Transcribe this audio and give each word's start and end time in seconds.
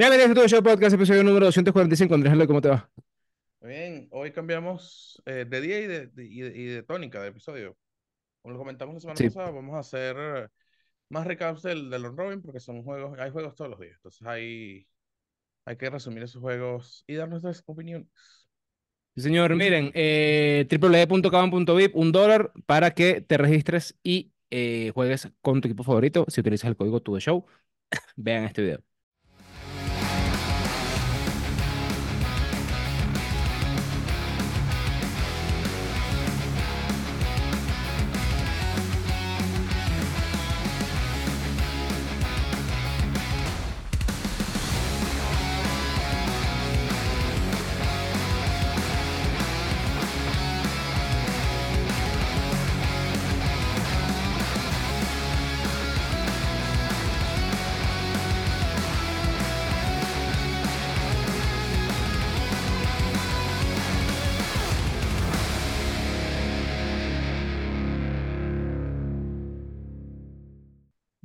Bienvenidos 0.00 0.30
a 0.30 0.34
todo 0.34 0.48
show 0.48 0.62
podcast, 0.62 0.94
episodio 0.94 1.22
número 1.22 1.46
245. 1.46 2.14
Andrés, 2.14 2.32
Hello, 2.32 2.46
¿cómo 2.46 2.60
te 2.60 2.68
va? 2.70 2.90
Muy 3.60 3.70
Bien, 3.70 4.08
hoy 4.12 4.32
cambiamos 4.32 5.22
eh, 5.26 5.44
de 5.48 5.60
día 5.60 5.80
y 5.80 5.86
de, 5.86 6.06
de- 6.08 6.24
y 6.26 6.40
de- 6.40 6.58
y 6.58 6.64
de 6.66 6.82
tónica 6.82 7.20
de 7.22 7.28
episodio. 7.28 7.76
Como 8.42 8.54
lo 8.54 8.58
comentamos 8.58 8.94
la 8.94 9.00
semana 9.00 9.20
Sí, 9.20 9.24
pasada, 9.24 9.50
vamos 9.50 9.74
a 9.76 9.80
hacer 9.80 10.50
más 11.10 11.26
recaps 11.26 11.62
del, 11.62 11.90
del 11.90 12.04
robin 12.16 12.42
porque 12.42 12.60
son 12.60 12.82
juegos, 12.84 13.18
hay 13.18 13.30
juegos 13.30 13.54
todos 13.56 13.70
los 13.70 13.80
días. 13.80 13.96
Entonces 13.96 14.26
hay, 14.26 14.88
hay 15.66 15.76
que 15.76 15.90
resumir 15.90 16.24
esos 16.24 16.42
juegos 16.42 17.04
y 17.06 17.14
dar 17.16 17.28
nuestras 17.28 17.62
opiniones. 17.66 18.08
sí, 19.14 19.22
señor. 19.22 19.54
Miren, 19.56 19.90
eh, 19.94 20.66
www.caban.vip, 20.70 21.94
un 21.96 22.12
dólar 22.12 22.52
para 22.66 22.92
que 22.92 23.20
te 23.20 23.36
registres 23.38 23.96
y 24.02 24.32
eh, 24.50 24.92
juegues 24.94 25.28
con 25.42 25.60
tu 25.60 25.68
equipo 25.68 25.84
favorito. 25.84 26.24
Si 26.28 26.40
utilizas 26.40 26.68
el 26.70 26.76
código 26.76 27.00
TUDESHOW, 27.02 27.44
vean 28.16 28.44
este 28.44 28.62
video. 28.62 28.82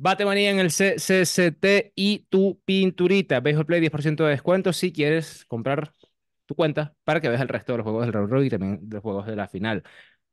Batemanía 0.05 0.51
en 0.51 0.59
el 0.59 0.69
CCCT 0.69 1.93
y 1.95 2.27
tu 2.29 2.61
pinturita. 2.63 3.39
Béisbol 3.39 3.65
Play 3.65 3.81
10% 3.81 4.23
de 4.23 4.29
descuento 4.29 4.71
si 4.71 4.93
quieres 4.93 5.45
comprar 5.45 5.93
tu 6.45 6.53
cuenta 6.53 6.93
para 7.03 7.19
que 7.19 7.27
veas 7.27 7.41
el 7.41 7.47
resto 7.47 7.71
de 7.73 7.77
los 7.79 7.85
juegos 7.85 8.05
del 8.05 8.13
round 8.13 8.31
robin 8.31 8.45
y 8.45 8.49
también 8.51 8.79
de 8.87 8.97
los 8.97 9.01
juegos 9.01 9.25
de 9.25 9.35
la 9.35 9.47
final. 9.47 9.81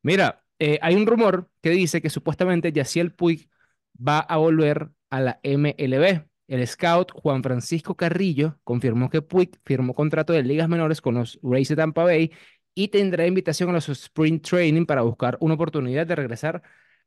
Mira, 0.03 0.43
eh, 0.59 0.77
hay 0.83 0.93
un 0.93 1.07
rumor 1.07 1.49
que 1.59 1.71
dice 1.71 2.03
que 2.03 2.11
supuestamente 2.11 2.71
Yaciel 2.71 3.13
Puig 3.15 3.49
va 3.97 4.19
a 4.19 4.37
volver 4.37 4.91
a 5.09 5.21
la 5.21 5.39
MLB. 5.41 6.27
El 6.47 6.67
scout 6.67 7.11
Juan 7.11 7.41
Francisco 7.41 7.95
Carrillo 7.95 8.59
confirmó 8.63 9.09
que 9.09 9.23
Puig 9.23 9.59
firmó 9.65 9.95
contrato 9.95 10.33
de 10.33 10.43
ligas 10.43 10.69
menores 10.69 11.01
con 11.01 11.15
los 11.15 11.39
Rays 11.41 11.69
de 11.69 11.77
Tampa 11.77 12.03
Bay 12.03 12.31
y 12.75 12.89
tendrá 12.89 13.25
invitación 13.25 13.71
a 13.71 13.73
los 13.73 13.89
Sprint 13.89 14.47
Training 14.47 14.85
para 14.85 15.01
buscar 15.01 15.35
una 15.39 15.55
oportunidad 15.55 16.05
de 16.05 16.15
regresar 16.15 16.61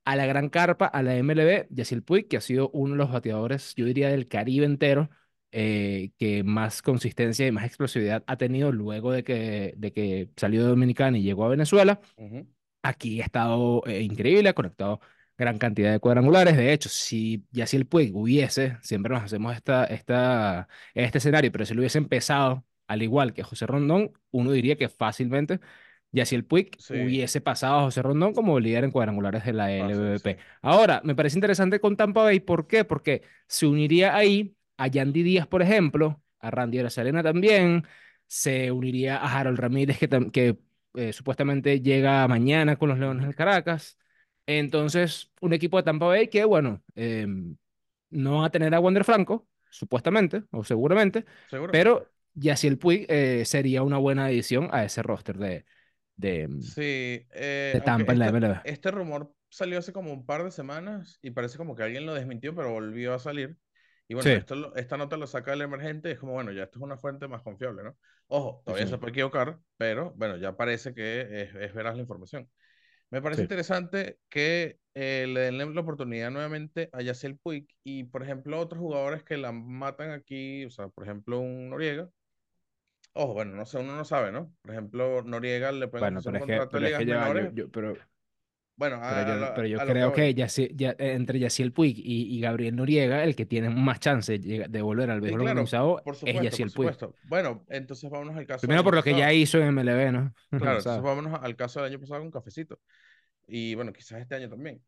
a 0.07 0.17
la 0.17 0.27
gran 0.27 0.49
carpa, 0.51 0.87
a 0.87 1.03
la 1.03 1.17
MLB. 1.17 1.67
Yaciel 1.71 2.03
Puig, 2.03 2.29
que 2.29 2.39
ha 2.39 2.41
sido 2.41 2.71
uno 2.71 2.93
de 2.95 2.99
los 2.99 3.13
bateadores, 3.13 3.75
yo 3.75 3.85
diría, 3.87 4.09
del 4.09 4.29
Caribe 4.29 4.65
entero, 4.65 5.11
eh, 5.53 6.13
que 6.19 6.45
más 6.45 6.81
consistencia 6.83 7.47
y 7.47 7.53
más 7.53 7.65
explosividad 7.65 8.23
ha 8.27 8.37
tenido 8.37 8.73
luego 8.73 9.13
de 9.13 9.25
que, 9.25 9.75
de 9.77 9.93
que 9.93 10.31
salió 10.37 10.63
de 10.63 10.69
Dominicana 10.69 11.19
y 11.19 11.23
llegó 11.23 11.45
a 11.45 11.49
Venezuela. 11.49 12.01
Aquí 12.83 13.21
ha 13.21 13.25
estado 13.25 13.83
eh, 13.87 14.03
increíble, 14.03 14.49
ha 14.49 14.55
conectado 14.55 15.01
gran 15.37 15.59
cantidad 15.59 15.93
de 15.93 16.01
cuadrangulares. 16.01 16.57
De 16.57 16.73
hecho, 16.73 16.89
si 16.89 17.45
Yaciel 17.51 17.87
Puig 17.87 18.15
hubiese, 18.15 18.79
siempre 18.83 19.13
nos 19.13 19.25
hacemos 19.25 19.55
esta, 19.57 19.85
esta, 19.87 20.69
este 20.95 21.19
escenario, 21.19 21.51
pero 21.53 21.67
si 21.67 21.75
lo 21.75 21.81
hubiese 21.81 21.99
empezado 21.99 22.65
al 22.87 23.03
igual 23.03 23.35
que 23.35 23.43
José 23.43 23.67
Rondón, 23.67 24.13
uno 24.31 24.53
diría 24.53 24.77
que 24.77 24.89
fácilmente 24.89 25.61
Yaciel 26.17 26.45
Puig 26.45 26.71
Sí, 26.79 26.95
hubiese 26.95 27.41
pasado 27.41 27.79
a 27.79 27.83
José 27.83 28.03
Rondón 28.03 28.33
como 28.33 28.59
líder 28.59 28.85
en 28.85 28.91
cuadrangulares 28.91 29.45
de 29.45 29.53
la 29.53 29.71
LVP. 29.71 30.35
sí. 30.35 30.43
Ahora, 30.63 31.01
me 31.05 31.15
parece 31.15 31.37
interesante 31.37 31.79
con 31.79 31.97
Tampa 31.97 32.23
Bay. 32.23 32.41
¿Por 32.41 32.67
qué? 32.67 32.85
Porque 32.85 33.23
se 33.47 33.67
uniría 33.67 34.17
ahí 34.17 34.57
a 34.79 34.89
Yandy 34.89 35.23
Díaz, 35.23 35.47
por 35.47 35.63
ejemplo, 35.63 36.23
a 36.41 36.51
Randy 36.51 36.79
Arozarena 36.79 37.23
también, 37.23 37.85
se 38.27 38.73
uniría 38.73 39.19
a 39.19 39.39
Harold 39.39 39.59
Ramírez, 39.59 39.99
que, 40.33 40.59
eh, 40.95 41.13
supuestamente 41.13 41.81
llega 41.81 42.27
mañana 42.27 42.77
con 42.77 42.89
los 42.89 42.99
Leones 42.99 43.25
del 43.27 43.35
Caracas. 43.35 43.99
Entonces, 44.47 45.33
un 45.41 45.53
equipo 45.53 45.77
de 45.77 45.83
Tampa 45.83 46.07
Bay 46.07 46.29
que, 46.29 46.45
bueno, 46.45 46.83
eh, 46.95 47.27
no 48.11 48.39
va 48.41 48.47
a 48.47 48.51
tener 48.51 48.75
a 48.75 48.81
Wander 48.81 49.05
Franco, 49.05 49.47
supuestamente, 49.71 50.45
o 50.51 50.65
seguramente, 50.65 51.25
¿Seguro? 51.49 51.73
pero 51.73 52.07
Yaciel 52.35 52.79
Puig 52.79 53.07
eh, 53.09 53.45
sería 53.45 53.83
una 53.83 53.99
buena 53.99 54.27
adición 54.27 54.69
a 54.73 54.85
ese 54.85 55.03
roster 55.03 55.37
de, 55.37 55.65
de, 56.17 56.49
Sí, 56.59 56.83
eh, 56.83 57.27
de 57.73 57.81
Tampa 57.83 58.13
en 58.13 58.19
la 58.21 58.29
este, 58.29 58.61
este 58.63 58.91
rumor 58.91 59.35
salió 59.51 59.79
hace 59.79 59.93
como 59.93 60.13
un 60.13 60.27
par 60.27 60.43
de 60.45 60.51
semanas 60.51 61.19
y 61.23 61.31
parece 61.31 61.59
como 61.59 61.77
que 61.77 61.83
alguien 61.83 62.07
lo 62.07 62.15
desmintió, 62.15 62.55
pero 62.55 62.73
volvió 62.73 63.15
a 63.15 63.19
salir. 63.19 63.59
Y 64.09 64.15
bueno, 64.15 64.31
Sí, 64.31 64.31
esto, 64.35 64.75
esta 64.77 64.97
nota 64.97 65.17
lo 65.17 65.27
saca 65.27 65.53
el 65.53 65.63
emergente 65.63 66.09
y 66.09 66.13
es 66.13 66.19
como, 66.19 66.33
bueno, 66.33 66.53
ya 66.53 66.65
esto 66.65 66.79
es 66.79 66.83
una 66.83 66.97
fuente 66.97 67.29
más 67.29 67.43
confiable, 67.43 67.83
¿no? 67.85 67.99
Ojo, 68.29 68.63
sí, 68.67 68.75
todavía 68.75 68.87
se 68.87 68.99
señor. 68.99 68.99
puede 68.99 69.13
equivocar, 69.13 69.61
pero 69.77 70.13
bueno, 70.17 70.37
ya 70.37 70.57
parece 70.57 70.95
que 70.95 71.43
es, 71.43 71.55
es 71.55 71.75
veraz 71.75 71.97
la 71.97 72.03
información. 72.03 72.51
Me 73.11 73.23
parece 73.23 73.43
Sí. 73.43 73.43
interesante 73.43 74.19
que 74.29 74.81
eh, 74.95 75.27
le 75.29 75.41
den 75.43 75.75
la 75.75 75.81
oportunidad 75.81 76.31
nuevamente 76.31 76.91
a 76.93 77.03
Yasiel 77.03 77.39
Puig 77.39 77.69
y, 77.85 78.05
por 78.05 78.23
ejemplo, 78.23 78.59
otros 78.61 78.81
jugadores 78.81 79.25
que 79.25 79.37
la 79.37 79.53
matan 79.53 80.11
aquí, 80.13 80.65
o 80.67 80.71
sea, 80.71 80.89
por 80.89 81.05
ejemplo, 81.05 81.41
un 81.41 81.71
Noriega. 81.71 82.11
Ojo, 83.19 83.33
bueno, 83.33 83.57
no 83.57 83.65
sé, 83.65 83.79
uno 83.79 83.97
no 83.97 84.05
sabe, 84.05 84.31
¿no? 84.31 84.53
Por 84.61 84.73
ejemplo, 84.73 85.23
Noriega 85.23 85.73
le 85.73 85.89
pueden 85.89 86.07
Bueno, 86.09 86.21
pero 86.23 86.37
un 86.37 86.51
es 86.51 86.61
que, 86.61 86.67
pero 86.71 86.87
es 86.87 86.99
que 86.99 87.07
ya 87.07 87.25
yo, 87.25 87.51
yo, 87.55 87.71
pero, 87.71 87.97
Bueno, 88.77 88.97
pero 88.97 89.07
a, 89.07 89.23
a 89.23 89.41
yo, 89.49 89.55
pero 89.55 89.67
yo 89.67 89.79
a 89.79 89.87
creo 89.87 90.13
que. 90.13 90.35
Yaciel- 90.35 90.73
ya, 90.77 90.91
eh, 90.91 91.13
entre 91.15 91.39
Yaciel 91.39 91.73
Puig 91.73 91.97
y, 91.99 92.37
y 92.37 92.41
Gabriel 92.43 92.77
Noriega, 92.77 93.25
el 93.25 93.35
que 93.35 93.47
tiene 93.47 93.71
más 93.71 94.01
chance 94.01 94.39
de, 94.39 94.83
volver 94.83 95.11
al 95.11 95.21
Sí, 95.21 95.23
béisbol 95.23 95.41
claro, 95.41 95.61
organizado 95.61 96.03
es 96.27 96.43
Yaciel 96.43 96.71
Puig. 96.73 96.91
Bueno, 97.23 97.65
entonces 97.71 98.11
vámonos 98.11 98.37
al 98.37 98.47
caso 98.47 98.67
Primero 98.67 98.85
por 98.85 98.95
lo 98.95 99.03
que 99.03 99.15
ya 99.15 99.33
hizo 99.33 99.59
en 99.59 99.69
MLB, 99.69 100.13
¿no? 100.13 100.35
Claro, 100.59 100.79
entonces 100.79 101.03
vámonos 101.03 101.41
al 101.43 101.57
caso 101.57 101.81
del 101.81 101.91
año 101.93 102.01
pasado 102.01 102.21
con 102.21 102.31
Cafecito. 102.31 102.79
Y 103.49 103.75
bueno, 103.75 103.93
quizás 103.93 104.21
este 104.21 104.35
año 104.35 104.49
también. 104.51 104.83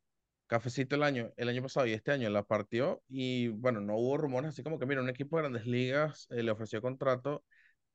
Cafecito 0.47 0.97
el 0.97 1.03
año, 1.03 1.31
el 1.37 1.49
año 1.51 1.63
pasado 1.63 1.87
y 1.87 1.93
este 1.93 2.11
año 2.11 2.31
la 2.31 2.43
partió 2.43 3.03
y 3.09 3.49
bueno, 3.49 3.81
no 3.81 3.97
hubo 3.97 4.17
rumores 4.17 4.49
así 4.51 4.63
como 4.63 4.79
que, 4.79 4.87
mira, 4.87 5.03
un 5.03 5.11
equipo 5.11 5.37
de 5.37 5.43
grandes 5.43 5.67
ligas 5.67 6.27
eh, 6.31 6.43
le 6.43 6.51
ofreció 6.51 6.81
contrato, 6.81 7.45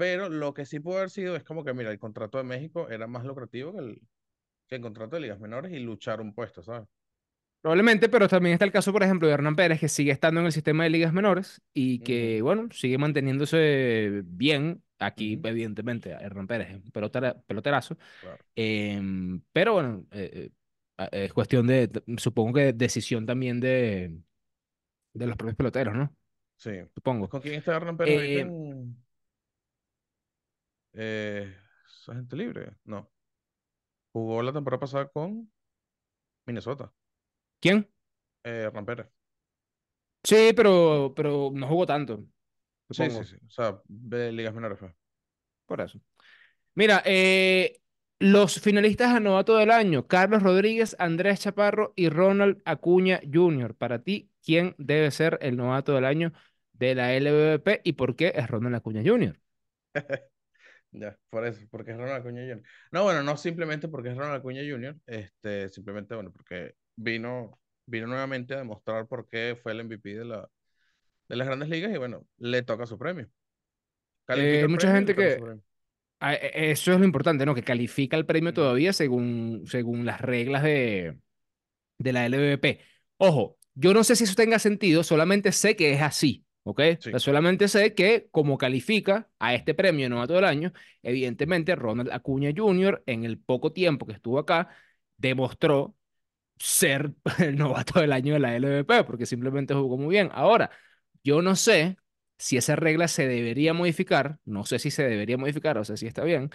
pero 0.04 0.30
lo 0.30 0.54
que 0.54 0.66
sí 0.66 0.80
pudo 0.80 0.98
haber 0.98 1.10
sido 1.10 1.36
es 1.36 1.44
como 1.44 1.64
que, 1.64 1.74
mira, 1.74 1.92
el 1.92 2.00
contrato 2.00 2.38
de 2.38 2.44
México 2.46 2.90
era 2.90 3.08
más 3.08 3.24
lucrativo 3.26 3.74
que 3.74 3.80
el, 3.80 4.02
que 4.68 4.76
el 4.78 4.82
contrato 4.82 5.16
de 5.18 5.24
ligas 5.24 5.40
menores 5.42 5.72
y 5.74 5.80
luchar 5.80 6.22
un 6.22 6.34
puesto, 6.36 6.64
¿sabes? 6.64 6.88
Probablemente, 7.62 8.10
pero 8.10 8.28
también 8.28 8.54
está 8.54 8.66
el 8.66 8.74
caso, 8.74 8.92
por 8.92 9.04
ejemplo, 9.04 9.26
de 9.28 9.34
Hernán 9.36 9.56
Pérez, 9.56 9.80
que 9.80 9.88
sigue 9.88 10.12
estando 10.12 10.42
en 10.42 10.48
el 10.48 10.52
sistema 10.52 10.84
de 10.84 10.90
ligas 10.90 11.14
menores 11.14 11.62
y 11.74 12.00
que, 12.00 12.42
Ujú, 12.42 12.42
bueno, 12.42 12.68
sigue 12.72 12.98
manteniéndose 12.98 14.22
bien. 14.26 14.84
Aquí, 15.00 15.40
ujú, 15.40 15.44
evidentemente, 15.44 16.12
Hernán 16.12 16.48
Pérez 16.48 16.70
es 16.72 16.76
un 16.76 16.92
pelotera- 16.92 17.42
peloterazo. 17.48 17.98
claro. 18.20 18.44
Em, 18.56 19.42
pero 19.54 19.74
bueno, 19.74 20.06
eh, 20.12 20.32
eh, 20.34 20.52
a- 20.98 21.06
es 21.08 21.34
cuestión 21.34 21.68
de, 21.68 21.90
supongo 22.18 22.54
que 22.56 22.74
decisión 22.74 23.26
también 23.26 23.60
de, 23.62 24.20
de 25.14 25.28
los 25.28 25.38
propios 25.38 25.58
peloteros, 25.58 25.96
¿no? 25.96 26.16
Sí. 26.58 26.72
Supongo. 26.96 27.30
¿Con 27.30 27.42
quién 27.42 27.56
está 27.56 27.76
Hernán 27.76 27.98
Pérez 27.98 28.30
Eh, 28.30 28.30
en 28.32 29.03
eh, 30.94 31.56
¿es 31.88 32.10
agente 32.10 32.36
libre? 32.36 32.78
No. 32.86 33.12
Jugó 34.12 34.42
la 34.42 34.52
temporada 34.54 34.80
pasada 34.80 35.08
con 35.10 35.52
Minnesota, 36.48 36.94
¿quién? 37.60 37.88
eh, 38.44 38.64
Hernán 38.68 38.86
Pérez. 38.86 39.08
Sí, 40.24 40.52
pero, 40.56 41.14
pero 41.16 41.52
no 41.54 41.68
jugó 41.68 41.86
tanto, 41.86 42.26
Sí, 42.92 43.10
sí, 43.10 43.24
sí. 43.26 43.36
O 43.48 43.50
sea, 43.50 43.82
de 43.88 44.32
ligas 44.32 44.54
menores 44.54 44.80
fue. 44.80 44.94
por 45.66 45.82
eso. 45.82 46.00
Mira, 46.76 47.02
eh, 47.06 47.82
los 48.20 48.60
finalistas 48.62 49.10
a 49.16 49.20
novato 49.20 49.58
del 49.58 49.72
año, 49.72 50.08
Carlos 50.08 50.44
Rodríguez, 50.44 50.96
Andrés 51.00 51.42
Chaparro 51.42 51.94
y 51.96 52.10
Ronald 52.10 52.62
Acuña 52.66 53.22
Jr. 53.32 53.76
Para 53.76 54.04
ti, 54.04 54.32
¿quién 54.44 54.76
debe 54.78 55.12
ser 55.12 55.40
el 55.42 55.58
novato 55.58 55.94
del 55.96 56.06
año 56.06 56.34
de 56.74 56.96
la 56.96 57.14
LVP 57.16 57.82
y 57.84 57.94
por 57.94 58.16
qué 58.16 58.34
es 58.36 58.48
Ronald 58.50 58.76
Acuña 58.76 59.04
Jr.? 59.06 59.40
Ya, 60.96 61.18
por 61.30 61.46
eso, 61.48 61.60
porque 61.72 61.92
es 61.92 61.98
Ronald 61.98 62.20
Acuña 62.22 62.42
Jr. 62.44 62.62
No, 62.92 63.04
bueno, 63.04 63.24
no 63.24 63.36
simplemente 63.36 63.88
porque 63.88 64.10
es 64.10 64.18
Ronald 64.18 64.36
Acuña 64.40 64.62
Jr., 64.68 64.96
este, 65.08 65.70
simplemente, 65.70 66.14
bueno, 66.14 66.32
porque 66.32 66.76
vino, 66.96 67.60
vino 67.88 68.06
nuevamente 68.08 68.54
a 68.54 68.58
demostrar 68.58 69.08
por 69.08 69.28
qué 69.28 69.58
fue 69.62 69.72
el 69.72 69.80
MVP 69.82 70.16
de 70.16 70.26
la, 70.26 70.48
de 71.30 71.36
las 71.38 71.48
grandes 71.48 71.70
ligas 71.70 71.94
y 71.94 71.98
bueno, 71.98 72.28
le 72.38 72.64
toca 72.64 72.86
su 72.88 72.98
premio. 73.00 73.28
Eh, 74.32 74.66
mucha 74.70 74.92
premio 74.92 74.96
gente 74.96 75.16
que, 75.16 75.44
a- 76.20 76.34
e- 76.36 76.72
eso 76.72 76.94
es 76.94 77.00
lo 77.00 77.06
importante, 77.06 77.46
¿no? 77.46 77.56
Que 77.56 77.64
califica 77.64 78.18
el 78.18 78.26
premio 78.26 78.54
todavía 78.54 78.94
según, 78.94 79.64
según 79.68 80.06
las 80.06 80.22
reglas 80.22 80.64
de, 80.64 81.20
de 82.00 82.14
la 82.14 82.26
LVP. 82.28 82.82
Ojo, 83.18 83.60
yo 83.76 83.94
no 83.94 84.04
sé 84.04 84.16
si 84.16 84.26
eso 84.26 84.36
tenga 84.36 84.60
sentido, 84.60 85.04
solamente 85.04 85.52
sé 85.52 85.76
que 85.76 85.94
es 85.94 86.02
así. 86.02 86.43
¿Ok? 86.64 86.82
O 86.98 87.02
sea, 87.02 87.20
solamente 87.20 87.68
sé 87.68 87.94
que 87.94 88.28
como 88.32 88.58
califica 88.58 89.30
a 89.40 89.54
este 89.54 89.74
premio 89.74 90.10
novato 90.10 90.34
del 90.34 90.46
año, 90.46 90.74
evidentemente 91.02 91.76
Ronald 91.76 92.12
Acuña 92.12 92.52
Jr. 92.56 93.04
en 93.06 93.26
el 93.26 93.38
poco 93.40 93.72
tiempo 93.72 94.06
que 94.06 94.14
estuvo 94.14 94.40
acá 94.40 94.70
demostró 95.18 95.96
ser 96.58 97.12
el 97.40 97.58
novato 97.58 98.00
del 98.00 98.14
año 98.14 98.34
de 98.34 98.40
la 98.40 98.56
LVP, 98.56 99.04
porque 99.06 99.26
simplemente 99.26 99.74
jugó 99.74 99.98
muy 99.98 100.14
bien. 100.16 100.30
Ahora, 100.34 100.72
yo 101.24 101.42
no 101.42 101.56
sé 101.56 101.98
si 102.38 102.58
esa 102.58 102.76
regla 102.76 103.08
se 103.08 103.28
debería 103.28 103.74
modificar, 103.74 104.40
no 104.46 104.66
sé 104.66 104.80
si 104.80 104.92
se 104.92 105.04
debería 105.04 105.38
modificar, 105.38 105.78
o 105.78 105.86
sea, 105.86 105.98
si 105.98 106.08
está 106.08 106.24
bien, 106.24 106.50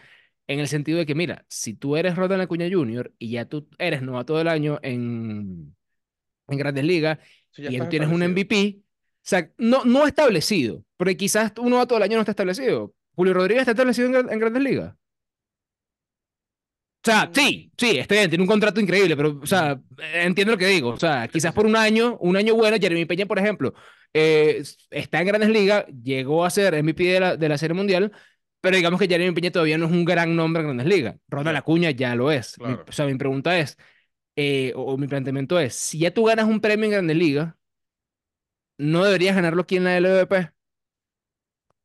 en 0.46 0.60
el 0.60 0.68
sentido 0.68 0.98
de 0.98 1.06
que, 1.06 1.14
mira, 1.14 1.44
si 1.48 1.74
tú 1.74 1.96
eres 1.96 2.16
Ronald 2.16 2.42
Acuña 2.42 2.68
Jr. 2.70 3.12
y 3.18 3.32
ya 3.32 3.44
tú 3.44 3.68
eres 3.78 4.02
novato 4.02 4.36
del 4.36 4.48
año 4.48 4.78
en, 4.82 5.76
en 6.48 6.58
Grandes 6.58 6.84
Ligas 6.84 7.18
y 7.56 7.78
tú 7.78 7.86
tienes 7.88 8.08
un. 8.08 8.22
MVP, 8.22 8.80
sea, 9.28 9.50
no, 9.58 9.84
no 9.84 10.06
establecido, 10.06 10.84
porque 10.96 11.16
quizás 11.16 11.52
un 11.58 11.70
novato 11.70 11.94
del 11.94 12.04
año 12.04 12.16
no 12.16 12.20
está 12.22 12.32
establecido. 12.32 12.94
Julio 13.14 13.34
Rodríguez 13.34 13.62
está 13.62 13.72
establecido 13.72 14.08
en, 14.08 14.14
Gra- 14.14 14.32
en 14.32 14.38
Grandes 14.40 14.62
Ligas. 14.62 14.94
O 17.06 17.10
sea, 17.10 17.26
Mm, 17.26 17.32
sí, 17.34 17.72
sí, 17.78 17.98
está 17.98 18.14
bien, 18.16 18.28
tiene 18.28 18.42
un 18.42 18.48
contrato 18.48 18.80
increíble, 18.80 19.16
pero, 19.16 19.38
o 19.42 19.46
sea, 19.46 19.80
entiendo 20.14 20.52
lo 20.52 20.58
que 20.58 20.66
digo. 20.66 20.90
O 20.90 20.98
sea, 20.98 21.28
Sí, 21.32 21.40
sí, 21.40 21.40
quizás 21.40 21.52
sí. 21.52 21.54
por 21.54 21.64
un 21.64 21.76
año, 21.76 22.16
un 22.20 22.36
año 22.36 22.54
bueno, 22.54 22.76
Jeremy 22.78 23.06
Peña, 23.06 23.24
por 23.26 23.38
ejemplo, 23.38 23.72
eh, 24.12 24.62
está 24.90 25.20
en 25.20 25.26
Grandes 25.28 25.48
Ligas, 25.50 25.86
llegó 26.02 26.44
a 26.44 26.50
ser 26.50 26.74
MVP 26.74 27.04
de 27.04 27.20
la, 27.20 27.36
de 27.36 27.48
la 27.48 27.56
Serie 27.56 27.74
Mundial, 27.74 28.12
pero 28.60 28.76
digamos 28.76 29.00
que 29.00 29.08
Jeremy 29.08 29.32
Peña 29.34 29.50
todavía 29.52 29.78
no 29.78 29.86
es 29.86 29.92
un 29.92 30.04
gran 30.04 30.34
nombre 30.36 30.60
en 30.62 30.66
Grandes 30.68 30.86
Ligas. 30.86 31.16
Ronald 31.28 31.56
Acuña 31.56 31.90
ya 31.92 32.14
lo 32.14 32.30
es. 32.30 32.58
Mi- 32.58 32.74
o 32.86 32.92
sea, 32.92 33.06
mi 33.06 33.14
pregunta 33.16 33.58
es, 33.58 33.76
eh, 34.36 34.72
o, 34.76 34.94
o 34.94 34.98
mi 34.98 35.08
planteamiento 35.08 35.58
es, 35.60 35.74
si 35.74 35.98
ya 36.00 36.12
tú 36.12 36.24
ganas 36.24 36.46
un 36.46 36.60
premio 36.60 36.86
en 36.86 36.92
Grandes 36.92 37.16
Ligas, 37.16 37.54
¿no 38.78 39.04
deberías 39.04 39.36
ganarlo 39.36 39.62
aquí 39.62 39.76
en 39.76 39.84
la 39.84 39.96
LVP? 39.96 40.52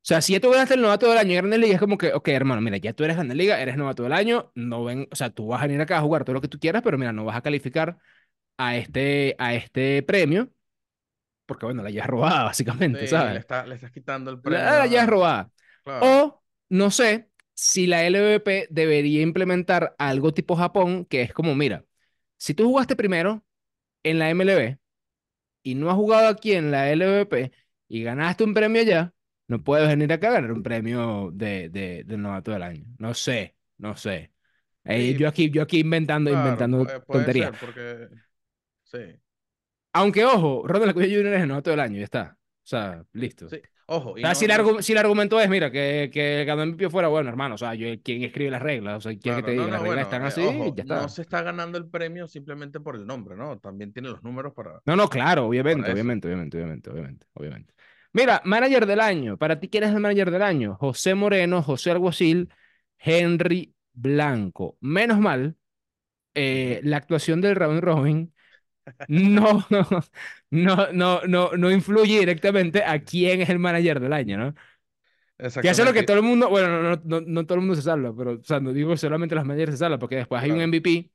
O 0.03 0.05
sea, 0.05 0.21
si 0.21 0.33
ya 0.33 0.41
tú 0.41 0.49
ganaste 0.51 0.73
el 0.73 0.81
novato 0.81 1.07
del 1.07 1.17
año 1.17 1.31
en 1.31 1.37
Grandes 1.37 1.59
Ligas, 1.59 1.75
es 1.75 1.79
como 1.79 1.97
que, 1.97 2.13
ok, 2.13 2.27
hermano, 2.29 2.61
mira, 2.61 2.75
ya 2.77 2.91
tú 2.93 3.05
eres 3.05 3.15
Grandes 3.15 3.37
Ligas, 3.37 3.59
eres 3.61 3.77
novato 3.77 4.03
del 4.03 4.11
año, 4.11 4.51
no 4.53 4.83
ven, 4.83 5.07
o 5.09 5.15
sea, 5.15 5.29
tú 5.29 5.47
vas 5.47 5.61
a 5.61 5.67
venir 5.67 5.79
acá 5.79 5.97
a 5.97 6.01
jugar 6.01 6.25
todo 6.25 6.33
lo 6.33 6.41
que 6.41 6.49
tú 6.49 6.59
quieras, 6.59 6.81
pero 6.83 6.97
mira, 6.97 7.13
no 7.13 7.23
vas 7.23 7.37
a 7.37 7.41
calificar 7.41 7.97
a 8.57 8.75
este, 8.77 9.35
a 9.39 9.53
este 9.55 10.03
premio, 10.03 10.51
porque 11.45 11.65
bueno, 11.65 11.83
la 11.83 11.89
llevas 11.89 12.07
robada, 12.09 12.43
Sí, 12.53 12.65
básicamente, 12.65 13.01
le, 13.01 13.07
¿sabes? 13.07 13.39
está, 13.39 13.65
le 13.65 13.75
estás 13.75 13.91
quitando 13.91 14.31
el 14.31 14.41
premio 14.41 14.75
la 14.79 14.87
llevas 14.87 15.03
a... 15.05 15.07
robada. 15.07 15.51
Claro. 15.83 16.05
O, 16.05 16.43
no 16.69 16.91
sé, 16.91 17.29
si 17.53 17.87
la 17.87 18.05
LVP 18.05 18.67
debería 18.71 19.21
implementar 19.21 19.95
algo 19.97 20.33
tipo 20.33 20.55
Japón, 20.55 21.05
que 21.05 21.21
es 21.21 21.33
como, 21.33 21.55
mira, 21.55 21.85
si 22.37 22.53
tú 22.53 22.65
jugaste 22.65 22.95
primero 22.95 23.45
en 24.03 24.19
la 24.19 24.29
MLB 24.29 24.79
y 25.63 25.75
no 25.75 25.89
has 25.89 25.95
jugado 25.95 26.27
aquí 26.27 26.53
en 26.53 26.71
la 26.71 26.91
LVP 26.91 27.51
y 27.87 28.03
ganaste 28.03 28.43
un 28.43 28.53
premio 28.53 28.81
allá, 28.81 29.13
no 29.47 29.63
puedes 29.63 29.87
venir 29.87 30.11
acá 30.13 30.29
a 30.29 30.33
ganar 30.33 30.51
un 30.51 30.63
premio 30.63 31.31
de, 31.33 31.69
de, 31.69 32.03
de 32.05 32.17
novato 32.17 32.51
del 32.51 32.63
año. 32.63 32.85
No 32.99 33.13
sé, 33.13 33.55
no 33.77 33.95
sé. 33.97 34.33
Eh, 34.85 35.15
Sí, 35.15 35.17
yo 35.17 35.27
aquí, 35.29 35.49
yo 35.51 35.61
aquí 35.63 35.79
inventando, 35.79 36.29
claro, 36.29 36.33
inventando 36.33 36.77
puede, 36.77 36.99
puede 37.01 37.29
tonterías. 37.29 37.51
ser, 37.51 37.57
porque... 37.57 38.09
Sí, 38.83 38.99
Aunque, 39.93 40.25
ojo, 40.25 40.63
Ronald 40.67 40.91
Acuña 40.91 41.07
Jr. 41.07 41.33
es 41.35 41.41
el 41.41 41.47
novato 41.47 41.69
del 41.71 41.79
año, 41.79 41.97
ya 41.97 42.03
está. 42.05 42.37
O 42.63 42.67
sea, 42.67 43.05
listo. 43.13 43.49
sí. 43.49 43.61
Ojo, 43.85 44.11
O 44.11 44.17
y 44.17 44.21
sea, 44.21 44.29
no, 44.29 44.35
si 44.35 44.45
el, 44.45 44.51
no, 44.51 44.81
si 44.81 44.91
el 44.93 44.97
argumento 44.97 45.39
es, 45.41 45.49
mira, 45.49 45.69
que, 45.69 46.09
que 46.11 46.45
ganó 46.45 46.63
MVP 46.63 46.89
fuera, 46.89 47.09
bueno, 47.09 47.29
hermano, 47.29 47.55
o 47.55 47.57
sea, 47.57 47.75
yo, 47.75 47.87
¿quién 48.01 48.23
escribe 48.23 48.49
las 48.49 48.61
reglas? 48.61 48.97
O 48.97 49.01
sea, 49.01 49.19
¿quiere 49.19 49.37
que 49.37 49.43
te 49.43 49.53
claro, 49.53 49.55
no, 49.55 49.63
diga? 49.65 49.71
Las 49.71 49.81
reglas 49.81 49.85
bueno, 49.85 50.01
están 50.01 50.23
eh, 50.23 50.25
así 50.25 50.41
y 50.41 50.45
ojo, 50.45 50.75
ya 50.75 50.85
no 50.85 51.09
se 51.09 51.21
está 51.21 51.41
ganando 51.41 51.77
el 51.77 51.87
premio 51.89 52.25
simplemente 52.27 52.79
por 52.79 52.95
el 52.95 53.05
nombre, 53.05 53.35
¿no? 53.35 53.59
También 53.59 53.91
tiene 53.91 54.09
los 54.09 54.23
números 54.23 54.53
para, 54.53 54.81
No, 54.85 54.95
no, 54.95 55.09
claro, 55.09 55.47
obviamente, 55.47 55.91
obviamente, 55.91 56.27
obviamente, 56.27 56.57
obviamente, 56.57 56.89
obviamente, 56.89 57.27
obviamente. 57.33 57.73
Mira, 58.13 58.41
manager 58.45 58.85
del 58.85 59.01
año. 59.01 59.37
Para 59.37 59.59
ti, 59.59 59.67
¿quién 59.69 59.83
es 59.83 59.89
el 59.91 59.99
manager 59.99 60.31
del 60.31 60.43
año? 60.43 60.75
José 60.79 61.15
Moreno, 61.15 61.61
José 61.61 61.91
Alguacil, 61.91 62.49
Henry 62.97 63.73
Blanco. 63.91 64.77
Menos 64.79 65.19
mal, 65.19 65.57
eh, 66.35 66.81
la 66.83 66.97
actuación 66.97 67.41
del 67.41 67.55
Round 67.55 67.81
Robin 67.81 68.32
no, 69.07 69.65
no, 70.51 70.91
no, 70.93 71.21
no, 71.27 71.51
no 71.57 71.71
influye 71.71 72.19
directamente 72.19 72.83
a 72.83 73.03
quién 73.03 73.41
es 73.41 73.49
el 73.49 73.59
manager 73.59 73.99
del 73.99 74.13
año, 74.13 74.37
¿no? 74.37 74.55
Que 75.61 75.69
es 75.69 75.79
lo 75.79 75.93
que 75.93 76.03
todo 76.03 76.17
el 76.17 76.23
mundo, 76.23 76.49
bueno, 76.49 76.81
no, 76.81 77.01
no, 77.05 77.21
no, 77.21 77.45
todo 77.45 77.55
el 77.55 77.61
mundo 77.61 77.75
se 77.75 77.81
salva, 77.83 78.13
pero, 78.15 78.33
o 78.33 78.43
sea, 78.43 78.59
no 78.59 78.73
digo 78.73 78.97
solamente 78.97 79.35
las 79.35 79.45
managers 79.45 79.71
se 79.73 79.77
salvan, 79.77 79.99
porque 79.99 80.17
después 80.17 80.41
hay 80.43 80.51
un 80.51 80.61
MVP. 80.61 81.11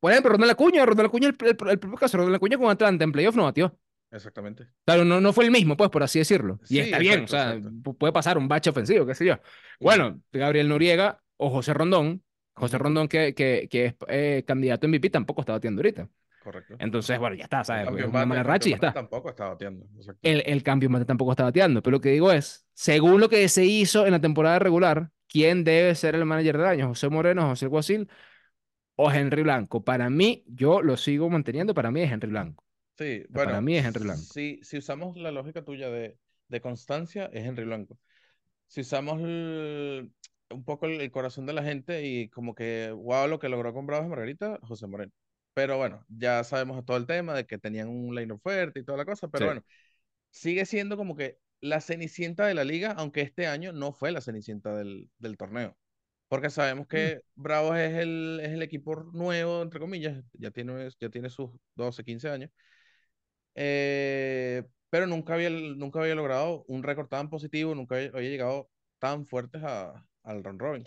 Por 0.00 0.12
ejemplo, 0.12 0.32
Ronald 0.32 0.52
Acuña, 0.52 0.84
Ronald 0.86 1.08
Acuña, 1.08 1.28
el, 1.28 1.36
el, 1.40 1.48
el 1.70 1.78
propio 1.78 1.98
caso, 1.98 2.16
Ronald 2.18 2.36
Acuña 2.36 2.58
con 2.58 2.70
Atlanta 2.70 3.04
en 3.04 3.12
playoff 3.12 3.36
no 3.36 3.44
batió. 3.44 3.78
exactamente. 4.10 4.68
Claro, 4.84 5.04
no, 5.04 5.20
no 5.20 5.32
fue 5.34 5.44
el 5.44 5.50
mismo, 5.50 5.76
pues, 5.76 5.90
por 5.90 6.02
así 6.02 6.18
decirlo. 6.18 6.60
Y 6.68 6.78
Sí, 6.78 6.80
está 6.80 6.98
bien, 6.98 7.24
o 7.24 7.26
exacto, 7.26 7.28
sea, 7.28 7.52
exacto. 7.56 7.70
pu- 7.82 7.96
puede 7.98 8.12
pasar 8.12 8.38
un 8.38 8.48
bache 8.48 8.70
ofensivo, 8.70 9.04
qué 9.06 9.14
sé 9.14 9.26
yo. 9.26 9.34
Bueno, 9.80 10.22
Gabriel 10.32 10.68
Noriega 10.68 11.22
o 11.36 11.50
José 11.50 11.74
Rondón, 11.74 12.22
José 12.54 12.78
Rondón 12.78 13.06
que, 13.08 13.34
que, 13.34 13.68
que 13.70 13.84
es 13.86 13.94
eh, 14.08 14.44
candidato 14.46 14.86
a 14.86 14.88
MVP, 14.88 15.10
tampoco 15.10 15.42
está 15.42 15.52
batiendo 15.52 15.80
ahorita. 15.80 16.08
Correcto. 16.38 16.74
Entonces, 16.78 17.18
bueno, 17.18 17.36
ya 17.36 17.44
está, 17.44 17.64
El 17.64 17.64
¿sabes? 17.64 17.90
Es 17.90 17.90
campeón 17.90 18.10
una 18.10 18.24
mala 18.26 18.42
el 18.42 18.44
racha 18.44 18.68
y 18.68 18.72
ya 18.72 18.76
está. 18.76 19.00
tampoco 19.00 19.30
está. 19.30 19.56
Exacto. 19.96 20.22
El, 20.22 20.42
el 20.46 20.62
cambio 20.62 20.90
mate 20.90 21.04
tampoco 21.04 21.32
está 21.32 21.44
bateando. 21.44 21.82
Pero 21.82 21.96
lo 21.96 22.00
que 22.00 22.10
digo 22.10 22.32
es, 22.32 22.66
según 22.74 23.20
lo 23.20 23.28
que 23.28 23.48
se 23.48 23.64
hizo 23.64 24.06
en 24.06 24.12
la 24.12 24.20
temporada 24.20 24.58
regular, 24.58 25.10
¿quién 25.28 25.64
debe 25.64 25.94
ser 25.94 26.14
el 26.14 26.24
manager 26.24 26.58
del 26.58 26.66
año? 26.66 26.88
¿José 26.88 27.08
Moreno, 27.08 27.48
José 27.48 27.66
Guasil 27.66 28.08
o 28.96 29.10
Henry 29.12 29.42
Blanco? 29.42 29.84
Para 29.84 30.10
mí, 30.10 30.44
yo 30.48 30.82
lo 30.82 30.96
sigo 30.96 31.30
manteniendo, 31.30 31.74
para 31.74 31.90
mí 31.92 32.02
es 32.02 32.12
Henry 32.12 32.30
Blanco. 32.30 32.64
Sí, 32.96 33.24
O 33.28 33.32
sea, 33.32 33.42
para 33.42 33.60
bueno, 33.60 33.62
mí 33.62 33.76
es 33.76 33.84
Henry 33.86 34.04
Blanco. 34.04 34.36
si, 34.36 34.58
si 34.62 34.78
usamos 34.78 35.16
la 35.16 35.30
lógica 35.30 35.64
tuya 35.64 35.88
de, 35.88 36.18
de 36.48 36.60
constancia, 36.60 37.26
es 37.32 37.44
Henry 37.46 37.64
Blanco. 37.64 37.98
Si 38.68 38.82
usamos 38.82 39.20
el- 39.22 40.12
un 40.50 40.64
poco 40.64 40.86
el, 40.86 41.00
el 41.00 41.10
corazón 41.12 41.46
de 41.46 41.54
la 41.54 41.62
gente 41.64 42.06
y 42.06 42.28
como 42.30 42.54
que, 42.54 42.92
wow, 42.92 43.28
lo 43.28 43.38
que 43.40 43.48
logró 43.50 43.74
con 43.74 43.86
Bravos 43.86 44.08
Margarita, 44.08 44.58
José 44.62 44.86
Moreno. 44.88 45.12
Pero 45.58 45.76
bueno, 45.78 46.04
ya 46.08 46.44
sabemos 46.44 46.84
todo 46.84 46.96
el 46.96 47.06
tema 47.06 47.34
de 47.34 47.46
que 47.46 47.58
tenían 47.58 47.88
un 47.88 48.14
line 48.14 48.38
fuerte 48.38 48.80
y 48.80 48.84
toda 48.84 48.98
la 48.98 49.04
cosa, 49.04 49.28
pero 49.28 49.44
Sí. 49.44 49.46
bueno, 49.46 49.64
sigue 50.30 50.66
siendo 50.66 50.96
como 50.96 51.16
que 51.16 51.38
la 51.60 51.80
cenicienta 51.80 52.46
de 52.46 52.54
la 52.54 52.64
liga, 52.64 52.92
aunque 52.92 53.22
este 53.22 53.46
año 53.48 53.72
no 53.72 53.92
fue 53.92 54.12
la 54.12 54.20
cenicienta 54.22 54.76
del, 54.76 55.10
del 55.18 55.36
torneo. 55.38 55.76
Porque 56.28 56.50
sabemos 56.50 56.88
Mm, 56.92 57.08
que 57.08 57.22
Bravos 57.36 57.76
es 57.78 57.94
el, 57.98 58.40
es 58.42 58.50
el 58.52 58.62
equipo 58.62 58.96
nuevo, 59.14 59.62
entre 59.62 59.80
comillas, 59.80 60.24
ya 60.34 60.50
tiene, 60.52 60.88
ya 61.00 61.10
tiene 61.10 61.30
sus 61.30 61.50
12 61.76 62.04
15 62.04 62.30
años, 62.30 62.50
eh, 63.54 64.64
pero 64.90 65.06
nunca 65.06 65.34
había, 65.34 65.50
nunca 65.50 66.00
había 66.00 66.14
logrado 66.14 66.64
un 66.68 66.82
récord 66.82 67.08
tan 67.08 67.28
positivo, 67.30 67.74
nunca 67.74 67.96
había, 67.96 68.08
había 68.14 68.30
llegado 68.30 68.70
tan 68.98 69.26
fuertes 69.26 69.62
a, 69.64 70.06
al 70.22 70.44
round 70.44 70.60
robin. 70.60 70.84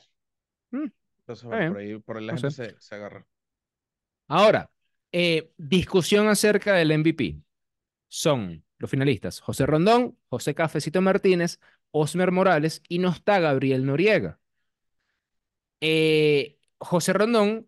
mm, 0.74 0.92
Entonces, 1.22 1.46
bueno, 1.46 1.64
por 1.64 1.78
ahí, 1.78 1.98
por 2.00 2.18
ahí 2.18 2.26
la 2.26 2.34
no 2.34 2.36
gente 2.36 2.52
se, 2.52 2.76
se 2.80 2.96
agarra. 2.96 3.26
Ahora, 4.32 4.72
eh, 5.12 5.52
discusión 5.58 6.28
acerca 6.30 6.74
del 6.76 6.92
MVP. 6.92 7.42
Son 8.10 8.64
los 8.80 8.90
finalistas 8.90 9.40
José 9.42 9.66
Rondón, 9.66 10.18
José 10.30 10.56
Cafecito 10.56 11.02
Martínez, 11.02 11.60
Osmer 11.92 12.32
Morales 12.32 12.82
y 12.90 13.00
no 13.00 13.10
está 13.10 13.40
Gabriel 13.40 13.86
Noriega. 13.86 14.40
Eh, 15.80 16.58
José 16.80 17.14
Rondón 17.14 17.68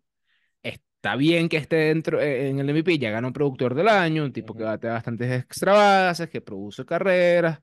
está 0.64 1.18
bien 1.18 1.50
que 1.50 1.58
esté 1.58 1.78
dentro 1.78 2.22
eh, 2.22 2.50
en 2.50 2.60
el 2.60 2.70
MVP, 2.72 3.00
ya 3.00 3.12
ganó 3.12 3.34
productor 3.34 3.76
del 3.76 3.90
año, 3.90 4.26
un 4.26 4.34
tipo 4.34 4.56
que 4.56 4.64
Ujú, 4.64 4.66
batea 4.66 4.94
bastantes 4.94 5.32
extra 5.42 5.74
bases, 5.74 6.30
que 6.30 6.42
produce 6.42 6.86
carreras, 6.86 7.62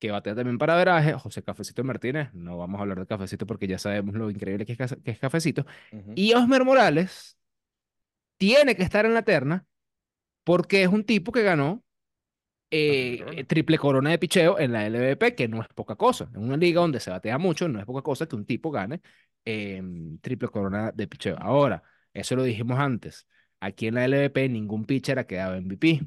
que 0.00 0.12
batea 0.12 0.36
también 0.36 0.58
para 0.58 0.76
veraje. 0.76 1.14
José 1.14 1.44
Cafecito 1.44 1.84
Martínez, 1.84 2.30
no 2.34 2.58
vamos 2.58 2.80
a 2.80 2.82
hablar 2.82 3.00
de 3.00 3.06
Cafecito 3.08 3.46
porque 3.46 3.68
ya 3.68 3.78
sabemos 3.80 4.16
lo 4.16 4.30
increíble 4.30 4.66
que 4.66 4.74
es, 4.74 4.96
que 5.04 5.12
es 5.12 5.20
Cafecito. 5.20 5.66
ujú. 5.92 6.14
Y 6.14 6.34
Osmer 6.34 6.64
Morales 6.66 7.37
tiene 8.38 8.76
que 8.76 8.82
estar 8.84 9.06
en 9.06 9.14
la 9.14 9.22
terna 9.22 9.66
porque 10.44 10.82
es 10.82 10.88
un 10.88 11.04
tipo 11.04 11.32
que 11.32 11.42
ganó 11.42 11.84
eh, 12.70 13.18
corona. 13.24 13.44
triple 13.46 13.78
corona 13.78 14.10
de 14.10 14.18
picheo 14.18 14.58
en 14.58 14.72
la 14.72 14.86
LVP, 14.86 15.34
que 15.34 15.48
no 15.48 15.62
es 15.62 15.68
poca 15.68 15.96
cosa. 15.96 16.30
En 16.34 16.42
una 16.44 16.56
liga 16.56 16.80
donde 16.80 17.00
se 17.00 17.10
batea 17.10 17.38
mucho, 17.38 17.68
no 17.68 17.80
es 17.80 17.86
poca 17.86 18.02
cosa 18.02 18.26
que 18.26 18.36
un 18.36 18.46
tipo 18.46 18.70
gane 18.70 19.00
eh, 19.44 19.82
triple 20.20 20.48
corona 20.48 20.92
de 20.92 21.06
picheo. 21.08 21.36
Ahora, 21.38 21.82
eso 22.12 22.36
lo 22.36 22.42
dijimos 22.44 22.78
antes. 22.78 23.26
Aquí 23.60 23.88
en 23.88 23.94
la 23.96 24.04
LVP 24.06 24.48
ningún 24.48 24.84
pitcher 24.84 25.18
ha 25.18 25.26
quedado 25.26 25.56
MVP. 25.56 26.02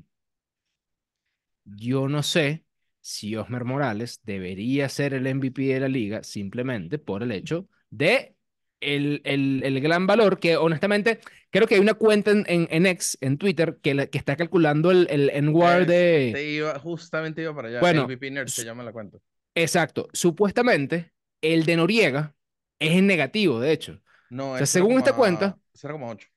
Yo 1.66 2.08
no 2.08 2.24
sé 2.24 2.66
si 3.02 3.36
Osmer 3.36 3.66
Morales 3.66 4.22
debería 4.24 4.90
ser 4.90 5.14
el 5.14 5.24
MVP 5.28 5.64
de 5.74 5.80
la 5.80 5.88
liga 5.88 6.24
simplemente 6.24 7.00
por 7.00 7.24
el 7.24 7.32
hecho 7.32 7.68
de 7.90 8.36
el, 8.82 9.22
el, 9.26 9.62
el 9.64 9.80
gran 9.82 10.08
valor 10.08 10.40
que 10.40 10.58
honestamente 10.58 11.20
creo 11.52 11.68
que 11.68 11.76
hay 11.76 11.82
una 11.82 11.94
cuenta 11.96 12.32
en, 12.32 12.46
en, 12.48 12.68
en 12.72 12.86
X, 12.88 13.18
en 13.22 13.38
Twitter, 13.38 13.80
que, 13.82 13.94
la- 13.94 14.08
que 14.08 14.18
está 14.18 14.36
calculando 14.36 14.92
el, 14.92 15.08
el 15.10 15.30
N-WAR 15.32 15.82
Es, 15.82 15.88
de... 15.88 16.32
te 16.34 16.50
iba, 16.52 16.78
justamente 16.80 17.42
iba 17.42 17.56
para 17.56 17.68
allá. 17.70 17.80
Bueno, 17.82 18.08
Nerd 18.08 18.48
se 18.48 18.64
llama 18.66 18.84
la 18.84 18.92
cuenta. 18.92 19.18
exacto. 19.56 20.08
Supuestamente 20.14 21.14
el 21.42 21.66
de 21.66 21.76
Noriega 21.78 22.36
es 22.80 22.92
en 22.94 23.08
negativo, 23.08 23.60
de 23.60 23.72
hecho. 23.72 23.94
O 23.94 23.98
No, 24.30 24.58
sea, 24.58 24.64
es 24.64 24.70
según 24.70 24.98
esta 24.98 25.14
cuenta, 25.16 25.58
0,8. 25.74 26.28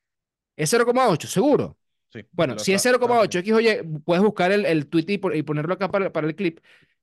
es 0.57 0.71
0,8, 0.71 1.27
seguro. 1.29 1.79
Sí, 2.11 2.21
Bueno, 2.33 2.59
si 2.59 2.73
es 2.73 2.83
está, 2.83 2.93
estaba 2.93 3.15
0,8, 3.15 3.39
pendiente. 3.39 3.41
X, 3.41 3.53
oye, 3.55 3.85
puedes 4.05 4.23
buscar 4.23 4.53
el, 4.53 4.67
el 4.67 4.89
tweet 4.89 5.05
y, 5.09 5.21
y 5.39 5.43
ponerlo 5.43 5.75
acá 5.75 5.91
para, 5.91 6.13
para 6.13 6.27
el 6.27 6.37
clip. 6.37 6.61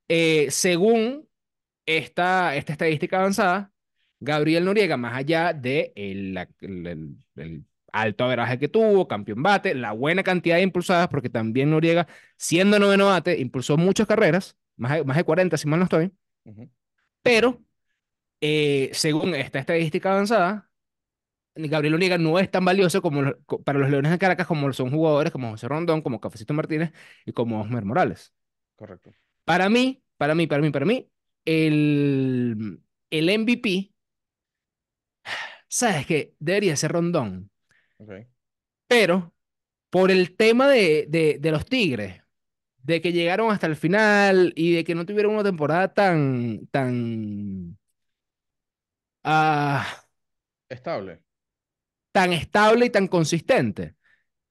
Eh, 0.07 0.47
según 0.51 1.27
esta, 1.85 2.55
esta 2.55 2.73
estadística 2.73 3.19
avanzada, 3.19 3.71
Gabriel 4.21 4.65
Noriega, 4.65 4.97
más 4.97 5.15
allá 5.15 5.51
de 5.51 5.91
el, 5.95 6.37
alto 7.91 8.23
averaje 8.23 8.59
que 8.59 8.67
tuvo, 8.69 9.07
campeón 9.07 9.43
bate, 9.43 9.75
la 9.75 9.91
buena 9.91 10.23
cantidad 10.23 10.55
de 10.57 10.61
impulsadas, 10.61 11.07
porque 11.09 11.29
también 11.29 11.71
Noriega, 11.71 12.07
siendo 12.37 12.79
noveno 12.79 13.07
bate, 13.07 13.39
impulsó 13.39 13.77
muchas 13.77 14.07
carreras, 14.07 14.55
más 14.77 14.93
de, 14.93 15.03
más 15.03 15.17
de 15.17 15.23
40, 15.23 15.57
si 15.57 15.67
mal 15.67 15.79
no 15.79 15.85
estoy, 15.85 16.13
pero 17.23 17.61
eh, 18.41 18.91
según 18.93 19.35
esta 19.35 19.59
estadística 19.59 20.11
avanzada, 20.11 20.69
Gabriel 21.55 21.93
Noriega 21.93 22.17
no 22.17 22.39
es 22.39 22.49
tan 22.49 22.63
valioso 22.63 23.01
como 23.01 23.33
para 23.65 23.79
los 23.79 23.89
Leones 23.89 24.11
de 24.11 24.19
Caracas 24.19 24.47
como 24.47 24.71
son 24.71 24.91
jugadores 24.91 25.33
como 25.33 25.49
José 25.49 25.67
Rondón, 25.67 26.01
como 26.01 26.21
Cafecito 26.21 26.53
Martínez 26.53 26.93
y 27.25 27.33
como 27.33 27.59
Osmer 27.59 27.83
Morales. 27.83 28.33
Correcto. 28.75 29.11
Para 29.45 29.69
mí, 29.69 30.01
para 30.17 30.35
mí, 30.35 30.47
para 30.47 30.61
mí, 30.61 30.69
para 30.69 30.85
mí, 30.85 31.09
el, 31.43 32.81
el 33.09 33.39
MVP, 33.39 33.91
sabes 35.71 36.05
que 36.05 36.35
debería 36.39 36.75
ser 36.75 36.91
Rondón, 36.91 37.49
pero 38.87 39.33
por 39.89 40.11
el 40.11 40.35
tema 40.37 40.69
de, 40.69 41.07
de, 41.09 41.37
de 41.39 41.51
los 41.51 41.65
Tigres, 41.65 42.21
de 42.83 43.01
que 43.01 43.13
llegaron 43.13 43.51
hasta 43.51 43.67
el 43.67 43.77
final 43.77 44.53
y 44.55 44.75
de 44.75 44.83
que 44.85 44.95
no 44.95 45.05
tuvieron 45.05 45.33
una 45.35 45.43
temporada 45.43 45.93
tan, 45.93 46.67
tan, 46.71 47.77
ah, 49.23 49.85
Estable. 50.69 51.23
tan 52.11 52.33
estable 52.33 52.85
y 52.87 52.89
tan 52.89 53.07
consistente, 53.07 53.95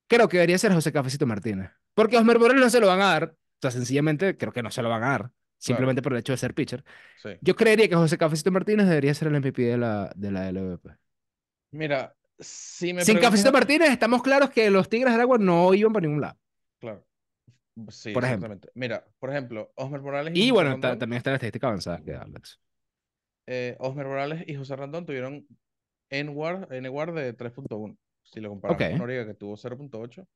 creo 0.08 0.28
que 0.28 0.38
debería 0.38 0.58
ser 0.58 0.72
José 0.72 0.92
Cafecito 0.92 1.26
Martínez. 1.26 1.70
Porque 1.94 2.16
a 2.16 2.20
Osmer 2.20 2.38
Morales 2.38 2.62
no 2.62 2.70
se 2.70 2.80
lo 2.80 2.88
van 2.88 3.00
a 3.02 3.06
dar, 3.06 3.24
o 3.34 3.58
sea, 3.62 3.70
sencillamente 3.72 4.36
creo 4.38 4.52
que 4.52 4.62
no 4.62 4.70
se 4.70 4.82
lo 4.82 4.88
van 4.90 5.02
a 5.04 5.10
dar, 5.10 5.20
Claro. 5.22 5.34
simplemente 5.58 6.02
por 6.02 6.12
el 6.14 6.20
hecho 6.20 6.32
de 6.32 6.38
ser 6.38 6.54
pitcher. 6.54 6.84
Sí. 7.16 7.30
Yo 7.40 7.56
creería 7.56 7.88
que 7.88 7.96
José 7.96 8.18
Cafecito 8.18 8.52
Martínez 8.52 8.88
debería 8.88 9.14
ser 9.14 9.28
el 9.28 9.34
MVP 9.36 9.62
de 9.62 9.78
la, 9.78 10.12
de 10.16 10.30
la 10.32 10.48
LVP. 10.50 10.90
Mira, 11.72 12.14
si 12.38 12.92
me 12.92 13.04
Sin 13.04 13.14
preguntas 13.14 13.30
Cafecito 13.30 13.52
Martínez, 13.52 13.90
estamos 13.90 14.22
claros 14.22 14.50
que 14.50 14.70
los 14.70 14.88
Tigres 14.88 15.12
del 15.12 15.20
Agua 15.20 15.38
no 15.38 15.72
iban 15.74 15.92
para 15.92 16.06
ningún 16.06 16.20
lado, 16.22 16.38
Claro. 16.78 17.04
Sí, 17.90 18.12
por 18.12 18.24
ejemplo. 18.24 18.54
Mira, 18.74 19.06
por 19.18 19.30
ejemplo, 19.30 19.72
Osmer 19.76 20.02
Morales 20.02 20.34
y, 20.34 20.38
Y 20.38 20.50
José 20.50 20.52
bueno, 20.52 20.78
también 20.80 21.12
está 21.14 21.30
la 21.30 21.36
estadística 21.36 21.66
avanzada 21.68 22.00
que 22.02 22.12
eso. 22.12 22.58
eh, 23.46 23.76
Osmer 23.78 24.06
Morales 24.06 24.44
y 24.46 24.54
José 24.54 24.76
Rondón 24.76 25.06
tuvieron 25.06 25.46
N-WAR, 26.10 26.68
N-WAR 26.70 27.12
de 27.12 27.32
3.1. 27.32 27.96
Si 28.22 28.40
lo 28.40 28.50
comparamos 28.50 28.82
con 28.82 28.98
Noriega, 28.98 29.26
que 29.26 29.34
tuvo 29.34 29.56
0.8, 29.56 30.26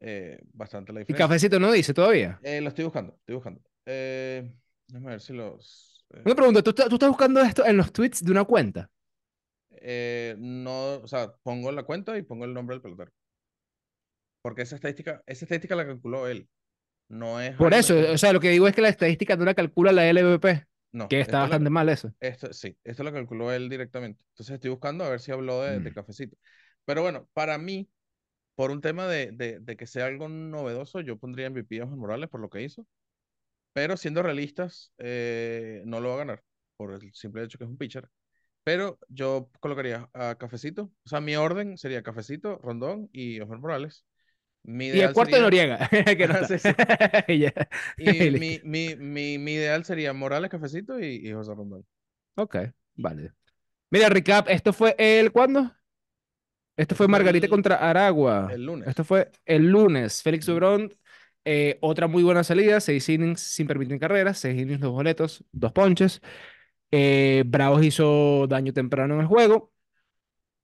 eh, 0.00 0.38
bastante 0.52 0.92
la 0.92 1.00
Y 1.00 1.02
diferencia. 1.02 1.26
Cafecito 1.26 1.58
no 1.60 1.72
dice 1.72 1.92
todavía. 1.92 2.38
Eh, 2.42 2.60
lo 2.60 2.68
estoy 2.68 2.84
buscando, 2.84 3.14
estoy 3.18 3.34
buscando. 3.34 3.60
Eh, 3.86 4.50
déjame 4.88 5.10
ver 5.10 5.20
si 5.20 5.32
los... 5.34 6.06
eh, 6.14 6.22
Una 6.24 6.34
pregunta, 6.34 6.62
¿tú, 6.62 6.70
estás- 6.70 6.88
tú 6.88 6.94
estás 6.96 7.08
buscando 7.08 7.40
esto 7.40 7.64
en 7.66 7.76
los 7.76 7.92
tweets 7.92 8.24
de 8.24 8.30
una 8.32 8.44
cuenta? 8.44 8.90
Eh, 9.82 10.34
no, 10.38 10.94
o 11.02 11.06
sea, 11.08 11.32
pongo 11.42 11.72
la 11.72 11.84
cuenta 11.84 12.16
y 12.18 12.22
pongo 12.22 12.44
el 12.44 12.54
nombre 12.54 12.74
del 12.76 12.82
pelotero. 12.82 13.12
Porque 14.42 14.62
esa 14.62 14.76
estadística, 14.76 15.22
esa 15.26 15.44
estadística 15.44 15.74
la 15.76 15.86
calculó 15.86 16.26
él. 16.28 16.48
No 17.08 17.40
es 17.40 17.54
Por 17.56 17.72
eso, 17.74 17.94
que- 17.94 18.10
o 18.10 18.18
sea, 18.18 18.32
lo 18.32 18.40
que 18.40 18.50
digo 18.50 18.66
es 18.68 18.74
que 18.74 18.82
la 18.82 18.88
estadística 18.88 19.36
no 19.36 19.44
la 19.44 19.54
calcula 19.54 19.92
la 19.92 20.08
LVP, 20.08 20.66
no, 20.92 21.08
que 21.08 21.20
está 21.20 21.36
lo- 21.38 21.42
bastante 21.42 21.70
mal 21.70 21.88
eso. 21.88 22.12
Esto, 22.20 22.52
sí, 22.52 22.76
esto 22.84 23.04
lo 23.04 23.12
calculó 23.12 23.52
él 23.52 23.68
directamente. 23.68 24.24
Entonces 24.30 24.54
estoy 24.54 24.70
buscando 24.70 25.04
a 25.04 25.10
ver 25.10 25.20
si 25.20 25.32
habló 25.32 25.62
de, 25.62 25.80
de 25.80 25.90
Mm. 25.90 25.94
cafecito. 25.94 26.36
Pero 26.84 27.02
bueno, 27.02 27.28
para 27.32 27.58
mí, 27.58 27.88
por 28.56 28.70
un 28.70 28.80
tema 28.80 29.06
de, 29.08 29.32
de, 29.32 29.60
de 29.60 29.76
que 29.76 29.86
sea 29.86 30.06
algo 30.06 30.28
novedoso, 30.28 31.00
yo 31.00 31.18
pondría 31.18 31.46
MVP 31.48 31.80
a 31.80 31.84
Osmer 31.84 31.98
Morales 31.98 32.30
por 32.30 32.40
lo 32.40 32.50
que 32.50 32.62
hizo. 32.62 32.86
Pero 33.72 33.96
siendo 33.96 34.22
realistas, 34.22 34.92
eh, 34.98 35.82
no 35.86 36.00
lo 36.00 36.08
va 36.10 36.14
a 36.16 36.18
ganar 36.18 36.44
por 36.76 36.94
el 36.94 37.12
simple 37.14 37.44
hecho 37.44 37.58
que 37.58 37.64
es 37.64 37.70
un 37.70 37.78
pitcher. 37.78 38.08
Pero 38.66 38.98
yo 39.08 39.48
colocaría 39.60 40.10
a 40.12 40.34
Cafecito. 40.34 40.90
O 41.04 41.08
sea, 41.08 41.20
mi 41.20 41.36
orden 41.36 41.78
sería 41.78 42.02
Cafecito, 42.02 42.58
Rondón 42.58 43.08
y 43.12 43.38
Osmer 43.40 43.60
Morales. 43.60 44.04
Mi 44.64 44.90
Y 44.90 44.98
el 44.98 44.98
ideal 44.98 45.12
cuarto 45.12 45.36
de 45.36 45.42
sería... 45.42 45.42
Noriega, 45.42 45.88
que 46.18 46.26
no 46.26 46.44
sí, 46.44 46.58
sí. 46.58 46.68
Y 47.96 48.32
mi, 48.32 48.60
mi, 48.64 48.96
mi, 48.96 49.38
mi 49.38 49.52
ideal 49.52 49.84
sería 49.84 50.12
Morales, 50.12 50.50
Cafecito 50.50 50.98
y, 50.98 51.28
y 51.28 51.32
José 51.32 51.54
Rondón. 51.54 51.86
Ok, 52.34 52.56
vale. 52.96 53.32
Mira, 53.90 54.08
recap, 54.08 54.48
¿esto 54.48 54.72
fue 54.72 54.96
el 54.98 55.30
cuándo? 55.30 55.72
Esto 56.76 56.96
fue 56.96 57.06
Margarita 57.06 57.46
el, 57.46 57.50
contra 57.50 57.76
Aragua. 57.76 58.50
el 58.52 58.64
lunes. 58.66 58.88
Esto 58.88 59.04
fue 59.04 59.30
el 59.44 59.70
lunes. 59.70 60.22
Félix. 60.22 60.46
Dubrón, 60.46 60.92
eh, 61.44 61.78
otra 61.80 62.08
muy 62.08 62.24
buena 62.24 62.42
salida, 62.42 62.80
seis 62.80 63.08
innings 63.08 63.40
sin 63.40 63.68
permitir 63.68 64.00
carreras, 64.00 64.38
seis 64.38 64.60
innings, 64.60 64.80
dos 64.80 64.92
boletos, 64.92 65.44
dos 65.52 65.72
ponches. 65.72 66.20
Eh, 66.98 67.44
Bravos 67.46 67.84
hizo 67.84 68.46
daño 68.48 68.72
temprano 68.72 69.14
en 69.14 69.20
el 69.20 69.26
juego. 69.26 69.70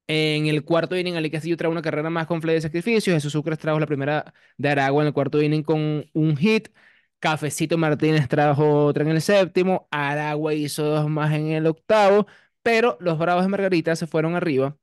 En 0.07 0.47
el 0.47 0.65
cuarto 0.65 0.97
inning, 0.97 1.17
Ali 1.17 1.31
Castillo 1.31 1.57
trae 1.57 1.71
una 1.71 1.83
carrera 1.83 2.11
más 2.11 2.27
con 2.27 2.43
fly 2.43 2.55
de 2.55 2.61
sacrificio. 2.61 3.15
Jesús 3.15 3.33
Sucres 3.33 3.59
trajo 3.59 3.79
la 3.81 3.87
primera 3.87 4.35
de 4.59 4.69
Aragua 4.69 5.03
en 5.03 5.09
el 5.09 5.13
cuarto 5.15 5.41
inning 5.43 5.63
con 5.63 6.05
un 6.13 6.37
hit. 6.37 6.69
Cafecito 7.19 7.79
Martínez 7.79 8.29
trajo 8.29 8.87
otra 8.87 9.05
en 9.05 9.11
el 9.11 9.21
séptimo. 9.23 9.89
Aragua 9.91 10.55
hizo 10.55 10.85
dos 10.85 11.09
más 11.09 11.33
en 11.35 11.49
el 11.49 11.67
octavo. 11.67 12.27
Pero 12.63 12.97
los 13.01 13.19
Bravos 13.19 13.45
de 13.45 13.49
Margarita 13.49 13.97
se 13.97 14.07
fueron 14.07 14.35
arriba 14.35 14.77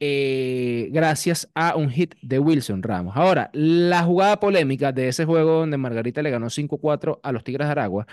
eh, 0.00 0.88
gracias 0.90 1.48
a 1.54 1.76
un 1.76 1.88
hit 1.90 2.14
de 2.22 2.38
Wilson 2.40 2.82
Ramos. 2.82 3.16
Ahora, 3.16 3.50
la 3.52 4.02
jugada 4.02 4.40
polémica 4.40 4.90
de 4.92 5.08
ese 5.08 5.24
juego 5.24 5.60
donde 5.60 5.76
Margarita 5.76 6.22
le 6.22 6.30
ganó 6.30 6.50
5-4 6.50 7.20
a 7.22 7.30
los 7.32 7.44
Tigres 7.44 7.68
de 7.68 7.72
Aragua 7.72 8.06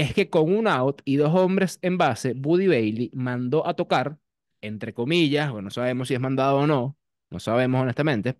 es 0.00 0.14
que 0.14 0.28
con 0.30 0.54
un 0.54 0.68
out 0.68 1.00
y 1.04 1.16
dos 1.16 1.34
hombres 1.34 1.78
en 1.82 1.98
base, 1.98 2.34
Buddy 2.34 2.68
Bailey 2.68 3.10
mandó 3.14 3.66
a 3.66 3.74
tocar, 3.74 4.18
entre 4.60 4.92
comillas, 4.94 5.50
bueno, 5.50 5.66
no 5.66 5.70
sabemos 5.70 6.08
si 6.08 6.14
es 6.14 6.20
mandado 6.20 6.58
o 6.58 6.66
no, 6.66 6.96
no 7.30 7.40
sabemos 7.40 7.82
honestamente, 7.82 8.36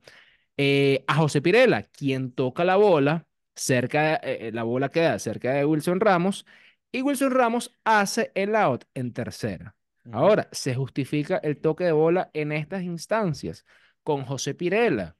eh, 0.57 1.05
a 1.07 1.15
José 1.17 1.43
Pirela, 1.43 1.83
quien 1.85 2.33
toca 2.33 2.65
la 2.65 2.77
bola 2.77 3.27
cerca, 3.55 4.17
eh, 4.17 4.51
la 4.53 4.65
bola 4.65 4.91
queda 4.91 5.19
cerca 5.19 5.53
de 5.55 5.65
Wilson 5.65 6.01
Ramos 6.01 6.47
y 6.93 7.03
Wilson 7.03 7.31
Ramos 7.31 7.73
hace 7.85 8.33
el 8.35 8.55
out 8.57 8.85
en 8.95 9.13
tercera. 9.13 9.77
Ahora, 10.13 10.49
se 10.53 10.75
justifica 10.75 11.39
el 11.39 11.59
toque 11.61 11.85
de 11.85 11.93
bola 11.93 12.31
en 12.33 12.53
estas 12.53 12.83
instancias 12.83 13.65
con 14.03 14.25
José 14.25 14.55
Pirela. 14.55 15.17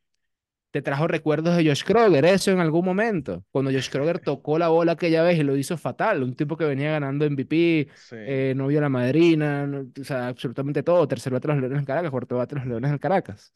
Te 0.77 0.83
trajo 0.83 1.09
recuerdos 1.09 1.57
de 1.57 1.67
Josh 1.67 1.85
Kroger, 1.85 2.27
eso 2.27 2.51
en 2.51 2.61
algún 2.61 2.85
momento. 2.85 3.43
Cuando 3.51 3.71
Josh 3.71 3.89
Kroger 3.89 4.19
tocó 4.19 4.59
la 4.59 4.69
bola 4.69 4.93
aquella 4.93 5.23
vez 5.23 5.39
y 5.39 5.43
lo 5.43 5.57
hizo 5.57 5.79
fatal. 5.79 6.23
Un 6.23 6.37
tipo 6.37 6.55
que 6.59 6.67
venía 6.67 6.91
ganando 6.91 7.25
MVP, 7.25 7.89
Sí. 7.95 8.17
eh, 8.19 8.53
no 8.55 8.67
vio 8.67 8.83
la 8.83 8.91
madrina, 8.91 9.67
no- 9.67 9.91
o 9.99 10.05
sea, 10.05 10.29
absolutamente 10.29 10.83
todo. 10.83 11.09
Tercer 11.09 11.33
bate 11.33 11.49
los 11.49 11.57
Leones 11.57 11.79
del 11.79 11.87
Caracas, 11.87 12.11
cuarto 12.11 12.37
bate 12.37 12.57
los 12.57 12.67
Leones 12.67 12.91
del 12.91 13.01
Caracas. 13.01 13.55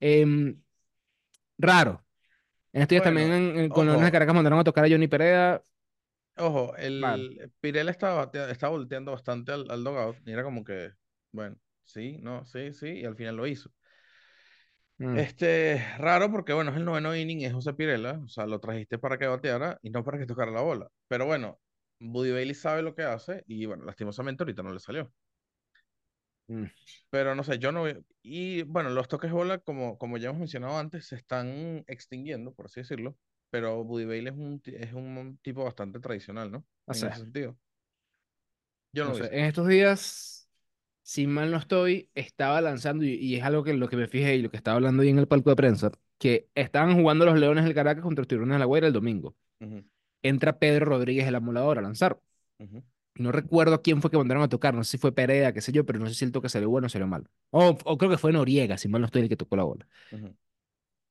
Em, 0.00 0.56
raro. 1.58 2.04
En 2.72 2.82
estos 2.82 2.90
días 2.90 3.04
también 3.04 3.32
en- 3.32 3.58
en- 3.58 3.68
con 3.70 3.86
los 3.86 3.94
Leones 3.94 4.06
de 4.06 4.06
ojo, 4.08 4.12
Caracas 4.12 4.34
mandaron 4.34 4.58
a 4.60 4.64
tocar 4.64 4.84
a 4.84 4.88
Johnny 4.88 5.08
Pereda. 5.08 5.64
ojo, 6.36 6.74
Mal. 6.98 7.38
el 7.40 7.50
Pirela 7.60 7.90
estaba, 7.90 8.30
volteando 8.70 9.12
bastante 9.12 9.52
al, 9.52 9.70
al 9.70 9.84
dugout 9.84 10.16
y 10.26 10.32
era 10.32 10.42
como 10.44 10.64
que, 10.64 10.92
bueno, 11.32 11.56
sí, 11.84 12.18
no, 12.22 12.44
sí, 12.46 12.72
sí, 12.72 12.88
y 13.00 13.04
al 13.04 13.16
final 13.16 13.36
lo 13.36 13.46
hizo. 13.46 13.70
Mm, 15.02 15.18
Este, 15.18 15.84
raro 15.98 16.30
porque, 16.30 16.52
bueno, 16.54 16.70
es 16.70 16.76
el 16.78 16.84
noveno 16.84 17.14
inning, 17.16 17.42
es 17.42 17.52
José 17.52 17.74
Pirela, 17.74 18.20
o 18.24 18.28
sea, 18.28 18.46
lo 18.46 18.60
trajiste 18.60 18.98
para 18.98 19.18
que 19.18 19.26
bateara 19.26 19.78
y 19.82 19.90
no 19.90 20.04
para 20.04 20.18
que 20.18 20.26
tocara 20.26 20.50
la 20.50 20.62
bola. 20.62 20.88
Pero 21.08 21.26
bueno, 21.26 21.60
Buddy 22.00 22.32
Bailey 22.32 22.54
sabe 22.54 22.82
lo 22.82 22.94
que 22.94 23.02
hace 23.02 23.44
y, 23.46 23.66
bueno, 23.66 23.84
lastimosamente 23.84 24.42
ahorita 24.42 24.62
no 24.62 24.72
le 24.72 24.80
salió. 24.80 25.12
mm. 26.48 26.66
Pero 27.10 27.34
no 27.34 27.44
sé, 27.44 27.58
yo 27.58 27.72
no. 27.72 27.84
Y 28.22 28.62
bueno, 28.62 28.90
los 28.90 29.08
toques 29.08 29.30
bola, 29.32 29.58
como, 29.58 29.98
como 29.98 30.16
ya 30.18 30.28
hemos 30.30 30.40
mencionado 30.40 30.78
antes, 30.78 31.06
se 31.08 31.16
están 31.16 31.84
extinguiendo, 31.86 32.54
por 32.54 32.66
así 32.66 32.80
decirlo. 32.80 33.16
Pero 33.50 33.84
Buddy 33.84 34.06
Bailey 34.06 34.28
es 34.32 34.38
un, 34.38 34.62
es 34.66 34.92
un 34.94 35.38
tipo 35.42 35.64
bastante 35.64 36.00
tradicional, 36.00 36.50
¿no? 36.50 36.64
No 36.86 36.94
En 36.94 37.04
ese 37.04 37.18
sentido. 37.20 37.58
Yo 38.92 39.04
no 39.04 39.14
no 39.14 39.14
sé. 39.14 39.26
En 39.32 39.44
estos 39.46 39.66
días, 39.68 40.41
si 41.02 41.26
mal 41.26 41.50
no 41.50 41.58
estoy, 41.58 42.08
estaba 42.14 42.60
lanzando, 42.60 43.04
y, 43.04 43.14
y 43.14 43.36
es 43.36 43.42
algo 43.44 43.64
que 43.64 43.74
lo 43.74 43.88
que 43.88 43.96
me 43.96 44.08
fijé 44.08 44.36
y 44.36 44.42
lo 44.42 44.50
que 44.50 44.56
estaba 44.56 44.76
hablando 44.76 45.02
ahí 45.02 45.08
en 45.08 45.18
el 45.18 45.28
palco 45.28 45.50
de 45.50 45.56
prensa, 45.56 45.90
que 46.18 46.48
estaban 46.54 46.94
jugando 46.94 47.24
los 47.24 47.38
Leones 47.38 47.64
del 47.64 47.74
Caracas 47.74 48.02
contra 48.02 48.22
los 48.22 48.28
Tiburones 48.28 48.54
de 48.54 48.58
la 48.60 48.64
Guaira 48.64 48.86
el 48.86 48.92
domingo. 48.92 49.34
Entra 50.22 50.58
Pedro 50.58 50.86
Rodríguez, 50.86 51.26
el 51.26 51.34
amulador, 51.34 51.78
a 51.78 51.82
lanzar. 51.82 52.18
No 53.14 53.30
recuerdo 53.30 53.74
a 53.74 53.82
quién 53.82 54.00
fue 54.00 54.10
que 54.10 54.16
mandaron 54.16 54.42
a 54.42 54.48
tocar, 54.48 54.74
no 54.74 54.84
sé 54.84 54.92
si 54.92 54.98
fue 54.98 55.12
Pereda, 55.12 55.52
qué 55.52 55.60
sé 55.60 55.70
yo, 55.70 55.84
pero 55.84 55.98
no 55.98 56.06
sé 56.06 56.14
si 56.14 56.24
el 56.24 56.32
toque 56.32 56.48
salió 56.48 56.70
bueno 56.70 56.86
o 56.86 56.88
salió 56.88 57.06
mal. 57.06 57.28
O, 57.50 57.76
o 57.84 57.98
creo 57.98 58.10
que 58.10 58.16
fue 58.18 58.32
Noriega, 58.32 58.78
si 58.78 58.88
mal 58.88 59.02
no 59.02 59.06
estoy, 59.06 59.22
el 59.22 59.28
que 59.28 59.36
tocó 59.36 59.56
la 59.56 59.64
bola. 59.64 59.86
Ujú. 60.12 60.34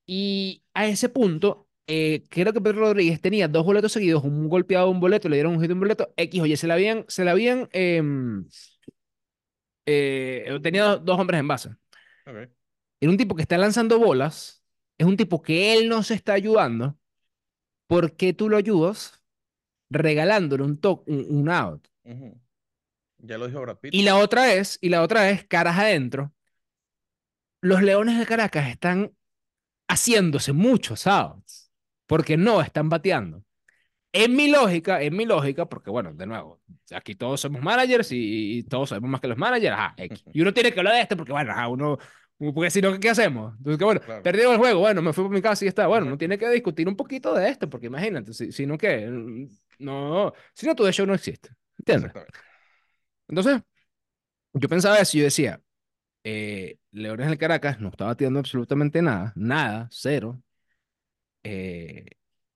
Y 0.06 0.64
a 0.74 0.88
ese 0.88 1.10
punto, 1.10 1.68
eh, 1.88 2.24
creo 2.30 2.54
que 2.54 2.62
Pedro 2.62 2.82
Rodríguez 2.82 3.22
tenía 3.22 3.48
dos 3.48 3.66
boletos 3.66 3.92
seguidos, 3.92 4.24
un 4.24 4.50
golpeado, 4.50 4.90
un 4.90 5.00
boleto, 5.00 5.30
le 5.30 5.36
dieron 5.38 5.56
un 5.56 5.62
hit 5.62 5.72
un 5.72 5.80
boleto, 5.80 6.12
X, 6.18 6.42
oye, 6.42 6.58
se 6.58 6.68
la 6.68 6.74
habían, 6.74 7.06
se 7.08 7.24
la 7.24 7.32
habían, 7.32 7.70
em, 7.72 8.46
eh, 9.92 10.60
tenía 10.62 10.98
dos, 10.98 11.20
hombres 11.20 11.40
en 11.40 11.48
base. 11.48 11.70
Era 13.00 13.12
un 13.12 13.18
tipo 13.18 13.36
que 13.36 13.42
está 13.42 13.58
lanzando 13.58 14.00
bolas, 14.00 14.64
es 14.98 15.08
un 15.08 15.18
tipo 15.18 15.42
que 15.42 15.74
él 15.74 15.90
no 15.90 16.04
se 16.04 16.14
está 16.14 16.34
ayudando. 16.34 16.98
¿Por 17.88 18.16
qué 18.16 18.34
tú 18.34 18.50
lo 18.50 18.58
ayudas? 18.58 19.22
regalándole 19.92 20.64
un, 20.64 20.78
to- 20.80 21.04
un, 21.06 21.26
un 21.30 21.50
out. 21.50 21.88
Ya 23.18 23.38
lo 23.38 23.48
dijo 23.48 23.62
Brad 23.62 23.78
Pitt. 23.78 23.94
Y 23.94 24.04
la 24.04 24.18
otra 24.18 24.54
es, 24.54 24.80
y 24.82 24.90
la 24.90 25.04
otra 25.04 25.30
es, 25.30 25.46
caras 25.46 25.78
adentro, 25.78 26.34
los 27.62 27.84
Leones 27.84 28.18
de 28.18 28.26
Caracas 28.26 28.70
están 28.70 29.16
haciéndose 29.88 30.54
muchos 30.54 31.06
outs 31.06 31.72
porque 32.08 32.38
no 32.38 32.62
están 32.62 32.90
bateando. 32.90 33.44
En 34.14 34.36
mi 34.36 34.50
lógica, 34.50 35.02
en 35.02 35.16
mi 35.16 35.26
lógica, 35.26 35.66
porque 35.68 35.90
bueno, 35.90 36.14
de 36.14 36.26
nuevo, 36.26 36.60
aquí 36.94 37.16
todos 37.16 37.40
somos 37.40 37.62
managers 37.62 38.12
y, 38.12 38.58
y 38.60 38.64
todos 38.64 38.90
sabemos 38.90 39.10
más 39.10 39.22
que 39.22 39.28
los 39.28 39.38
managers, 39.38 39.74
ajá, 39.74 39.94
X. 39.98 40.24
Y 40.34 40.42
uno 40.42 40.54
tiene 40.54 40.74
que 40.74 40.80
hablar 40.80 40.96
de 40.96 41.02
esto 41.02 41.16
porque 41.16 41.32
bueno, 41.32 41.52
ajá, 41.52 41.70
uno, 41.70 41.98
porque 42.38 42.70
si 42.72 42.82
no, 42.82 43.00
¿qué 43.00 43.10
hacemos? 43.10 43.54
Entonces, 43.58 43.78
que 43.78 43.86
bueno, 43.86 44.02
Claro. 44.02 44.22
el 44.52 44.58
juego, 44.58 44.80
bueno, 44.82 45.02
me 45.02 45.14
fui 45.14 45.24
por 45.24 45.32
mi 45.34 45.42
casa 45.42 45.64
y 45.64 45.70
está. 45.70 45.88
Bueno, 45.88 46.08
uno 46.08 46.18
tiene 46.18 46.38
que 46.38 46.50
discutir 46.50 46.88
un 46.90 46.96
poquito 46.98 47.34
de 47.34 47.48
esto, 47.50 47.70
porque 47.70 47.88
imagínate, 47.88 48.34
si, 48.34 48.52
si 48.52 48.66
no, 48.66 48.78
¿qué? 48.78 49.08
No, 49.80 50.34
si 50.54 50.66
no, 50.66 50.76
tu 50.76 50.92
show 50.92 51.06
no 51.06 51.14
existe. 51.14 51.50
¿Entiendes? 51.78 52.12
Entonces, 53.28 53.62
yo 54.54 54.70
pensaba 54.70 54.98
eso 55.00 55.18
y 55.18 55.20
yo 55.22 55.26
decía, 55.26 55.62
eh, 56.24 56.78
Leones 56.92 57.28
del 57.30 57.38
Caracas 57.38 57.80
no 57.80 57.90
está 57.90 58.06
batiendo 58.06 58.40
absolutamente 58.40 59.02
nada, 59.02 59.34
nada, 59.36 59.88
cero. 59.92 60.42
Eh, 61.44 62.06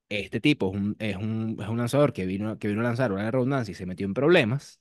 este 0.09 0.39
tipo 0.39 0.69
es 0.69 0.75
un, 0.75 0.95
es 0.99 1.15
un, 1.17 1.57
es 1.59 1.67
un 1.67 1.77
lanzador 1.77 2.13
que 2.13 2.25
vino, 2.25 2.57
que 2.59 2.67
vino 2.67 2.81
a 2.81 2.83
lanzar 2.83 3.11
una 3.11 3.29
redundancia 3.31 3.71
y 3.71 3.75
se 3.75 3.85
metió 3.85 4.05
en 4.05 4.13
problemas. 4.13 4.79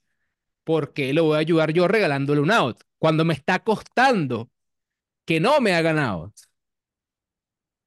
¿Por 0.64 0.92
qué 0.92 1.14
lo 1.14 1.24
voy 1.24 1.36
a 1.36 1.40
ayudar 1.40 1.72
yo 1.72 1.88
regalándole 1.88 2.40
un 2.40 2.50
out? 2.50 2.80
Cuando 2.98 3.24
me 3.24 3.34
está 3.34 3.60
costando 3.60 4.50
que 5.26 5.40
no 5.40 5.60
me 5.60 5.74
hagan 5.74 5.98
out. 5.98 6.34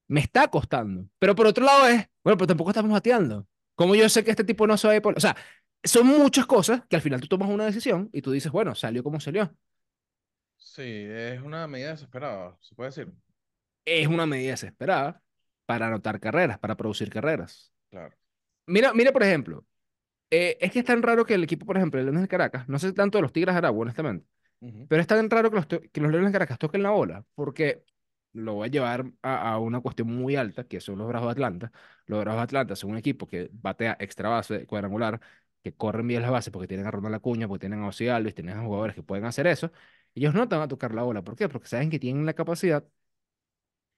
Me 0.08 0.22
está 0.22 0.48
costando. 0.48 1.08
Pero 1.20 1.36
por 1.36 1.48
otro 1.48 1.66
lado 1.66 1.88
es, 1.88 2.08
bueno, 2.24 2.38
pero 2.38 2.48
tampoco 2.48 2.70
estamos 2.72 2.92
bateando. 2.92 3.48
¿Cómo 3.76 3.96
yo 3.96 4.08
sé 4.10 4.24
que 4.24 4.32
este 4.32 4.44
tipo 4.44 4.66
no 4.68 4.78
se 4.78 4.88
va 4.88 4.96
a 4.96 5.02
por... 5.02 5.18
O 5.18 5.20
sea, 5.20 5.36
son 5.84 6.08
muchas 6.08 6.46
cosas 6.46 6.84
que 6.90 6.96
al 6.96 7.02
final 7.02 7.22
tú 7.22 7.28
tomas 7.28 7.50
una 7.50 7.66
decisión 7.66 8.10
y 8.14 8.22
tú 8.22 8.32
dices, 8.32 8.52
bueno, 8.52 8.76
salió 8.76 9.04
como 9.04 9.20
salió. 9.20 9.54
Sí, 10.58 10.82
es 10.84 11.42
una 11.42 11.68
medida 11.68 11.92
desesperada, 11.92 12.58
se 12.62 12.76
puede 12.76 12.90
decir. 12.90 13.14
Es 13.86 14.08
una 14.08 14.26
medida 14.26 14.52
desesperada 14.52 15.22
para 15.68 15.88
anotar 15.90 16.22
carreras, 16.22 16.60
para 16.60 16.78
producir 16.78 17.12
carreras. 17.12 17.74
Claro. 17.92 18.16
Mira, 18.66 18.94
mira, 18.94 19.12
por 19.14 19.24
ejemplo, 19.24 19.66
eh, 20.32 20.58
es 20.62 20.72
que 20.72 20.80
es 20.80 20.86
tan 20.86 21.02
raro 21.04 21.26
que 21.26 21.36
el 21.36 21.44
equipo, 21.44 21.66
por 21.66 21.78
ejemplo, 21.78 22.00
el 22.00 22.06
Leones 22.08 22.24
de 22.24 22.30
Caracas, 22.30 22.70
no 22.70 22.80
sé 22.80 22.94
tanto 22.94 23.18
de 23.20 23.24
los 23.24 23.34
Tigres 23.34 23.56
de 23.56 23.60
Aragua, 23.60 23.84
honestamente, 23.84 24.28
Ujú. 24.62 24.88
pero 24.88 25.02
es 25.02 25.08
tan 25.08 25.30
raro 25.30 25.50
que 25.52 25.58
los, 25.58 25.68
que 25.68 26.02
los 26.02 26.12
Leones 26.12 26.30
de 26.32 26.34
Caracas 26.34 26.60
toquen 26.60 26.84
la 26.84 26.92
bola, 26.92 27.26
porque 27.36 27.84
lo 28.34 28.56
voy 28.56 28.68
a 28.68 28.72
llevar 28.72 29.12
a, 29.24 29.54
a 29.54 29.60
una 29.60 29.82
cuestión 29.82 30.10
muy 30.10 30.36
alta, 30.36 30.66
que 30.66 30.82
son 30.82 31.00
los 31.00 31.08
Bravos 31.08 31.28
de 31.30 31.32
Atlanta. 31.34 31.72
Los 32.08 32.22
Bravos 32.22 32.40
de 32.42 32.44
Atlanta 32.46 32.76
son 32.76 32.92
un 32.92 32.98
equipo 32.98 33.28
que 33.28 33.50
batea 33.54 33.98
extra 34.00 34.30
base, 34.30 34.66
cuadrangular, 34.68 35.22
que 35.64 35.74
corren 35.76 36.08
bien 36.08 36.22
las 36.22 36.32
bases 36.32 36.52
porque 36.54 36.68
tienen 36.68 36.88
a 36.88 36.92
Ronald 36.92 37.16
Acuña, 37.16 37.48
porque 37.48 37.62
tienen 37.62 37.82
a 37.84 37.88
Ozzy 37.88 38.08
Alvis, 38.10 38.36
tienen 38.36 38.58
a 38.58 38.64
jugadores 38.64 38.96
que 38.96 39.04
pueden 39.04 39.26
hacer 39.26 39.48
eso. 39.48 39.72
Ellos 40.16 40.34
no 40.34 40.48
te 40.48 40.56
van 40.56 40.66
a 40.66 40.68
tocar 40.68 40.94
la 40.94 41.04
bola. 41.04 41.24
¿Por 41.24 41.36
qué? 41.36 41.50
Porque 41.50 41.68
saben 41.68 41.90
que 41.90 42.00
tienen 42.00 42.26
la 42.26 42.34
capacidad 42.34 42.86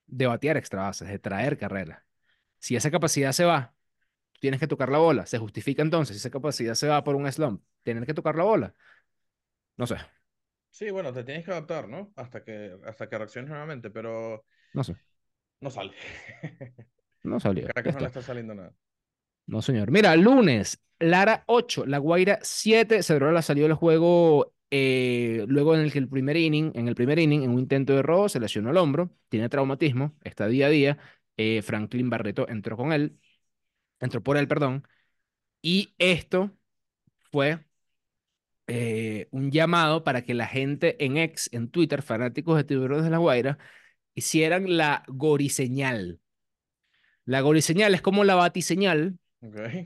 de 0.09 0.27
batear 0.27 0.57
extra 0.57 0.83
bases, 0.83 1.07
de 1.09 1.19
traer 1.19 1.57
carreras. 1.57 2.03
Si 2.59 2.75
esa 2.75 2.91
capacidad 2.91 3.31
se 3.33 3.45
va, 3.45 3.75
tienes 4.39 4.59
que 4.59 4.67
tocar 4.67 4.89
la 4.91 4.99
bola. 4.99 5.25
Se 5.27 5.39
justifica 5.39 5.81
entonces, 5.83 6.15
si 6.17 6.19
esa 6.21 6.31
capacidad 6.31 6.75
se 6.75 6.87
va 6.87 7.03
por 7.03 7.15
un 7.15 7.31
slump, 7.31 7.63
tener 7.83 8.05
que 8.05 8.13
tocar 8.15 8.35
la 8.37 8.43
bola. 8.45 8.75
No 9.77 9.87
sé, 9.87 9.97
Sí, 10.71 10.89
bueno, 10.91 11.11
te 11.13 11.23
tienes 11.23 11.45
que 11.45 11.51
adaptar, 11.51 11.87
¿no? 11.87 12.11
Hasta 12.15 12.43
que, 12.43 12.77
hasta 12.85 13.09
que 13.09 13.17
reacciones 13.17 13.49
nuevamente, 13.49 13.89
pero 13.89 14.45
no 14.73 14.83
sé. 14.83 14.95
no 15.61 15.69
sale. 15.69 15.93
No 17.23 17.39
salió. 17.39 17.67
Caracas 17.67 17.95
no 17.95 18.01
le 18.01 18.07
está. 18.07 18.19
está 18.19 18.21
saliendo 18.21 18.55
nada. 18.55 18.73
No, 19.45 19.61
señor. 19.61 19.91
Mira, 19.91 20.15
lunes, 20.15 20.79
Lara 20.99 21.43
8, 21.47 21.85
La 21.85 21.97
Guaira 21.97 22.39
7. 22.41 23.01
Cedrola 23.03 23.41
salió 23.41 23.63
del 23.63 23.73
juego 23.73 24.53
eh, 24.71 25.45
luego 25.47 25.75
en 25.75 25.81
el 25.81 26.09
primer 26.09 26.37
inning, 26.37 26.71
en 26.75 26.87
el 26.87 26.95
primer 26.95 27.19
inning, 27.19 27.43
en 27.43 27.51
un 27.51 27.59
intento 27.59 27.93
de 27.95 28.01
robo, 28.03 28.29
se 28.29 28.39
lesionó 28.39 28.69
el 28.71 28.77
hombro, 28.77 29.11
tiene 29.29 29.49
traumatismo, 29.49 30.15
está 30.23 30.47
día 30.47 30.67
a 30.67 30.69
día. 30.69 30.97
Eh, 31.37 31.61
Franklin 31.61 32.09
Barreto 32.09 32.47
entró 32.49 32.77
con 32.77 32.93
él, 32.93 33.19
entró 33.99 34.23
por 34.23 34.37
él, 34.37 34.47
perdón. 34.47 34.87
Y 35.61 35.95
esto 35.99 36.51
fue 37.31 37.65
eh, 38.67 39.27
un 39.31 39.51
llamado 39.51 40.03
para 40.03 40.23
que 40.23 40.33
la 40.33 40.47
gente 40.47 41.03
en 41.03 41.17
ex, 41.17 41.51
en 41.53 41.69
Twitter, 41.69 42.01
fanáticos 42.03 42.57
de 42.57 42.63
Tiburones 42.63 43.05
de 43.05 43.09
La 43.11 43.17
Guaira, 43.17 43.57
hicieran 44.15 44.77
la 44.77 45.03
goriseñal. 45.07 46.19
La 47.25 47.41
goriseñal 47.41 47.95
es 47.95 48.01
como 48.01 48.23
la 48.23 48.35
batiseñal, 48.35 49.19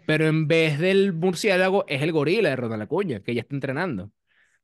pero 0.05 0.27
en 0.27 0.47
vez 0.47 0.79
del 0.79 1.13
murciélago 1.13 1.85
es 1.87 2.01
el 2.01 2.11
gorila 2.11 2.49
de 2.49 2.55
Ronald 2.55 2.83
Acuña, 2.83 3.21
que 3.21 3.35
ya 3.35 3.41
está 3.41 3.55
entrenando. 3.55 4.11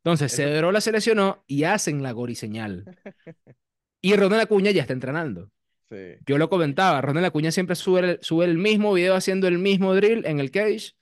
Entonces, 0.03 0.33
Eso- 0.33 0.43
Cedrola 0.43 0.81
se 0.81 0.91
lesionó 0.91 1.43
y 1.47 1.63
hacen 1.65 2.01
la 2.03 2.11
goriseñal. 2.11 2.85
Y 4.01 4.15
Ronald 4.15 4.43
Acuña 4.43 4.71
ya 4.71 4.81
está 4.83 4.93
entrenando. 4.93 5.51
Sí. 5.89 5.97
Yo 6.25 6.37
lo 6.37 6.49
comentaba, 6.49 7.01
Ronald 7.01 7.25
Acuña 7.25 7.51
siempre 7.51 7.75
sube 7.75 7.99
el, 7.99 8.19
sube 8.21 8.45
el 8.45 8.57
mismo 8.57 8.93
video 8.93 9.13
haciendo 9.15 9.47
el 9.49 9.57
mismo 9.59 9.93
drill 9.93 10.25
en 10.25 10.39
el 10.39 10.51
cage. 10.51 10.93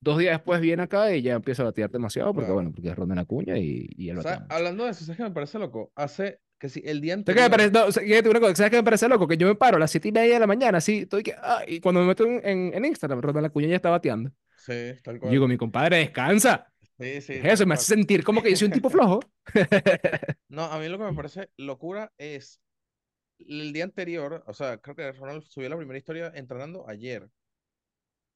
Dos 0.00 0.18
días 0.18 0.32
después 0.34 0.60
viene 0.60 0.82
acá 0.82 1.14
y 1.14 1.22
ya 1.22 1.34
empieza 1.34 1.62
a 1.62 1.66
batear 1.66 1.90
demasiado 1.90 2.34
porque, 2.34 2.46
Claro. 2.46 2.54
bueno, 2.56 2.72
porque 2.72 2.88
es 2.90 2.96
Ronald 2.96 3.20
Acuña 3.20 3.56
y, 3.56 3.88
y 3.96 4.10
él 4.10 4.18
O 4.18 4.22
sea, 4.22 4.44
hablando 4.50 4.84
de 4.84 4.90
eso, 4.90 5.04
¿sabes 5.04 5.16
qué 5.16 5.22
me 5.22 5.30
parece 5.30 5.58
loco? 5.60 5.92
Hace 5.94 6.40
que 6.58 6.68
si 6.68 6.82
el 6.84 7.00
día 7.00 7.14
¿Sabes 7.14 7.24
qué 7.24 7.32
me 7.34 7.40
anterior. 7.44 7.50
parece, 7.50 7.70
no, 7.72 7.92
¿sabes 8.54 8.70
qué 8.70 8.76
me 8.76 8.82
parece 8.84 9.08
loco? 9.08 9.26
Que 9.28 9.36
yo 9.38 9.46
me 9.46 9.54
paro 9.54 9.76
a 9.76 9.80
las 9.80 9.90
siete 9.90 10.08
y 10.08 10.12
media 10.12 10.34
de 10.34 10.40
la 10.40 10.46
mañana, 10.46 10.78
así, 10.78 10.98
estoy 10.98 11.22
que, 11.22 11.34
ah, 11.40 11.62
y 11.66 11.80
cuando 11.80 12.00
me 12.02 12.08
meto 12.08 12.26
en, 12.26 12.40
en, 12.46 12.74
en 12.74 12.84
Instagram, 12.84 13.20
Ronald 13.22 13.46
Acuña 13.46 13.68
ya 13.68 13.76
está 13.76 13.90
bateando. 13.90 14.30
Sí, 14.56 14.72
tal 15.02 15.18
cual. 15.20 15.30
digo, 15.32 15.48
mi 15.48 15.56
compadre, 15.56 15.98
descansa. 15.98 16.70
Sí, 16.98 17.20
sí, 17.20 17.32
¿Qué 17.40 17.48
es 17.48 17.54
tal 17.54 17.60
eso? 17.60 17.66
Me 17.66 17.74
hace 17.74 17.86
sentir 17.86 18.24
como 18.24 18.42
que 18.42 18.50
yo 18.50 18.56
soy 18.56 18.66
un 18.66 18.72
tipo 18.72 18.90
flojo. 18.90 19.20
No, 20.48 20.64
a 20.64 20.78
mí 20.78 20.88
lo 20.88 20.98
que 20.98 21.04
me 21.04 21.14
parece 21.14 21.50
locura 21.56 22.12
es 22.18 22.60
el 23.38 23.72
día 23.74 23.84
anterior, 23.84 24.44
o 24.46 24.54
sea, 24.54 24.78
creo 24.80 24.96
que 24.96 25.12
Ronald 25.12 25.44
subió 25.44 25.68
la 25.70 25.76
primera 25.78 25.98
historia 25.98 26.32
entrenando 26.34 26.88
ayer. 26.88 27.30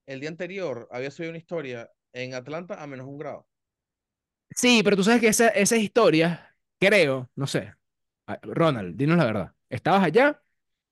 El 0.04 0.18
día 0.18 0.30
anterior 0.30 0.88
había 0.90 1.12
subido 1.12 1.30
una 1.30 1.38
historia 1.38 1.92
en 2.12 2.34
Atlanta 2.34 2.82
a 2.82 2.88
menos 2.88 3.06
un 3.06 3.18
grado. 3.18 3.46
Sí, 4.50 4.80
pero 4.82 4.96
tú 4.96 5.04
sabes 5.04 5.20
que 5.20 5.28
esa, 5.28 5.48
esa 5.48 5.76
historia, 5.76 6.56
creo, 6.78 7.30
no 7.34 7.46
sé. 7.46 7.74
Ronald, 8.42 8.96
dinos 8.96 9.18
la 9.18 9.24
verdad. 9.26 9.54
¿Estabas 9.70 10.04
allá? 10.04 10.42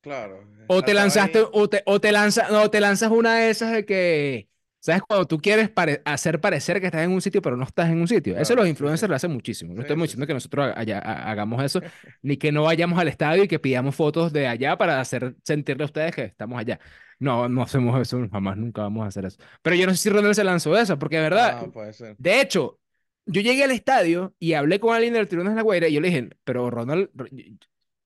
Claro. 0.00 0.46
¿O 0.66 0.83
te 0.83 0.94
lanzaste, 0.94 1.40
ahí. 1.40 1.48
o 1.53 1.68
te, 1.68 1.83
o 1.87 2.00
te 2.00 2.11
lanzas, 2.12 2.50
no, 2.50 2.70
te 2.70 2.81
lanzas 2.81 3.11
una 3.11 3.35
de 3.37 3.50
esas 3.50 3.72
de 3.72 3.85
que, 3.85 4.48
¿sabes? 4.85 5.03
Cuando 5.03 5.27
tú 5.27 5.38
quieres 5.38 5.70
pare- 5.70 6.03
hacer 6.05 6.40
parecer 6.40 6.81
que 6.81 6.87
estás 6.87 7.03
en 7.03 7.11
un 7.12 7.20
sitio, 7.23 7.40
pero 7.42 7.57
no 7.57 7.64
estás 7.64 7.88
en 7.90 8.01
un 8.01 8.09
sitio. 8.09 8.37
Eso 8.38 8.55
Claro, 8.55 8.62
los 8.62 8.68
sí, 8.68 8.70
influencers 8.70 9.09
sí. 9.09 9.09
lo 9.09 9.16
hacen 9.16 9.33
muchísimo. 9.33 9.75
No 9.75 9.81
Sí, 9.81 9.83
estamos 9.83 10.03
sí, 10.03 10.09
diciendo 10.09 10.27
que 10.27 10.35
nosotros 10.35 10.73
allá, 10.77 10.99
ha- 10.99 11.31
hagamos 11.31 11.62
eso, 11.64 11.81
ni 12.23 12.37
que 12.37 12.53
no 12.53 12.64
vayamos 12.64 12.99
al 12.99 13.09
estadio 13.09 13.44
y 13.44 13.49
que 13.49 13.59
pidamos 13.59 13.94
fotos 13.97 14.33
de 14.33 14.47
allá 14.47 14.77
para 14.77 15.01
hacer 15.01 15.37
sentirle 15.44 15.85
a 15.85 15.87
ustedes 15.87 16.14
que 16.14 16.23
estamos 16.25 16.59
allá. 16.59 16.79
No, 17.18 17.49
no 17.49 17.62
hacemos 17.62 17.99
eso, 18.01 18.27
jamás, 18.31 18.57
nunca 18.57 18.83
vamos 18.83 19.05
a 19.05 19.09
hacer 19.09 19.25
eso. 19.25 19.38
Pero 19.62 19.77
yo 19.77 19.87
no 19.87 19.92
sé 19.92 19.99
si 19.99 20.11
Ronald 20.11 20.35
se 20.35 20.44
lanzó 20.44 20.77
eso, 20.77 20.99
porque 20.99 21.16
de 21.16 21.23
verdad, 21.23 21.57
Ah, 21.59 21.66
puede 21.73 21.92
ser. 21.92 22.16
de 22.18 22.40
hecho, 22.40 22.81
yo 23.27 23.40
llegué 23.40 23.64
al 23.64 23.70
estadio 23.70 24.35
y 24.38 24.53
hablé 24.55 24.81
con 24.81 24.94
alguien 24.94 25.14
del 25.14 25.29
Tiburones 25.29 25.53
de 25.55 25.57
la 25.57 25.62
Guaira 25.62 25.88
y 25.88 25.94
yo 25.94 26.01
le 26.01 26.09
dije, 26.09 26.29
pero 26.44 26.70
Ronald... 26.70 27.11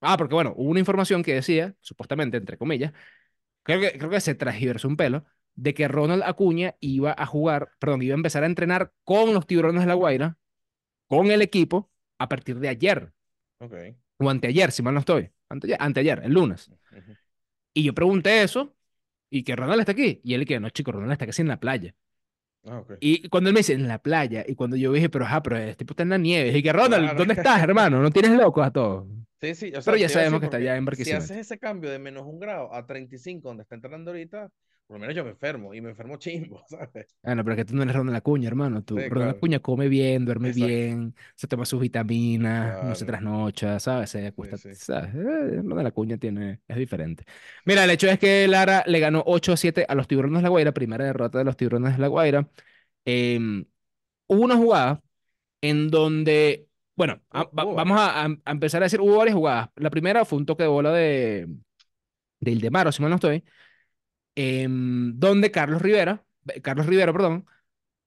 Ah, 0.01 0.17
porque 0.17 0.35
bueno, 0.35 0.55
hubo 0.57 0.71
una 0.71 0.79
información 0.81 1.23
que 1.25 1.35
decía, 1.35 1.75
supuestamente, 1.81 2.37
entre 2.37 2.57
comillas, 2.57 2.93
creo 3.63 3.81
que, 3.81 3.99
creo 3.99 4.11
que 4.11 4.21
se 4.21 4.35
transgiversó 4.35 4.89
un 4.89 4.97
pelo, 4.97 5.25
de 5.61 5.75
que 5.75 5.89
Ronald 5.89 6.23
Acuña 6.25 6.77
iba 6.79 7.13
a 7.19 7.27
jugar, 7.27 7.71
perdón, 7.81 8.03
iba 8.03 8.15
a 8.15 8.17
empezar 8.17 8.45
a 8.45 8.47
entrenar 8.47 8.93
con 9.03 9.35
los 9.35 9.45
Tiburones 9.45 9.81
de 9.83 9.89
la 9.89 9.95
Guaira, 9.95 10.39
con 11.09 11.33
el 11.33 11.43
equipo, 11.43 11.91
a 12.19 12.29
partir 12.29 12.61
de 12.61 12.69
ayer, 12.69 13.13
Ok. 13.59 13.75
o 14.19 14.31
anteayer, 14.31 14.71
si 14.71 14.83
mal 14.85 14.95
no 14.95 15.01
estoy, 15.01 15.31
anteayer, 15.49 15.77
anteayer 15.81 16.21
el 16.23 16.33
lunes. 16.33 16.69
Ujú. 16.93 17.13
Y 17.75 17.83
yo 17.83 17.93
pregunté 17.93 18.43
eso, 18.45 18.77
y 19.31 19.43
que 19.43 19.57
Ronald 19.57 19.81
está 19.81 19.93
aquí, 19.93 20.21
y 20.23 20.35
él 20.35 20.45
que 20.47 20.61
no, 20.61 20.71
chico, 20.71 20.93
Ronald 20.93 21.13
está 21.13 21.27
casi 21.27 21.43
en 21.43 21.49
la 21.49 21.59
playa. 21.59 21.93
Ah, 22.65 22.79
ok. 22.79 22.93
Y 23.01 23.29
cuando 23.29 23.51
él 23.51 23.55
me 23.55 23.61
dice, 23.61 23.73
en 23.73 23.89
la 23.89 23.99
playa, 24.01 24.45
y 24.47 24.55
cuando 24.55 24.77
yo 24.77 24.93
dije, 24.93 25.09
pero 25.09 25.25
ajá, 25.25 25.43
pero 25.43 25.57
este 25.57 25.75
tipo 25.85 25.93
está 25.93 26.05
en 26.05 26.11
la 26.11 26.19
nieve, 26.19 26.57
y 26.57 26.63
que 26.63 26.73
Ronald, 26.73 27.03
Claro. 27.05 27.19
¿dónde 27.19 27.35
estás, 27.35 27.61
hermano? 27.63 28.01
¿No 28.01 28.11
tienes 28.13 28.31
locos 28.33 28.65
a 28.65 28.71
todos? 28.71 29.09
Sí, 29.41 29.55
sí, 29.57 29.69
o 29.71 29.83
sea, 29.83 29.93
Pero 29.93 29.97
ya 29.97 30.09
sabemos 30.09 30.39
que 30.39 30.47
está 30.47 30.61
ya 30.61 30.77
en 30.77 30.83
Si 30.83 30.87
Barquisimeto. 30.87 31.25
haces 31.25 31.37
ese 31.37 31.59
cambio 31.59 31.91
de 31.91 31.99
menos 31.99 32.25
un 32.27 32.39
grado 32.39 32.73
a 32.73 32.87
35, 32.87 33.49
donde 33.49 33.63
está 33.63 33.75
entrenando 33.75 34.11
ahorita, 34.13 34.51
por 34.89 34.97
lo 34.97 35.01
menos 35.03 35.17
yo 35.17 35.25
me 35.25 35.31
enfermo, 35.33 35.75
y 35.75 35.83
me 35.83 35.91
enfermo 35.91 36.19
chimbo, 36.19 36.65
¿sabes? 36.69 37.17
Ah, 37.25 37.35
no, 37.35 37.45
pero 37.45 37.55
es 37.55 37.59
que 37.59 37.65
tú 37.67 37.75
no 37.77 37.83
eres 37.83 37.95
Ronald 37.95 38.17
Acuña, 38.17 38.49
hermano. 38.49 38.83
Tú, 38.85 39.03
Sí, 39.03 39.11
Ronald 39.11 39.33
claro. 39.33 39.37
Acuña 39.37 39.59
come 39.61 39.89
bien, 39.89 40.25
duerme 40.25 40.53
Exacto. 40.53 40.53
bien, 40.53 41.15
se 41.35 41.47
toma 41.49 41.67
sus 41.67 41.81
vitaminas, 41.81 42.81
no 42.81 42.95
se 42.95 43.05
Claro. 43.05 43.05
trasnocha, 43.05 43.79
¿sabes? 43.81 44.11
Se 44.11 44.27
Sí, 44.41 44.57
acuesta, 44.57 44.57
sí. 44.57 44.71
¿sabes? 44.79 45.15
Eh, 45.15 45.57
Ronald 45.63 45.89
Acuña 45.89 46.17
tiene, 46.17 46.61
es 46.67 46.77
diferente. 46.77 47.25
Mira, 47.67 47.85
el 47.85 47.91
hecho 47.91 48.07
es 48.09 48.19
que 48.19 48.47
Lara 48.49 48.83
le 48.87 49.01
ganó 49.01 49.23
8 49.27 49.53
a 49.53 49.57
7 49.59 49.85
a 49.89 49.95
los 49.95 50.09
Tiburones 50.09 50.39
de 50.39 50.43
La 50.45 50.49
Guaira, 50.49 50.73
primera 50.73 51.05
derrota 51.05 51.39
de 51.39 51.45
los 51.45 51.57
Tiburones 51.57 51.95
de 51.97 51.99
La 52.03 52.09
Guaira. 52.09 52.49
Em, 53.05 53.67
hubo 54.29 54.43
una 54.45 54.57
jugada 54.57 55.03
en 55.63 55.89
donde, 55.91 56.69
bueno, 56.97 57.23
a- 57.31 57.45
va- 57.45 57.65
hubo 57.65 57.75
vamos 57.75 58.01
a, 58.01 58.25
a- 58.25 58.39
a 58.45 58.53
empezar 58.53 58.83
a 58.83 58.87
decir, 58.87 59.01
hubo 59.01 59.19
varias 59.19 59.37
jugadas. 59.37 59.71
La 59.77 59.91
primera 59.91 60.25
fue 60.27 60.39
un 60.39 60.47
toque 60.47 60.65
de 60.65 60.71
bola 60.71 60.93
de, 60.93 61.49
de 62.41 62.51
Ildemaro, 62.53 62.93
si 62.93 63.03
mal 63.03 63.11
no 63.11 63.17
estoy, 63.17 63.45
em, 64.39 65.19
donde 65.19 65.51
Carlos 65.51 65.83
Rivera 65.83 66.25
Carlos 66.63 66.87
Rivero, 66.87 67.13
perdón, 67.13 67.47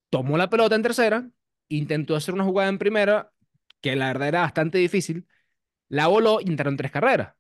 tomó 0.10 0.38
la 0.38 0.50
pelota 0.50 0.76
en 0.76 0.84
tercera, 0.84 1.30
intentó 1.70 2.16
hacer 2.16 2.34
una 2.34 2.44
jugada 2.44 2.70
en 2.70 2.80
primera, 2.80 3.34
que 3.82 3.96
la 3.96 4.08
verdad 4.08 4.28
era 4.30 4.42
bastante 4.42 4.78
difícil, 4.78 5.28
la 5.90 6.08
voló 6.08 6.40
y 6.42 6.50
entraron 6.50 6.78
tres 6.78 6.92
carreras. 6.92 7.36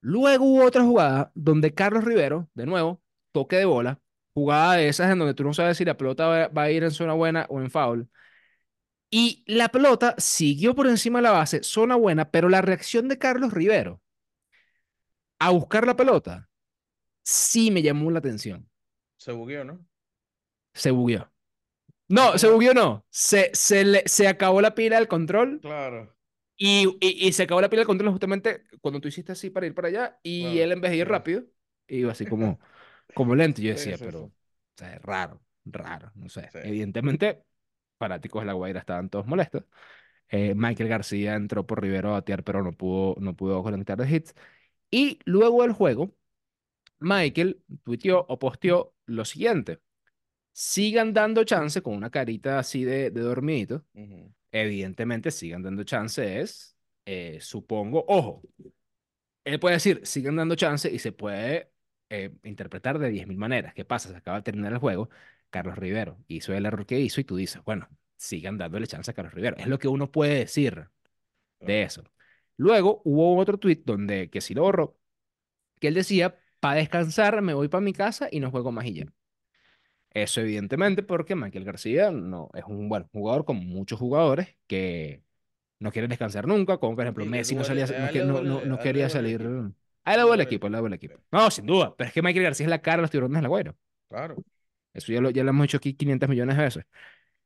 Luego 0.00 0.44
hubo 0.44 0.64
otra 0.64 0.82
jugada 0.82 1.32
donde 1.34 1.74
Carlos 1.74 2.04
Rivero, 2.04 2.48
de 2.54 2.66
nuevo, 2.66 3.02
toque 3.32 3.56
de 3.56 3.64
bola, 3.64 4.00
jugada 4.32 4.74
de 4.74 4.88
esas 4.88 5.10
en 5.10 5.18
donde 5.18 5.34
tú 5.34 5.44
no 5.44 5.54
sabes 5.54 5.76
si 5.76 5.84
la 5.84 5.96
pelota 5.96 6.26
va, 6.28 6.48
va 6.48 6.62
a 6.62 6.70
ir 6.70 6.84
en 6.84 6.90
zona 6.92 7.14
buena 7.14 7.46
o 7.48 7.60
en 7.60 7.70
foul. 7.70 8.08
Y 9.10 9.42
la 9.46 9.70
pelota 9.70 10.14
siguió 10.18 10.74
por 10.74 10.86
encima 10.86 11.18
de 11.18 11.22
la 11.24 11.30
base, 11.32 11.62
zona 11.62 11.96
buena, 11.96 12.30
pero 12.30 12.48
la 12.48 12.60
reacción 12.62 13.08
de 13.08 13.18
Carlos 13.18 13.52
Rivero 13.52 14.02
a 15.40 15.50
buscar 15.50 15.86
la 15.86 15.96
pelota 15.96 16.47
sí 17.28 17.70
me 17.70 17.82
llamó 17.82 18.10
la 18.10 18.20
atención. 18.20 18.68
Se 19.16 19.32
bugueó, 19.32 19.64
¿no? 19.64 19.84
Se 20.74 20.90
bugueó. 20.90 21.30
No, 22.08 22.38
se 22.38 22.48
bugueó 22.50 22.74
no. 22.74 23.04
Se, 23.10 23.50
se, 23.54 23.84
le, 23.84 24.02
se 24.06 24.28
acabó 24.28 24.60
la 24.60 24.74
pila 24.74 24.96
del 24.96 25.08
control 25.08 25.60
claro, 25.60 26.16
y, 26.56 26.88
y, 27.00 27.28
y 27.28 27.32
se 27.32 27.44
acabó 27.44 27.60
la 27.60 27.70
pila 27.70 27.80
del 27.80 27.86
control 27.86 28.10
justamente 28.12 28.64
cuando 28.80 29.00
tú 29.00 29.08
hiciste 29.08 29.32
así 29.32 29.50
para 29.50 29.66
ir 29.66 29.74
para 29.74 29.88
allá 29.88 30.20
y 30.22 30.40
claro. 30.42 30.60
él 30.60 30.72
en 30.72 30.80
vez 30.80 30.90
de 30.92 30.96
ir 30.98 31.08
rápido, 31.08 31.44
iba 31.88 32.12
así 32.12 32.26
como, 32.26 32.58
como 33.14 33.34
lento. 33.34 33.62
Yo 33.62 33.72
decía, 33.72 33.96
sí, 33.96 34.04
pero, 34.04 34.24
o 34.24 34.32
sea, 34.76 34.94
es 34.96 35.02
raro, 35.02 35.42
raro, 35.64 36.12
no 36.14 36.28
sé. 36.28 36.48
Sí. 36.52 36.58
Evidentemente, 36.62 37.44
fanáticos 37.98 38.42
de 38.42 38.46
La 38.46 38.54
Guaira 38.54 38.80
estaban 38.80 39.10
todos 39.10 39.26
molestos. 39.26 39.64
Eh, 40.30 40.54
Michael 40.54 40.88
García 40.88 41.34
entró 41.36 41.66
por 41.66 41.82
Rivero 41.82 42.10
a 42.10 42.12
batear, 42.12 42.44
pero 42.44 42.62
no 42.62 42.72
pudo, 42.72 43.16
no 43.20 43.34
pudo 43.36 43.62
conectar 43.62 43.98
de 43.98 44.10
hits. 44.10 44.34
Y 44.90 45.20
luego 45.26 45.62
del 45.62 45.72
juego, 45.72 46.14
Michael 47.00 47.62
tuiteó 47.84 48.24
o 48.28 48.38
posteó 48.38 48.94
lo 49.06 49.24
siguiente. 49.24 49.80
Sigan 50.52 51.12
dando 51.12 51.44
chance 51.44 51.82
con 51.82 51.94
una 51.94 52.10
carita 52.10 52.58
así 52.58 52.84
de, 52.84 53.10
de 53.10 53.20
dormidito. 53.20 53.84
Ujú. 53.94 54.32
Evidentemente, 54.50 55.30
sigan 55.30 55.62
dando 55.62 55.84
chance 55.84 56.40
es, 56.40 56.76
eh, 57.04 57.38
supongo, 57.40 58.04
ojo, 58.08 58.42
él 59.44 59.60
puede 59.60 59.76
decir, 59.76 60.00
sigan 60.04 60.36
dando 60.36 60.54
chance 60.56 60.90
y 60.90 60.98
se 60.98 61.12
puede 61.12 61.72
eh, 62.10 62.34
interpretar 62.42 62.98
de 62.98 63.10
10.000 63.10 63.38
maneras. 63.38 63.74
¿Qué 63.74 63.84
pasa? 63.84 64.10
Se 64.10 64.16
acaba 64.16 64.38
de 64.38 64.42
terminar 64.42 64.72
el 64.72 64.78
juego, 64.78 65.10
Carlos 65.50 65.78
Rivero 65.78 66.18
hizo 66.28 66.52
el 66.54 66.66
error 66.66 66.86
que 66.86 67.00
hizo 67.00 67.20
y 67.20 67.24
tú 67.24 67.36
dices, 67.36 67.62
bueno, 67.64 67.88
sigan 68.16 68.58
dándole 68.58 68.86
chance 68.86 69.10
a 69.10 69.14
Carlos 69.14 69.34
Rivero. 69.34 69.56
Es 69.56 69.66
lo 69.66 69.78
que 69.78 69.88
uno 69.88 70.10
puede 70.10 70.34
decir 70.40 70.88
de 71.60 71.82
eso. 71.82 72.04
Luego 72.56 73.02
hubo 73.04 73.36
otro 73.36 73.58
tweet 73.58 73.82
donde, 73.84 74.30
que 74.30 74.40
sí 74.40 74.54
lo 74.54 74.62
borró, 74.62 74.98
que 75.80 75.88
él 75.88 75.94
decía, 75.94 76.38
para 76.60 76.76
descansar 76.76 77.42
me 77.42 77.54
voy 77.54 77.68
para 77.68 77.80
mi 77.82 77.92
casa 77.92 78.28
y 78.30 78.40
no 78.40 78.50
juego 78.50 78.72
más 78.72 78.86
y 78.86 78.94
ya. 78.94 79.04
Eso 80.10 80.40
evidentemente 80.40 81.02
porque 81.02 81.34
Michael 81.36 81.64
García 81.64 82.10
no 82.10 82.48
es 82.54 82.64
un 82.64 82.88
buen 82.88 83.04
jugador 83.12 83.44
como 83.44 83.60
muchos 83.62 83.98
jugadores 83.98 84.56
que 84.66 85.22
no 85.80 85.92
quieren 85.92 86.08
descansar 86.10 86.46
nunca, 86.46 86.78
como 86.78 86.96
por 86.96 87.04
ejemplo 87.04 87.24
Y 87.24 87.28
Messi 87.28 87.54
no 87.54 87.64
salía, 87.64 87.86
no, 88.24 88.42
no, 88.42 88.42
no, 88.42 88.64
no 88.64 88.78
quería 88.78 89.08
salir. 89.10 89.40
equipo. 89.42 89.74
A 90.04 90.14
él 90.14 90.16
Le 90.16 90.22
le 90.22 90.22
duele 90.22 90.34
el 90.34 90.40
duele 90.40 90.42
el 90.42 90.46
equipo, 90.46 90.66
el 90.68 90.92
equipo. 90.94 91.14
No, 91.30 91.50
sin 91.50 91.66
duda, 91.66 91.94
pero 91.96 92.08
es 92.08 92.14
que 92.14 92.22
Michael 92.22 92.44
García 92.44 92.66
es 92.66 92.70
la 92.70 92.82
cara 92.82 92.98
de 92.98 93.02
los 93.02 93.10
tiburones 93.10 93.38
de 93.38 93.42
la 93.42 93.48
Guaira. 93.48 93.74
Claro. 94.08 94.42
Eso 94.92 95.12
ya 95.12 95.20
lo, 95.20 95.30
ya 95.30 95.44
lo 95.44 95.50
hemos 95.50 95.64
dicho 95.64 95.76
aquí 95.76 95.94
500 95.94 96.28
millones 96.28 96.56
de 96.56 96.62
veces. 96.64 96.84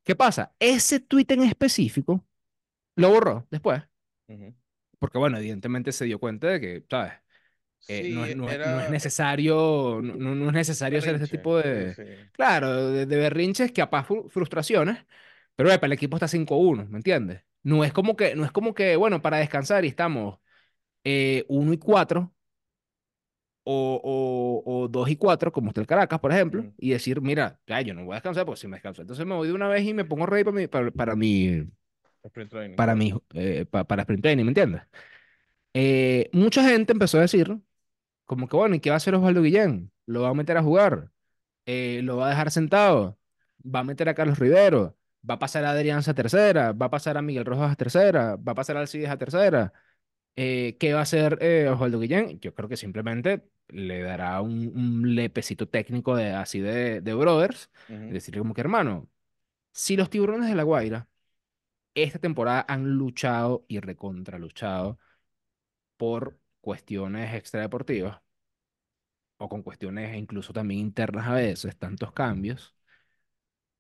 ¿Qué 0.05 0.16
pasa? 0.16 0.55
Ese 0.59 1.01
tweet 1.01 1.27
en 1.31 1.42
específico 1.44 2.27
lo 2.96 3.11
borró 3.11 3.46
después, 3.51 3.83
Ujú. 4.29 4.55
porque 4.98 5.18
bueno, 5.18 5.38
evidentemente 5.38 5.92
se 5.92 6.05
dio 6.07 6.18
cuenta 6.18 6.48
de 6.48 6.61
que, 6.61 6.85
¿sabes? 6.88 7.12
Eh, 7.88 8.05
no, 8.09 8.25
es, 8.25 8.33
Sí, 8.33 8.37
no, 8.37 8.51
es, 8.51 8.61
no 8.64 8.81
es 8.81 8.88
era 8.88 8.88
necesario, 8.88 10.01
no, 10.03 10.35
no- 10.35 10.49
es 10.49 10.55
necesario 10.55 10.99
hacer 10.99 11.18
berrinche. 11.18 11.29
tipo 11.29 11.59
Sí, 11.71 11.87
de, 11.87 11.97
sí. 11.97 12.03
claro, 12.33 12.90
de, 12.90 13.07
de 13.07 13.16
berrinches, 13.16 13.73
capaz 13.73 14.07
fru- 14.09 14.29
frustraciones, 14.31 15.05
pero 15.57 15.71
epa, 15.73 15.87
el 15.87 15.92
equipo 15.92 16.16
está 16.16 16.29
5-1, 16.29 16.87
¿me 16.88 16.99
entiendes? 16.99 17.42
No 17.62 17.85
es 17.85 17.92
como 17.92 18.16
que, 18.16 18.35
no 18.37 18.45
es 18.45 18.53
como 18.53 18.75
que, 18.75 18.97
bueno, 18.97 19.21
para 19.23 19.38
descansar 19.38 19.85
y 19.85 19.88
estamos 19.88 20.38
eh, 21.05 21.45
1 21.49 21.73
y 21.75 21.79
4 21.79 22.35
o, 23.64 24.62
o, 24.64 24.83
o 24.85 24.88
2 24.88 25.09
y 25.11 25.16
4, 25.16 25.53
como 25.53 25.68
está 25.71 25.81
el 25.81 25.87
Caracas, 25.87 26.18
por 26.21 26.33
ejemplo, 26.33 26.66
Ujú. 26.66 26.73
y 26.79 26.90
decir, 26.90 27.21
mira, 27.21 27.61
ya, 27.66 27.81
yo 27.81 27.95
no 27.95 28.05
voy 28.05 28.12
a 28.14 28.16
descansar, 28.16 28.45
porque 28.47 28.61
si 28.61 28.66
me 28.68 28.77
descanso, 28.77 29.03
entonces 29.03 29.25
me 29.27 29.35
voy 29.35 29.49
de 29.49 29.55
una 29.55 29.68
vez 29.68 29.85
y 29.85 29.95
me 29.95 30.05
pongo 30.05 30.27
ready 30.27 30.45
para 30.45 30.55
mi, 30.57 30.66
para, 30.68 30.90
para 30.90 31.16
mi, 31.16 31.64
Sprint 32.25 32.51
training, 32.51 32.75
para 32.75 32.95
mi, 32.95 33.12
eh, 33.35 33.66
pa- 33.71 33.85
para 33.85 34.03
sprint 34.03 34.23
training, 34.23 34.45
¿me 34.45 34.51
entiendes? 34.51 34.83
Eh, 35.75 36.31
mucha 36.35 36.64
gente 36.68 36.92
empezó 36.92 37.18
a 37.18 37.23
decir, 37.23 37.59
como 38.33 38.49
que, 38.49 38.57
bueno, 38.57 38.75
¿y 38.75 38.81
qué 38.81 38.88
va 38.88 38.95
a 38.95 38.97
hacer 38.97 39.14
Osvaldo 39.14 39.42
Guillén? 39.42 39.92
¿Lo 40.07 40.23
va 40.23 40.31
a 40.31 40.35
meter 40.35 40.57
a 40.57 40.62
jugar? 40.62 41.11
Eh, 41.66 42.01
¿lo 42.03 42.16
va 42.16 42.27
a 42.27 42.31
dejar 42.31 42.51
sentado? 42.51 43.18
¿Va 43.62 43.81
a 43.81 43.85
meter 43.85 44.09
a 44.09 44.14
Carlos 44.14 44.38
Rivero? 44.38 44.97
¿Va 45.29 45.35
a 45.35 45.38
pasar 45.38 45.64
a 45.66 45.73
Adrián 45.73 46.03
a 46.07 46.14
tercera? 46.14 46.73
¿Va 46.73 46.87
a 46.87 46.90
pasar 46.90 47.18
a 47.18 47.23
Miguel 47.23 47.45
Rojas 47.45 47.73
a 47.73 47.77
tercera? 47.77 48.37
¿Va 48.37 48.53
a 48.53 48.55
pasar 48.55 48.77
a 48.79 48.81
Alcides 48.81 49.11
a 49.11 49.18
tercera? 49.18 49.73
Eh, 50.35 50.79
¿qué 50.81 50.95
va 50.95 51.01
a 51.01 51.03
hacer 51.03 51.38
eh, 51.42 51.68
Osvaldo 51.68 52.01
Guillén? 52.01 52.40
Yo 52.40 52.55
creo 52.55 52.68
que 52.68 52.79
simplemente 52.79 53.45
le 53.68 54.03
dará 54.03 54.40
un, 54.40 54.73
un 54.75 55.14
lepecito 55.14 55.68
técnico 55.68 56.16
de, 56.16 56.31
así 56.31 56.61
de, 56.61 57.03
de 57.03 57.14
brothers. 57.14 57.71
Ujú. 57.88 58.12
Decirle 58.12 58.40
como 58.40 58.55
que, 58.55 58.62
hermano, 58.62 59.11
si 59.73 59.97
los 59.97 60.11
tiburones 60.11 60.49
de 60.49 60.57
La 60.57 60.64
Guaira 60.64 61.09
esta 61.95 62.18
temporada 62.18 62.64
han 62.68 62.90
luchado 62.97 63.64
y 63.68 63.81
recontraluchado 63.81 64.99
por 65.97 66.38
cuestiones 66.62 67.35
extradeportivas 67.35 68.22
o 69.38 69.46
con 69.48 69.62
cuestiones 69.62 70.16
incluso 70.16 70.53
también 70.55 70.81
internas 70.81 71.27
a 71.29 71.35
veces, 71.35 71.77
tantos 71.79 72.12
cambios, 72.12 72.75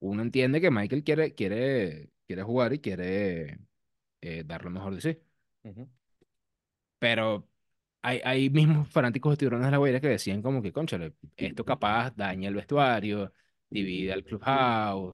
uno 0.00 0.22
entiende 0.22 0.60
que 0.60 0.70
Michael 0.70 1.04
quiere, 1.04 1.34
quiere, 1.34 2.10
quiere 2.26 2.42
jugar 2.42 2.72
y 2.72 2.80
quiere 2.80 3.58
eh, 4.20 4.44
dar 4.46 4.64
lo 4.64 4.70
mejor 4.70 4.94
de 4.96 5.00
sí. 5.02 5.18
Ujú. 5.64 5.88
Pero 6.98 7.48
hay, 8.02 8.20
hay 8.24 8.50
mismos 8.50 8.88
fanáticos 8.88 9.32
de 9.32 9.36
Tiburones 9.38 9.66
de 9.66 9.72
la 9.72 9.78
Guaira 9.78 10.00
que 10.00 10.08
decían 10.08 10.42
como 10.42 10.62
que, 10.62 10.72
cónchale, 10.72 11.14
esto 11.36 11.64
capaz 11.64 12.12
daña 12.16 12.48
el 12.48 12.54
vestuario, 12.54 13.32
divide 13.70 14.12
al 14.12 14.24
clubhouse, 14.24 15.12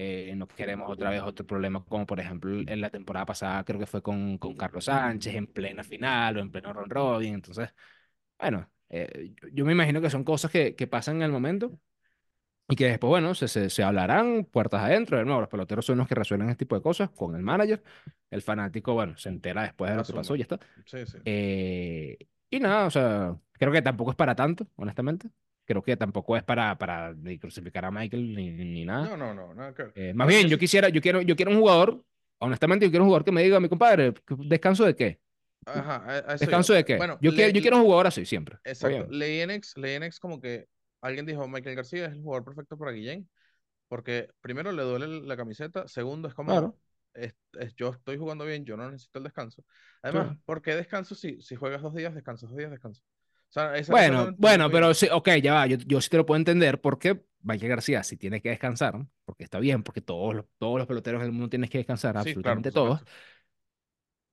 eh, 0.00 0.32
no 0.36 0.46
queremos 0.46 0.88
otra 0.88 1.10
vez 1.10 1.22
otro 1.22 1.44
problema 1.44 1.84
como 1.84 2.06
por 2.06 2.20
ejemplo 2.20 2.52
en 2.52 2.80
la 2.80 2.88
temporada 2.88 3.26
pasada 3.26 3.64
creo 3.64 3.80
que 3.80 3.86
fue 3.86 4.00
con, 4.00 4.38
con 4.38 4.54
Carlos 4.54 4.84
Sánchez 4.84 5.34
en 5.34 5.48
plena 5.48 5.82
final 5.82 6.36
o 6.36 6.40
en 6.40 6.52
pleno 6.52 6.72
round 6.72 6.92
robin. 6.92 7.34
Entonces, 7.34 7.74
bueno, 8.38 8.70
eh, 8.90 9.34
yo, 9.52 9.64
me 9.64 9.72
imagino 9.72 10.00
que 10.00 10.08
son 10.08 10.22
cosas 10.22 10.52
que, 10.52 10.76
que 10.76 10.86
pasan 10.86 11.16
en 11.16 11.22
el 11.22 11.32
momento 11.32 11.80
y 12.68 12.76
que 12.76 12.86
después, 12.86 13.08
bueno, 13.08 13.34
se, 13.34 13.48
se, 13.48 13.70
se 13.70 13.82
hablarán 13.82 14.44
puertas 14.44 14.82
adentro. 14.82 15.18
De 15.18 15.24
nuevo, 15.24 15.40
los 15.40 15.48
peloteros 15.48 15.84
son 15.84 15.98
los 15.98 16.06
que 16.06 16.14
resuelven 16.14 16.48
este 16.48 16.64
tipo 16.64 16.76
de 16.76 16.82
cosas 16.82 17.10
con 17.10 17.34
el 17.34 17.42
manager. 17.42 17.82
El 18.30 18.42
fanático, 18.42 18.94
bueno, 18.94 19.16
se 19.16 19.30
entera 19.30 19.62
después 19.62 19.90
de 19.90 19.96
lo 19.96 20.04
que 20.04 20.12
pasó 20.12 20.36
y 20.36 20.38
ya 20.38 20.42
está. 20.42 20.60
Sí, 20.86 21.06
sí. 21.06 21.18
Eh, 21.24 22.18
y 22.50 22.60
nada, 22.60 22.86
o 22.86 22.90
sea, 22.90 23.36
creo 23.54 23.72
que 23.72 23.82
tampoco 23.82 24.12
es 24.12 24.16
para 24.16 24.36
tanto, 24.36 24.68
honestamente. 24.76 25.28
Creo 25.68 25.82
que 25.82 25.96
tampoco 25.98 26.34
es 26.34 26.42
para, 26.42 26.78
para 26.78 27.14
crucificar 27.38 27.84
a 27.84 27.90
Michael 27.90 28.34
ni, 28.34 28.50
ni 28.50 28.84
nada. 28.86 29.06
No, 29.06 29.16
no, 29.18 29.34
no. 29.34 29.74
Eh, 29.94 30.14
más 30.14 30.26
No, 30.26 30.30
bien, 30.32 30.48
yo 30.48 30.56
sí- 30.56 30.60
quisiera, 30.60 30.88
yo 30.88 31.02
quiero, 31.02 31.20
yo 31.20 31.36
quiero 31.36 31.50
un 31.50 31.58
jugador, 31.58 32.02
honestamente, 32.38 32.86
yo 32.86 32.90
quiero 32.90 33.04
un 33.04 33.08
jugador 33.10 33.24
que 33.26 33.32
me 33.32 33.42
diga, 33.42 33.60
mi 33.60 33.68
compadre, 33.68 34.14
¿descanso 34.38 34.84
de 34.86 34.96
qué? 34.96 35.20
Ajá, 35.66 35.96
a, 36.06 36.32
a 36.32 36.36
¿Descanso 36.36 36.72
de 36.72 36.84
qué? 36.86 36.96
Bueno, 36.96 37.18
yo, 37.20 37.34
quiero, 37.34 37.52
yo 37.52 37.60
quiero 37.60 37.76
un 37.76 37.82
jugador 37.82 38.06
así, 38.06 38.24
siempre. 38.24 38.56
Exacto. 38.64 39.06
Leí 39.10 39.40
en 39.40 39.50
X, 39.50 39.74
leí 39.76 39.94
en 39.96 40.04
X 40.04 40.18
como 40.20 40.40
que 40.40 40.66
alguien 41.02 41.26
dijo 41.26 41.46
Michael 41.46 41.76
García 41.76 42.06
es 42.06 42.12
el 42.12 42.22
jugador 42.22 42.44
perfecto 42.46 42.78
para 42.78 42.92
Guillén, 42.92 43.28
porque 43.88 44.30
primero 44.40 44.72
le 44.72 44.82
duele 44.82 45.06
la 45.26 45.36
camiseta, 45.36 45.88
segundo 45.88 46.28
es 46.28 46.34
como, 46.34 46.52
claro. 46.52 46.76
es- 47.14 47.34
es- 47.60 47.74
yo 47.76 47.90
estoy 47.90 48.18
jugando 48.18 48.44
bien, 48.46 48.64
yo 48.64 48.76
no 48.76 48.90
necesito 48.90 49.18
el 49.18 49.24
descanso. 49.24 49.64
Además, 50.02 50.32
¿por 50.44 50.62
qué 50.62 50.74
descanso 50.76 51.14
si, 51.14 51.40
si 51.42 51.56
juegas 51.56 51.82
dos 51.82 51.94
días, 51.94 52.14
descansas 52.14 52.48
dos 52.50 52.58
días, 52.58 52.70
descanso? 52.70 53.02
O 53.48 53.52
sea, 53.52 53.72
Bueno, 53.88 54.34
bueno, 54.36 54.70
pero 54.70 54.92
sí, 54.94 55.08
ok, 55.10 55.28
ya 55.42 55.54
va, 55.54 55.66
yo, 55.66 55.78
yo 55.78 56.00
sí 56.00 56.10
te 56.10 56.16
lo 56.18 56.26
puedo 56.26 56.36
entender 56.38 56.80
porque 56.80 57.22
Michael 57.42 57.70
García 57.70 58.02
si 58.02 58.16
tiene 58.16 58.40
que 58.42 58.50
descansar, 58.50 58.94
porque 59.24 59.44
está 59.44 59.58
bien, 59.58 59.82
porque 59.82 60.00
todos 60.00 60.34
los, 60.34 60.44
todos 60.58 60.78
los 60.78 60.86
peloteros 60.86 61.22
del 61.22 61.32
mundo 61.32 61.48
tienen 61.48 61.70
que 61.70 61.78
descansar, 61.78 62.10
Sí, 62.22 62.34
claro, 62.34 62.60
absolutamente 62.60 62.72
por 62.72 62.98
todos. 62.98 63.02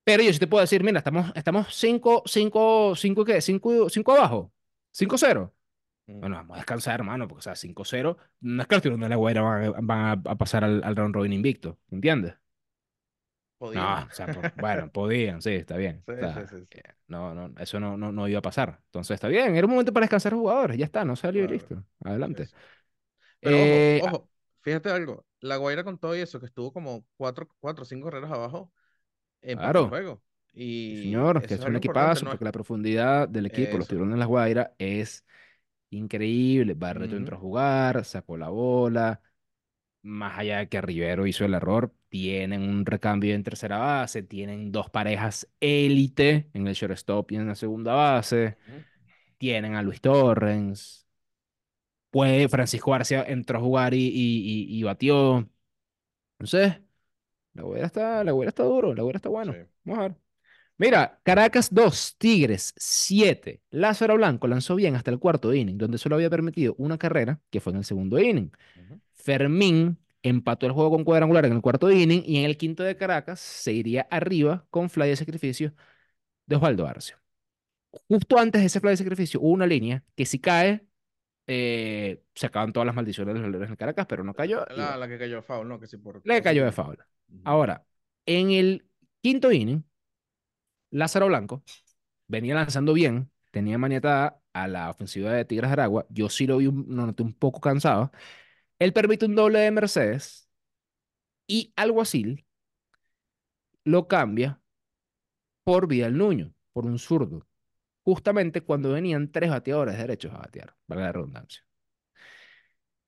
Pero 0.04 0.22
yo 0.22 0.32
sí 0.32 0.40
te 0.40 0.48
puedo 0.48 0.62
decir, 0.62 0.84
mira, 0.84 1.00
estamos, 1.00 1.32
estamos 1.36 1.74
cinco, 1.74 2.24
cinco, 2.26 2.96
cinco, 2.96 3.26
¿qué? 3.26 3.42
Cinco, 3.42 3.90
cinco 3.90 4.12
abajo, 4.14 4.52
5-0. 4.92 5.52
Mm. 6.08 6.20
Bueno, 6.20 6.36
vamos 6.36 6.56
a 6.56 6.58
descansar, 6.58 7.00
hermano, 7.00 7.28
porque, 7.28 7.40
o 7.40 7.42
sea, 7.42 7.56
5-0, 7.56 8.18
no 8.42 8.62
es 8.62 8.68
que 8.68 8.76
los 8.76 8.82
tiburones 8.84 9.06
de 9.06 9.10
la 9.10 9.16
Guaira 9.16 9.42
van, 9.42 9.64
a, 9.64 9.82
van 9.82 10.22
a 10.26 10.36
pasar 10.36 10.64
al, 10.64 10.84
al 10.84 10.96
round 10.96 11.16
robin 11.16 11.34
invicto, 11.34 11.80
¿entiendes? 11.90 12.36
No, 13.74 13.96
Podían. 13.98 14.10
o 14.10 14.12
sea, 14.12 14.30
bueno, 14.54 14.92
podían, 14.92 15.42
sí, 15.42 15.52
está 15.52 15.76
bien. 15.78 16.06
Sí, 16.08 16.14
O 16.16 16.18
sea, 16.20 16.46
sí, 16.48 16.48
sí. 16.48 16.68
eh, 16.72 16.82
no, 17.08 17.34
no, 17.36 17.54
eso 17.62 17.80
no, 17.80 17.98
no, 17.98 18.12
no 18.12 18.28
iba 18.28 18.40
a 18.40 18.42
pasar. 18.42 18.82
Entonces, 18.86 19.16
está 19.16 19.28
bien, 19.28 19.56
era 19.56 19.66
un 19.68 19.72
momento 19.74 19.92
para 19.94 20.06
descansar 20.06 20.32
los 20.34 20.40
jugadores, 20.42 20.78
ya 20.78 20.86
está, 20.86 21.04
no 21.06 21.16
salió 21.18 21.44
y 21.44 21.48
Claro. 21.48 21.50
listo, 21.50 21.84
adelante. 22.04 22.50
Pero 23.42 23.62
ojo, 23.64 23.88
Eh, 23.88 24.04
ojo, 24.04 24.30
fíjate 24.62 24.90
algo. 24.90 25.26
La 25.40 25.58
Guaira 25.58 25.84
con 25.84 25.98
todo 26.00 26.16
y 26.16 26.22
eso, 26.22 26.40
que 26.40 26.48
estuvo 26.48 26.74
como 26.74 27.06
cuatro, 27.18 27.48
cuatro 27.60 27.84
o 27.84 27.86
cinco 27.86 28.06
carreras 28.08 28.32
abajo, 28.32 28.72
el 29.42 29.60
claro, 29.60 29.88
juego. 29.88 30.24
Y 30.54 30.94
señor, 30.94 31.46
que 31.46 31.56
es 31.56 31.66
un 31.66 31.76
equipazo, 31.76 32.26
¿no? 32.26 32.32
porque 32.32 32.46
la 32.46 32.52
profundidad 32.52 33.30
del 33.30 33.46
equipo, 33.48 33.78
los 33.78 33.88
Eso. 33.88 33.90
tiburones 33.90 34.16
de 34.16 34.20
la 34.20 34.26
Guaira, 34.26 34.76
es 34.80 35.26
increíble. 35.92 36.76
Barreto 36.76 37.16
Ujú, 37.16 37.18
entró 37.18 37.38
a 37.38 37.40
jugar, 37.40 38.06
sacó 38.06 38.38
la 38.38 38.50
bola. 38.50 39.22
Más 40.06 40.38
allá 40.38 40.60
de 40.60 40.70
que 40.70 40.82
Rivero 40.82 41.26
hizo 41.26 41.46
el 41.46 41.56
error, 41.56 41.92
tienen 42.10 42.62
un 42.62 42.86
recambio 42.86 43.34
en 43.34 43.44
tercera 43.44 43.80
base, 43.80 44.22
tienen 44.24 44.72
dos 44.72 44.90
parejas 44.92 45.50
élite 45.60 46.50
en 46.54 46.68
el 46.68 46.76
shortstop 46.76 47.32
y 47.32 47.38
en 47.38 47.48
la 47.48 47.56
segunda 47.56 47.94
base, 47.96 48.58
tienen 49.38 49.76
a 49.76 49.82
Luis 49.84 50.02
Torrens, 50.02 51.08
pues 52.10 52.50
Francisco 52.50 52.92
García 52.92 53.24
entró 53.28 53.58
a 53.60 53.62
jugar 53.62 53.94
y, 53.94 54.08
y, 54.08 54.68
y, 54.74 54.80
y 54.80 54.84
batió. 54.84 55.50
Entonces, 56.40 56.82
la 57.54 57.64
güera 57.64 57.88
está, 57.88 58.24
la 58.24 58.32
güera 58.34 58.50
está 58.50 58.64
duro, 58.64 58.94
la 58.96 59.04
güera 59.04 59.18
está 59.18 59.30
Sí. 59.30 59.34
bueno. 59.34 59.54
Vamos 59.86 60.00
a 60.00 60.10
ver. 60.10 60.18
Mira, 60.78 61.22
Caracas 61.24 61.74
2, 61.74 62.18
Tigres 62.20 62.74
7. 62.78 63.62
Lázaro 63.72 64.16
Blanco 64.16 64.48
lanzó 64.48 64.76
bien 64.76 64.96
hasta 64.96 65.12
el 65.12 65.20
cuarto 65.20 65.54
inning, 65.54 65.78
donde 65.78 65.98
solo 66.00 66.16
había 66.16 66.30
permitido 66.32 66.76
una 66.80 66.98
carrera, 66.98 67.42
que 67.52 67.62
fue 67.62 67.74
en 67.74 67.80
el 67.80 67.86
segundo 67.86 68.20
inning. 68.20 68.52
Fermín 69.26 69.98
empató 70.22 70.68
el 70.68 70.72
juego 70.72 70.92
con 70.92 71.04
cuadrangular 71.04 71.46
en 71.46 71.54
el 71.54 71.62
cuarto 71.62 71.92
inning 71.92 72.22
y 72.26 72.38
en 72.38 72.46
el 72.46 72.58
quinto 72.58 72.84
de 72.84 72.96
Caracas 72.96 73.40
se 73.40 73.74
iría 73.74 74.08
arriba 74.12 74.68
con 74.70 74.88
fly 74.90 75.10
de 75.10 75.16
sacrificio 75.16 75.74
de 76.46 76.56
Osvaldo 76.56 76.88
Arce. 76.88 77.16
Justo 78.08 78.38
antes 78.38 78.62
de 78.62 78.68
ese 78.68 78.80
fly 78.80 78.92
de 78.92 78.98
sacrificio 78.98 79.40
hubo 79.42 79.50
una 79.50 79.66
línea 79.66 80.04
que 80.16 80.28
si 80.28 80.40
cae, 80.40 80.86
eh, 81.48 82.22
se 82.36 82.46
acaban 82.46 82.72
todas 82.72 82.86
las 82.86 82.96
maldiciones 82.96 83.34
de 83.34 83.42
los 83.42 83.50
Leones 83.50 83.72
de 83.72 83.78
Caracas, 83.78 84.06
pero 84.08 84.24
no 84.24 84.36
cayó 84.36 84.64
La, 84.76 84.96
la 84.96 85.08
que 85.08 85.18
cayó 85.18 85.42
foul, 85.42 85.68
¿no? 85.68 85.80
Que 85.80 85.88
sí, 85.88 85.98
por 85.98 86.22
le 86.24 86.36
casi 86.36 86.44
cayó 86.44 86.66
de 86.66 86.72
foul. 86.72 86.98
Ahora, 87.44 87.84
en 88.28 88.52
el 88.52 88.86
quinto 89.22 89.52
inning, 89.52 89.84
Lázaro 90.92 91.28
Blanco 91.28 91.64
venía 92.28 92.56
lanzando 92.56 92.94
bien, 92.94 93.32
tenía 93.52 93.78
maniatada 93.78 94.42
a 94.54 94.68
la 94.68 94.90
ofensiva 94.90 95.32
de 95.32 95.46
Tigres 95.46 95.70
de 95.70 95.74
Aragua. 95.74 96.06
Yo 96.10 96.30
sí 96.30 96.48
lo 96.48 96.58
vi, 96.58 96.70
noté 96.72 97.24
un 97.24 97.34
poco 97.34 97.60
cansado. 97.60 98.12
Él 98.80 98.94
permite 98.94 99.26
un 99.26 99.36
doble 99.36 99.60
de 99.60 99.72
Mercedes 99.72 100.50
y 101.48 101.74
Alguacil 101.76 102.46
lo 103.84 104.08
cambia 104.08 104.62
por 105.64 105.88
Vidal 105.88 106.18
Nuño, 106.18 106.54
por 106.74 106.86
un 106.86 107.00
zurdo, 107.00 107.48
justamente 108.04 108.62
cuando 108.62 108.92
venían 108.94 109.32
tres 109.32 109.50
bateadores 109.50 109.98
derechos 109.98 110.34
a 110.34 110.40
batear, 110.40 110.76
valga 110.88 111.06
la 111.06 111.12
redundancia. 111.14 111.64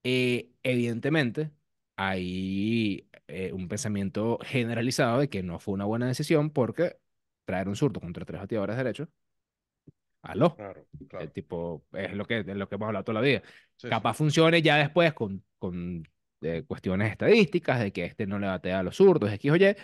Eh, 0.04 0.52
evidentemente, 0.64 1.52
hay 1.96 3.10
eh, 3.28 3.52
un 3.54 3.68
pensamiento 3.68 4.40
generalizado 4.44 5.20
de 5.20 5.30
que 5.30 5.44
no 5.44 5.60
fue 5.60 5.74
una 5.74 5.86
buena 5.86 6.08
decisión 6.08 6.50
porque 6.52 6.98
traer 7.46 7.68
un 7.68 7.76
zurdo 7.76 8.00
contra 8.00 8.26
tres 8.26 8.40
bateadores 8.42 8.78
derechos, 8.78 9.10
aló, 10.32 10.56
Claro, 10.56 10.82
eh, 11.00 11.08
claro. 11.08 11.32
tipo, 11.32 11.86
es 11.94 12.14
lo 12.14 12.26
que, 12.26 12.40
es 12.40 12.46
lo 12.48 12.68
que 12.70 12.76
hemos 12.76 12.88
hablado 12.88 13.06
toda 13.06 13.22
la 13.22 13.28
vida. 13.28 13.42
Sí, 13.78 13.88
sí. 13.88 13.90
Capaz 13.90 14.14
funcione 14.16 14.62
ya 14.62 14.78
después 14.78 15.14
con, 15.14 15.44
con 15.58 16.08
eh, 16.42 16.64
cuestiones 16.68 17.12
estadísticas 17.12 17.80
de 17.80 17.92
que 17.92 18.06
este 18.06 18.28
no 18.28 18.40
le 18.40 18.48
batea 18.48 18.80
a 18.80 18.84
los 18.84 18.96
zurdos, 18.98 19.32
X 19.34 19.52
o 19.52 19.56
Y, 19.56 19.76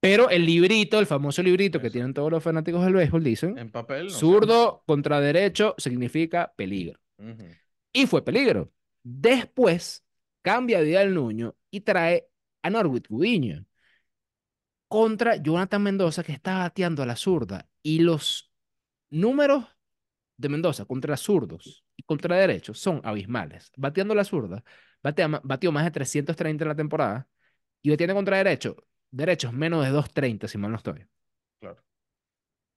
pero 0.00 0.28
el 0.30 0.44
librito, 0.44 0.98
el 1.00 1.06
famoso 1.06 1.42
librito 1.42 1.80
que 1.80 1.90
tienen 1.90 2.12
todos 2.14 2.30
los 2.30 2.42
fanáticos 2.42 2.84
del 2.84 2.94
béisbol, 2.94 3.24
dicen, 3.24 3.58
En 3.58 3.70
papel, 3.70 4.06
no 4.06 4.10
zurdo 4.12 4.82
contra 4.86 5.20
derecho 5.20 5.74
significa 5.78 6.52
peligro. 6.56 7.00
Ujú, 7.18 7.44
Y 7.92 8.06
fue 8.06 8.24
peligro. 8.24 8.70
Después 9.02 10.04
cambia 10.42 10.80
Vidal 10.80 11.14
Nuño 11.14 11.56
y 11.70 11.80
trae 11.80 12.28
a 12.62 12.70
Norwood 12.70 13.04
Gudiño 13.08 13.66
contra 14.88 15.36
Jonathan 15.36 15.82
Mendoza 15.82 16.22
que 16.22 16.32
está 16.32 16.58
bateando 16.58 17.02
a 17.02 17.06
la 17.06 17.16
zurda. 17.16 17.68
Y 17.82 18.00
los 18.00 18.52
números 19.14 19.66
de 20.36 20.48
Mendoza 20.48 20.84
contra 20.86 21.16
zurdos 21.16 21.84
y 21.96 22.02
contra 22.04 22.36
derechos 22.36 22.78
son 22.80 23.00
abismales. 23.04 23.70
Bateando 23.76 24.14
la 24.14 24.24
zurda, 24.24 24.64
batea, 25.02 25.28
batió 25.44 25.72
más 25.72 25.84
de 25.84 25.90
330 25.92 26.64
en 26.64 26.68
la 26.68 26.76
temporada 26.76 27.28
y 27.82 27.90
bateando 27.90 28.14
contra 28.16 28.38
derecho, 28.38 28.76
derechos 29.10 29.52
menos 29.52 29.84
de 29.84 29.90
230, 29.92 30.48
si 30.48 30.58
mal 30.58 30.70
no 30.72 30.78
estoy. 30.78 31.06
Claro. 31.60 31.82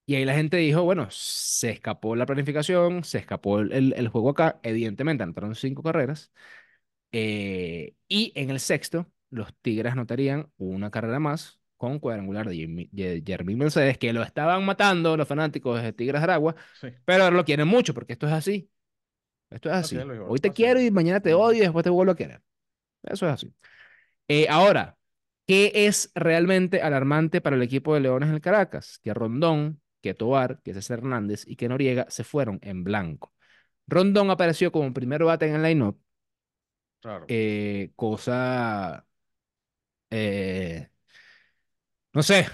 Y 0.05 0.15
ahí 0.15 0.23
la 0.25 0.33
gente 0.35 0.55
dijo, 0.57 0.83
bueno, 0.83 1.07
se 1.11 1.69
escapó 1.71 2.15
la 2.15 2.25
planificación, 2.25 3.03
se 3.03 3.17
escapó 3.17 3.59
el, 3.59 3.71
el- 3.73 3.93
el 3.93 4.07
juego 4.07 4.29
acá. 4.29 4.59
Evidentemente, 4.63 5.23
anotaron 5.23 5.55
cinco 5.55 5.83
carreras. 5.83 6.31
eh, 7.13 7.95
y 8.09 8.33
en 8.35 8.49
el 8.51 8.59
sexto, 8.61 9.11
los 9.31 9.55
Tigres 9.61 9.93
anotarían 9.93 10.51
una 10.57 10.91
carrera 10.91 11.19
más 11.19 11.59
con 11.77 11.99
cuadrangular 11.99 12.47
de 12.49 13.21
Jermín 13.25 13.57
Mercedes, 13.57 13.97
que 13.97 14.11
lo 14.13 14.23
estaban 14.23 14.65
matando 14.65 15.15
los 15.15 15.27
fanáticos 15.27 15.81
de 15.81 15.93
Tigres 15.93 16.21
Aragua, 16.21 16.55
Sí. 16.81 16.87
pero 17.05 17.23
ahora 17.23 17.35
lo 17.37 17.45
quieren 17.45 17.67
mucho 17.67 17.93
porque 17.93 18.13
esto 18.13 18.27
es 18.27 18.33
así. 18.33 18.69
Esto 19.49 19.69
es 19.69 19.75
Así. 19.75 19.95
Luis, 19.95 20.19
Hoy 20.27 20.39
te 20.39 20.51
quiero 20.51 20.81
y 20.81 20.91
mañana 20.91 21.21
te 21.21 21.33
odio 21.33 21.59
y 21.59 21.61
después 21.61 21.83
te 21.83 21.89
vuelvo 21.89 22.11
a 22.11 22.15
querer. 22.15 22.41
Eso 23.03 23.27
es 23.27 23.33
así. 23.33 23.53
Eh, 24.27 24.47
ahora, 24.49 24.97
¿qué 25.45 25.71
es 25.73 26.11
realmente 26.15 26.81
alarmante 26.81 27.39
para 27.41 27.55
el 27.55 27.61
equipo 27.61 27.93
de 27.93 28.01
Leones 28.01 28.29
del 28.29 28.41
Caracas? 28.41 28.99
Que 29.01 29.13
Rondón, 29.13 29.81
que 30.01 30.13
Tobar, 30.13 30.61
que 30.63 30.73
César 30.73 30.99
Hernández 30.99 31.43
y 31.47 31.55
que 31.55 31.69
Noriega 31.69 32.05
se 32.09 32.23
fueron 32.25 32.59
en 32.61 32.83
blanco. 32.83 33.33
Rondón 33.87 34.29
apareció 34.31 34.71
como 34.71 34.93
primer 34.93 35.23
bate 35.23 35.47
en 35.47 35.55
el 35.55 35.63
line-up, 35.63 35.97
Claro. 37.01 37.25
eh, 37.29 37.91
cosa, 37.95 39.05
eh, 40.09 40.89
no 42.17 42.23
sé, 42.23 42.47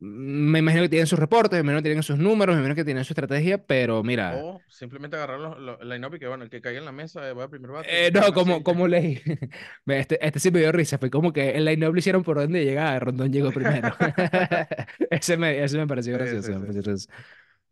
me 0.00 0.60
imagino 0.60 0.82
que 0.84 0.90
tienen 0.90 1.06
sus 1.08 1.18
reportes, 1.20 1.58
me 1.58 1.60
imagino 1.72 1.80
que 1.80 1.90
tienen 1.90 2.02
sus 2.04 2.18
números, 2.18 2.54
me 2.56 2.60
imagino 2.62 2.76
que 2.76 2.84
tienen 2.84 3.04
su 3.04 3.12
estrategia, 3.14 3.64
pero 3.66 4.02
mira, 4.04 4.44
O 4.44 4.64
simplemente 4.68 5.16
agarrar 5.16 5.38
los, 5.40 5.58
los- 5.60 5.80
el 5.80 5.88
line-up 5.88 6.14
y 6.14 6.18
que, 6.18 6.26
bueno, 6.28 6.44
el 6.44 6.50
que 6.50 6.60
caiga 6.62 6.78
en 6.78 6.84
la 6.86 6.92
mesa 6.92 7.28
eh, 7.28 7.32
va 7.34 7.44
a 7.44 7.48
primer 7.50 7.70
bate, 7.70 7.94
eh, 7.94 8.10
no, 8.14 8.32
como, 8.32 8.62
como 8.62 8.86
leí, 8.88 9.20
este, 9.86 10.24
este 10.26 10.38
sí 10.40 10.50
me 10.50 10.60
dio 10.60 10.72
risa, 10.72 10.98
fue 10.98 11.10
como 11.10 11.32
que 11.32 11.50
el 11.50 11.64
line-up 11.64 11.92
lo 11.92 11.98
hicieron 11.98 12.22
por 12.22 12.38
orden 12.38 12.52
de 12.52 12.64
llegada, 12.64 12.98
Rondón 13.00 13.32
llegó 13.32 13.52
primero. 13.52 13.96
ese, 15.10 15.36
me, 15.36 15.62
ese 15.62 15.78
me 15.78 15.86
pareció 15.86 16.14
Sí, 16.14 16.18
gracioso, 16.18 16.52
sí, 16.52 16.54
sí. 16.56 16.66
gracioso. 16.72 17.08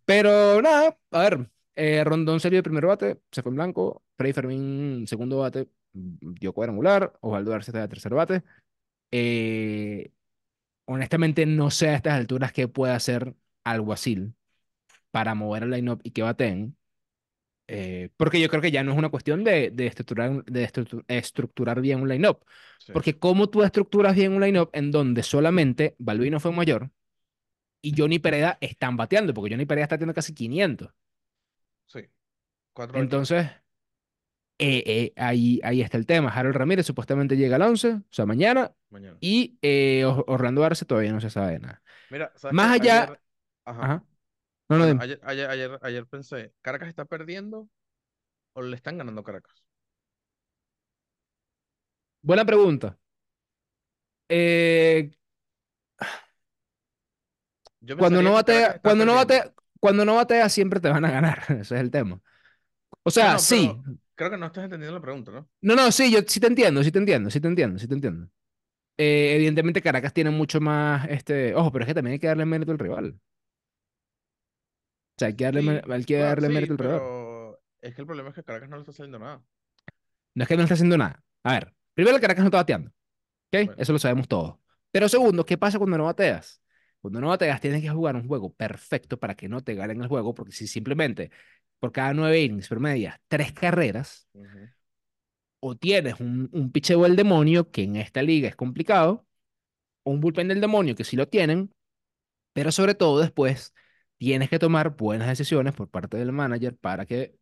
Pero 0.05 0.63
nada, 0.63 0.99
a 1.13 1.21
ver, 1.21 1.51
eh, 1.77 2.05
Rondón 2.05 2.41
salió 2.41 2.59
de 2.59 2.63
primer 2.65 2.87
bate, 2.87 3.21
se 3.33 3.43
fue 3.43 3.51
en 3.51 3.57
blanco, 3.57 4.03
Freddy 4.17 4.33
Fermín 4.35 5.07
segundo 5.07 5.39
bate, 5.39 5.69
dio 5.93 6.53
cuadrangular, 6.53 7.15
Osvaldo 7.21 7.55
Arce 7.55 7.71
está 7.71 7.81
de 7.83 7.89
tercer 7.89 8.15
bate. 8.15 8.43
Eh, 9.13 10.13
honestamente 10.93 11.47
no 11.47 11.71
sé 11.71 11.89
a 11.91 11.95
estas 11.97 12.15
alturas 12.15 12.53
qué 12.53 12.69
puede 12.69 12.93
hacer 12.95 13.35
Alguacil 13.65 14.35
para 15.11 15.35
mover 15.35 15.65
el 15.65 15.71
line-up 15.71 16.01
y 16.05 16.13
que 16.13 16.23
baten, 16.23 16.77
eh, 17.69 18.11
porque 18.17 18.41
yo 18.41 18.49
creo 18.49 18.63
que 18.63 18.71
ya 18.73 18.85
no 18.85 18.93
es 18.93 18.99
una 18.99 19.11
cuestión 19.11 19.45
de, 19.45 19.71
de 19.71 19.87
estructurar, 19.87 20.45
de 20.45 20.69
estructu- 20.69 21.05
estructurar 21.09 21.81
bien 21.81 22.03
un 22.03 22.09
line-up, 22.09 22.45
Sí, 22.79 22.93
porque 22.93 23.19
cómo 23.19 23.49
tú 23.51 23.63
estructuras 23.63 24.15
bien 24.17 24.33
un 24.35 24.43
line-up 24.43 24.71
en 24.73 24.91
donde 24.93 25.23
solamente 25.23 25.97
Balbino 25.99 26.41
fue 26.41 26.53
mayor 26.53 26.91
y 27.83 27.95
Johnny 27.97 28.19
Pereda 28.21 28.59
están 28.61 28.97
bateando, 28.97 29.35
porque 29.35 29.51
Johnny 29.55 29.67
Pereda 29.67 29.85
está 29.85 29.99
teniendo 29.99 30.15
casi 30.15 30.35
500. 30.35 30.91
sí. 31.87 32.11
Cuatro. 32.73 33.03
Entonces, 33.03 33.49
eh, 34.61 34.83
eh, 34.87 35.13
ahí, 35.17 35.61
ahí 35.65 35.83
está 35.83 35.97
el 35.99 36.07
tema. 36.07 36.31
Harold 36.31 36.57
Ramírez 36.57 36.87
supuestamente 36.87 37.37
llega 37.37 37.57
al 37.57 37.63
11, 37.63 37.95
o 37.95 38.03
sea, 38.11 38.27
mañana, 38.27 38.73
Mañana. 38.91 39.21
y 39.21 39.59
eh, 39.63 40.05
Or- 40.05 40.25
Orlando 40.29 40.65
Arce 40.65 40.85
todavía 40.85 41.13
no 41.13 41.21
se 41.21 41.31
sabe 41.31 41.59
nada. 41.59 41.83
Mira, 42.09 42.33
¿sabes 42.37 42.57
Más 42.57 42.71
allá... 42.73 43.05
Ayer, 43.05 43.21
ajá. 43.65 43.83
Ajá. 43.85 44.05
No, 44.69 44.79
no, 44.79 44.85
Bueno, 44.85 45.03
ayer, 45.03 45.21
ayer, 45.25 45.51
ayer, 45.51 45.79
ayer 45.83 46.07
pensé, 46.07 46.55
¿Caracas 46.63 46.89
está 46.89 47.05
perdiendo 47.07 47.69
o 48.55 48.63
le 48.63 48.77
están 48.77 48.99
ganando 48.99 49.25
Caracas? 49.25 49.65
Buena 52.23 52.45
pregunta. 52.47 52.99
Yo 57.81 57.97
cuando 57.97 58.23
no 58.23 58.33
batea, 58.33 58.81
cuando 58.81 59.05
no 59.05 59.15
batea, 59.15 59.53
cuando 59.81 60.05
no 60.05 60.15
batea 60.17 60.49
siempre 60.49 60.81
te 60.81 60.89
van 60.89 61.05
a 61.05 61.11
ganar. 61.11 61.43
Ese 61.49 61.61
es 61.61 61.81
el 61.81 61.91
tema. 61.91 62.21
O 63.05 63.11
No, 63.19 63.29
sea, 63.29 63.31
no, 63.31 63.43
sí. 63.43 63.49
pero 63.49 63.85
creo 64.21 64.31
que 64.31 64.37
no 64.39 64.47
estás 64.47 64.65
entendiendo 64.65 64.95
la 64.99 65.03
pregunta, 65.03 65.33
¿no? 65.33 65.49
No, 65.63 65.75
no, 65.77 65.93
sí, 65.93 66.11
yo 66.11 66.21
sí 66.27 66.41
te 66.41 66.47
entiendo, 66.47 66.83
sí 66.83 66.91
te 66.91 66.99
entiendo, 66.99 67.31
sí 67.31 67.41
te 67.41 67.49
entiendo, 67.49 67.79
sí 67.79 67.87
te 67.87 67.95
entiendo. 67.95 68.29
Eh, 68.99 69.35
evidentemente 69.37 69.83
Caracas 69.83 70.15
tiene 70.15 70.31
mucho 70.31 70.61
más, 70.61 71.09
este, 71.11 71.55
ojo, 71.55 71.73
pero 71.73 71.85
es 71.85 71.89
que 71.89 71.95
también 71.95 72.15
hay 72.15 72.19
que 72.21 72.29
darle 72.29 72.47
mérito 72.47 72.73
al 72.73 72.79
rival. 72.81 73.21
O 75.17 75.19
sea, 75.19 75.29
hay 75.29 75.37
que 75.37 75.45
darle, 75.45 75.63
mé- 75.63 75.83
Sí, 75.83 75.89
hay 75.89 76.05
que 76.05 76.17
bueno, 76.17 76.37
darle 76.37 76.49
sí, 76.49 76.51
mérito 76.51 76.73
al 76.73 76.79
rival. 76.81 77.03
es 77.83 77.95
que 77.95 78.01
el 78.01 78.07
problema 78.07 78.31
es 78.31 78.35
que 78.35 78.45
Caracas 78.45 78.69
no 78.71 78.77
le 78.77 78.83
está 78.83 78.93
saliendo 78.93 79.19
nada. 79.19 79.43
No 80.35 80.43
es 80.45 80.49
que 80.49 80.57
no 80.57 80.63
está 80.63 80.75
haciendo 80.75 80.99
nada. 80.99 81.23
A 81.43 81.53
ver, 81.55 81.75
primero 81.95 82.21
Caracas 82.21 82.43
no 82.43 82.49
está 82.49 82.59
bateando, 82.59 82.91
¿ok? 83.53 83.57
Bueno, 83.63 83.79
Eso 83.79 83.93
lo 83.95 83.99
sabemos 83.99 84.29
todos. 84.29 84.57
Pero 84.91 85.09
segundo, 85.09 85.47
¿qué 85.47 85.59
pasa 85.59 85.79
cuando 85.79 85.99
no 85.99 86.05
bateas? 86.07 86.63
Cuando 87.01 87.21
no 87.21 87.29
bateas 87.29 87.61
tienes 87.61 87.83
que 87.83 87.91
jugar 87.91 88.17
un 88.17 88.29
juego 88.29 88.53
perfecto 88.55 89.19
para 89.21 89.35
que 89.37 89.49
no 89.49 89.63
te 89.63 89.75
ganen 89.75 90.03
el 90.03 90.09
juego, 90.09 90.35
porque 90.35 90.53
si 90.53 90.67
simplemente 90.69 91.31
por 91.81 91.93
cada 91.93 92.15
nueve 92.15 92.41
innings 92.43 92.69
promedias 92.69 93.21
tres 93.29 93.53
carreras, 93.53 94.29
o 95.61 95.77
tienes 95.77 96.21
un, 96.21 96.49
un 96.53 96.73
picheo 96.73 97.03
del 97.03 97.17
demonio, 97.17 97.71
que 97.71 97.83
en 97.83 97.97
esta 97.97 98.23
liga 98.23 98.49
es 98.49 98.57
complicado, 98.57 99.27
o 100.05 100.13
un 100.13 100.21
bullpen 100.21 100.49
del 100.49 100.61
demonio, 100.61 100.95
que 100.95 101.05
sí 101.05 101.17
lo 101.17 101.29
tienen, 101.29 101.73
pero 102.53 102.73
sobre 102.73 102.95
todo 102.95 103.21
después 103.21 103.75
tienes 104.19 104.51
que 104.51 104.59
tomar 104.59 104.97
buenas 104.97 105.29
decisiones 105.29 105.75
por 105.75 105.89
parte 105.91 106.17
del 106.19 106.33
manager 106.33 106.77
para 106.77 107.07
que 107.07 107.37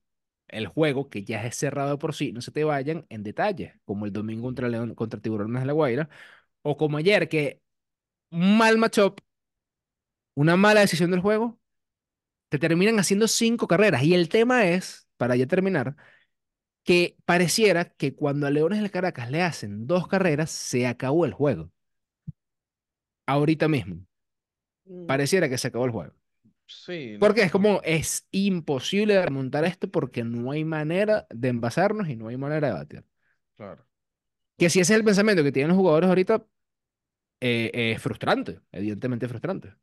el 0.48 0.66
juego, 0.68 1.10
que 1.10 1.24
ya 1.24 1.44
es 1.46 1.56
cerrado 1.56 1.98
por 1.98 2.14
sí, 2.14 2.32
no 2.32 2.40
se 2.42 2.52
te 2.52 2.64
vayan 2.64 3.06
en 3.10 3.22
detalles, 3.22 3.74
como 3.84 4.06
el 4.06 4.12
domingo 4.12 4.44
contra 4.44 4.68
León, 4.68 4.94
contra 4.94 5.20
Tiburones 5.20 5.62
de 5.62 5.66
la 5.66 5.72
Guaira, 5.74 6.08
o 6.62 6.76
como 6.76 6.98
ayer, 6.98 7.28
que 7.28 7.60
un 8.30 8.58
mal 8.58 8.78
matchup, 8.78 9.20
una 10.34 10.56
mala 10.56 10.80
decisión 10.80 11.10
del 11.10 11.20
juego, 11.20 11.58
te 12.48 12.58
terminan 12.58 12.98
haciendo 12.98 13.28
cinco 13.28 13.66
carreras. 13.68 14.02
Y 14.04 14.14
el 14.14 14.28
tema 14.28 14.66
es, 14.68 15.08
para 15.16 15.36
ya 15.36 15.46
terminar, 15.46 15.96
que 16.84 17.16
pareciera 17.26 17.86
que 17.94 18.14
cuando 18.16 18.46
a 18.46 18.50
Leones 18.52 18.80
del 18.80 18.90
Caracas 18.90 19.30
le 19.30 19.42
hacen 19.42 19.86
dos 19.86 20.08
carreras, 20.08 20.50
se 20.50 20.86
acabó 20.86 21.24
el 21.26 21.32
juego. 21.34 21.72
Ahorita 23.26 23.68
mismo. 23.68 24.04
Mm, 24.88 25.08
Pareciera 25.08 25.48
que 25.48 25.58
se 25.58 25.68
acabó 25.68 25.86
el 25.86 25.90
juego. 25.90 26.14
Sí, 26.66 27.18
Porque 27.18 27.42
es 27.42 27.50
como, 27.52 27.80
es 27.84 28.26
imposible 28.30 29.20
remontar 29.22 29.64
esto 29.64 29.90
porque 29.90 30.24
no 30.24 30.50
hay 30.52 30.64
manera 30.64 31.26
de 31.30 31.48
envasarnos 31.48 32.08
y 32.08 32.16
no 32.16 32.28
hay 32.28 32.36
manera 32.36 32.68
de 32.68 32.72
batir. 32.74 33.04
claro. 33.56 33.84
Que 34.58 34.70
si 34.70 34.80
ese 34.80 34.92
es 34.94 34.98
el 34.98 35.04
pensamiento 35.04 35.42
que 35.44 35.52
tienen 35.52 35.68
los 35.70 35.76
jugadores 35.78 36.08
ahorita, 36.08 36.44
eh, 37.40 37.70
es 37.94 38.02
frustrante, 38.02 38.60
evidentemente 38.72 39.28
frustrante. 39.28 39.74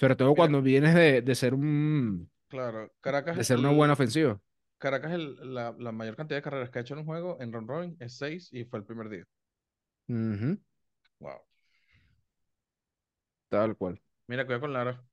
Sobre 0.00 0.16
todo 0.16 0.34
Mira, 0.34 0.36
cuando 0.36 0.62
vienes 0.62 0.94
de, 0.94 1.22
de 1.22 1.34
ser 1.34 1.54
un, 1.54 2.30
claro, 2.48 2.92
Caracas, 3.00 3.38
de 3.38 3.44
ser 3.44 3.58
una 3.58 3.70
buena 3.70 3.94
ofensiva. 3.94 4.40
Caracas 4.78 5.12
el- 5.12 5.54
la, 5.54 5.76
la 5.78 5.92
mayor 5.92 6.16
cantidad 6.16 6.38
de 6.38 6.42
carreras 6.42 6.70
que 6.70 6.78
ha 6.80 6.82
hecho 6.82 6.94
en 6.94 7.00
un 7.00 7.06
juego 7.06 7.36
en 7.40 7.52
round 7.52 7.68
robin 7.68 7.96
es 8.00 8.18
6 8.18 8.48
y 8.52 8.64
fue 8.64 8.80
el 8.80 8.84
primer 8.84 9.08
día. 9.08 9.24
Ujú, 10.08 10.58
Wow. 11.20 11.40
tal 13.48 13.76
cual. 13.76 14.00
Mira, 14.28 14.46
cuidado 14.46 14.62
con 14.62 14.72
Lara. 14.72 15.04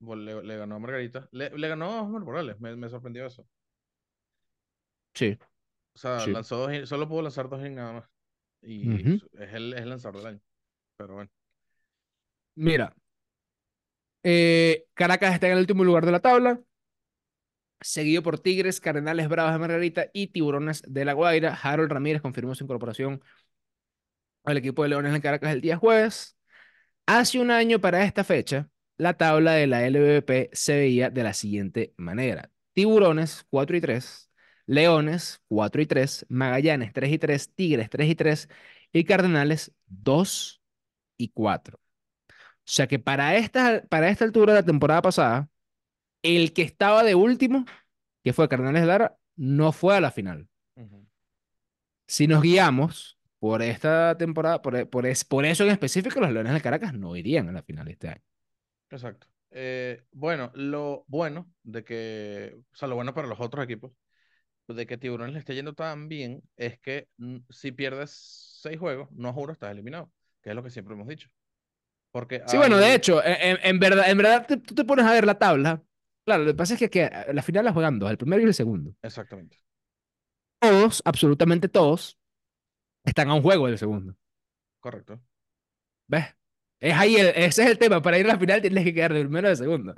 Le, 0.00 0.42
le 0.44 0.56
ganó 0.56 0.76
a 0.76 0.78
Margarita. 0.78 1.28
Le, 1.32 1.50
le 1.50 1.68
ganó 1.68 1.86
a 1.92 2.02
Osmar 2.02 2.22
Morales. 2.22 2.60
Me, 2.60 2.76
me 2.76 2.88
sorprendió 2.88 3.26
eso. 3.26 3.46
Sí, 5.14 5.38
O 5.94 5.98
sea, 5.98 6.26
sí. 6.26 6.28
lanzó 6.28 6.56
dos, 6.58 6.88
solo 6.88 7.08
pudo 7.08 7.22
lanzar 7.22 7.48
dos 7.48 7.60
innings 7.60 7.76
nada 7.76 7.92
más. 7.94 8.10
Y 8.62 9.04
es 9.34 9.54
el, 9.54 9.74
es 9.74 9.80
el 9.82 9.88
lanzador 9.90 10.18
del 10.18 10.26
año. 10.28 10.40
Pero 10.96 11.14
bueno. 11.14 11.30
Mira, 12.56 12.94
eh, 14.28 14.86
Caracas 14.94 15.34
está 15.34 15.46
en 15.46 15.52
el 15.52 15.60
último 15.60 15.84
lugar 15.84 16.04
de 16.04 16.10
la 16.10 16.18
tabla, 16.18 16.60
seguido 17.80 18.24
por 18.24 18.40
Tigres, 18.40 18.80
Cardenales 18.80 19.28
Bravos 19.28 19.52
de 19.52 19.58
Margarita 19.60 20.06
y 20.12 20.28
Tiburones 20.28 20.82
de 20.84 21.04
La 21.04 21.12
Guaira. 21.12 21.54
Harold 21.54 21.92
Ramírez 21.92 22.22
confirmó 22.22 22.52
su 22.56 22.64
incorporación 22.64 23.22
al 24.44 24.56
equipo 24.56 24.82
de 24.82 24.88
Leones 24.90 25.14
en 25.14 25.20
Caracas 25.20 25.52
el 25.52 25.60
día 25.60 25.76
jueves. 25.76 26.36
Hace 27.06 27.38
un 27.40 27.52
año 27.52 27.80
para 27.80 28.02
esta 28.04 28.24
fecha, 28.24 28.68
la 28.98 29.14
tabla 29.16 29.52
de 29.52 29.68
la 29.68 29.86
LVP 29.86 30.50
se 30.52 30.76
veía 30.76 31.08
de 31.10 31.22
la 31.22 31.32
siguiente 31.32 31.94
manera. 31.96 32.50
Tiburones 32.72 33.46
4 33.50 33.76
y 33.76 33.80
3, 33.80 34.30
Leones 34.66 35.40
4 35.48 35.82
y 35.82 35.86
3, 35.86 36.26
Magallanes 36.28 36.92
3 36.92 37.12
y 37.12 37.18
3, 37.18 37.54
Tigres 37.54 37.90
3 37.90 38.10
y 38.10 38.14
3 38.16 38.48
y 38.92 39.04
Cardenales 39.04 39.72
2 39.86 40.62
y 41.16 41.28
4. 41.28 41.78
O 42.66 42.68
sea 42.72 42.86
que 42.88 42.98
para 42.98 43.36
esta, 43.36 43.84
para 43.88 44.08
esta 44.10 44.24
altura 44.24 44.52
de 44.54 44.60
la 44.60 44.66
temporada 44.66 45.02
pasada, 45.02 45.48
el 46.22 46.52
que 46.54 46.62
estaba 46.62 47.04
de 47.04 47.14
último, 47.14 47.66
que 48.24 48.32
fue 48.34 48.48
Cardenales 48.48 48.82
de 48.82 48.88
Lara, 48.88 49.18
no 49.36 49.72
fue 49.72 49.96
a 49.96 50.00
la 50.02 50.12
final. 50.12 50.48
Si 52.08 52.26
nos 52.26 52.42
guiamos 52.42 53.18
por 53.38 53.62
esta 53.62 54.16
temporada, 54.18 54.62
por, 54.62 54.88
por, 54.90 55.06
es- 55.06 55.24
por 55.24 55.44
eso 55.44 55.64
en 55.64 55.70
específico, 55.70 56.20
los 56.20 56.32
Leones 56.32 56.52
de 56.54 56.60
Caracas 56.62 56.94
no 56.94 57.16
irían 57.16 57.48
a 57.48 57.52
la 57.52 57.62
final 57.62 57.88
este 57.88 58.08
año. 58.08 58.22
Exacto. 58.90 59.26
Eh, 59.50 60.04
bueno, 60.12 60.50
lo 60.54 61.04
bueno 61.08 61.50
de 61.62 61.84
que, 61.84 62.56
o 62.72 62.76
sea, 62.76 62.88
lo 62.88 62.94
bueno 62.94 63.14
para 63.14 63.28
los 63.28 63.40
otros 63.40 63.64
equipos, 63.64 63.92
de 64.68 64.86
que 64.86 64.98
Tiburones 64.98 65.34
le 65.34 65.40
esté 65.40 65.54
yendo 65.54 65.74
tan 65.74 66.08
bien, 66.08 66.42
es 66.56 66.78
que 66.80 67.08
mm, 67.18 67.38
si 67.50 67.72
pierdes 67.72 68.12
seis 68.62 68.78
juegos, 68.80 69.10
no 69.12 69.32
juro, 69.34 69.52
estás 69.52 69.72
eliminado, 69.72 70.12
que 70.42 70.50
es 70.50 70.56
lo 70.56 70.62
que 70.64 70.70
siempre 70.70 70.94
hemos 70.94 71.08
dicho. 71.08 71.30
Porque 72.10 72.42
Sí, 72.46 72.56
bueno, 72.56 72.78
de 72.78 72.94
hecho, 72.94 73.20
en, 73.24 73.78
verdad, 73.80 74.08
en 74.10 74.18
verdad 74.18 74.46
tú 74.48 74.74
te 74.74 74.84
pones 74.84 75.04
a 75.04 75.12
ver 75.12 75.26
la 75.26 75.38
tabla. 75.38 75.82
Claro, 76.24 76.44
lo 76.44 76.50
que 76.52 76.56
pasa 76.56 76.74
es 76.74 76.80
que, 76.80 76.90
que 76.90 77.04
a 77.04 77.32
la 77.32 77.42
final 77.42 77.64
la 77.64 77.72
juegan 77.72 77.98
dos, 77.98 78.10
el 78.10 78.18
primero 78.18 78.42
y 78.42 78.46
el 78.46 78.54
segundo. 78.54 78.94
exactamente, 79.02 79.56
Todos, 80.60 81.02
absolutamente 81.06 81.68
todos, 81.68 82.18
están 83.04 83.30
a 83.30 83.34
un 83.34 83.42
juego 83.42 83.66
del 83.68 83.78
segundo. 83.78 84.16
correcto. 84.80 85.20
¿Ves? 86.06 86.24
Es 86.80 86.94
ahí 86.94 87.16
el- 87.16 87.28
ese 87.28 87.62
es 87.64 87.70
el 87.70 87.78
tema. 87.78 88.02
Para 88.02 88.18
ir 88.18 88.26
a 88.26 88.28
la 88.34 88.38
final 88.38 88.60
tienes 88.60 88.84
que 88.84 88.94
quedar 88.94 89.12
de 89.14 89.20
primero 89.22 89.48
de 89.48 89.56
segundo. 89.56 89.94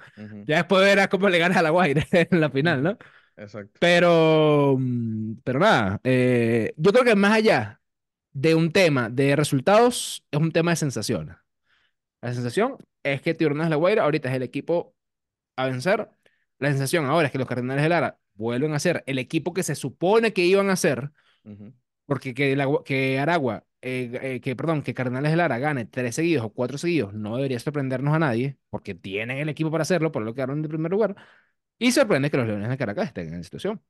Ya 0.47 0.57
después 0.59 0.83
verás 0.83 1.09
cómo 1.09 1.29
le 1.29 1.39
ganas 1.39 1.59
a 1.59 1.63
la 1.63 1.71
Guaira 1.71 2.07
en 2.13 2.41
la 2.41 2.51
final, 2.51 2.83
¿no? 2.83 2.97
Exacto. 3.37 3.81
Pero, 3.81 4.77
mm, 4.79 5.35
pero 5.45 5.61
nada, 5.61 6.01
eh, 6.05 6.75
yo 6.77 6.93
creo 6.93 7.05
que 7.05 7.17
más 7.17 7.33
allá 7.35 7.81
de 8.33 8.55
un 8.55 8.73
tema 8.73 9.11
de 9.11 9.37
resultados, 9.37 10.25
es 10.31 10.41
un 10.41 10.53
tema 10.53 10.73
de 10.73 10.77
sensaciones. 10.79 11.37
La 12.21 12.33
sensación 12.35 12.77
es 13.03 13.23
que 13.23 13.35
Tiburones 13.35 13.67
de 13.67 13.71
La 13.71 13.77
Guaira 13.77 14.05
ahorita 14.05 14.29
es 14.31 14.35
el 14.37 14.43
equipo 14.43 14.95
a 15.57 15.67
vencer. 15.67 16.11
La 16.59 16.71
sensación 16.71 17.07
ahora 17.07 17.27
es 17.29 17.33
que 17.33 17.39
los 17.39 17.49
Cardenales 17.49 17.83
de 17.85 17.89
Lara 17.91 18.21
vuelven 18.35 18.75
a 18.75 18.81
ser 18.81 19.05
el 19.07 19.19
equipo 19.19 19.55
que 19.55 19.63
se 19.65 19.75
supone 19.77 20.33
que 20.33 20.45
iban 20.47 20.71
a 20.71 20.77
ser, 20.77 21.13
Ujú, 21.45 21.73
porque 22.07 22.35
que, 22.35 22.57
la- 22.57 22.69
que 22.85 23.19
Aragua, 23.19 23.67
eh, 23.83 24.19
eh, 24.23 24.41
que 24.41 24.57
perdón, 24.57 24.83
que 24.83 24.95
Cardenales 24.95 25.31
de 25.33 25.37
Lara 25.37 25.59
gane 25.59 25.87
tres 25.87 26.15
seguidos 26.17 26.45
o 26.47 26.51
cuatro 26.53 26.79
seguidos 26.79 27.15
no 27.15 27.37
debería 27.37 27.59
sorprendernos 27.61 28.15
a 28.15 28.19
nadie, 28.19 28.59
porque 28.71 28.95
tienen 28.95 29.39
el 29.39 29.49
equipo 29.49 29.71
para 29.71 29.83
hacerlo, 29.83 30.13
por 30.13 30.23
lo 30.23 30.33
que 30.33 30.37
quedaron 30.39 30.63
de 30.63 30.69
primer 30.69 30.91
lugar. 30.93 31.17
Y 31.79 31.93
sorprende 31.93 32.31
que 32.31 32.39
los 32.39 32.47
Leones 32.49 32.69
de 32.71 32.79
Caracas 32.79 33.09
estén 33.09 33.29
en 33.29 33.35
esa 33.35 33.45
situación. 33.45 33.83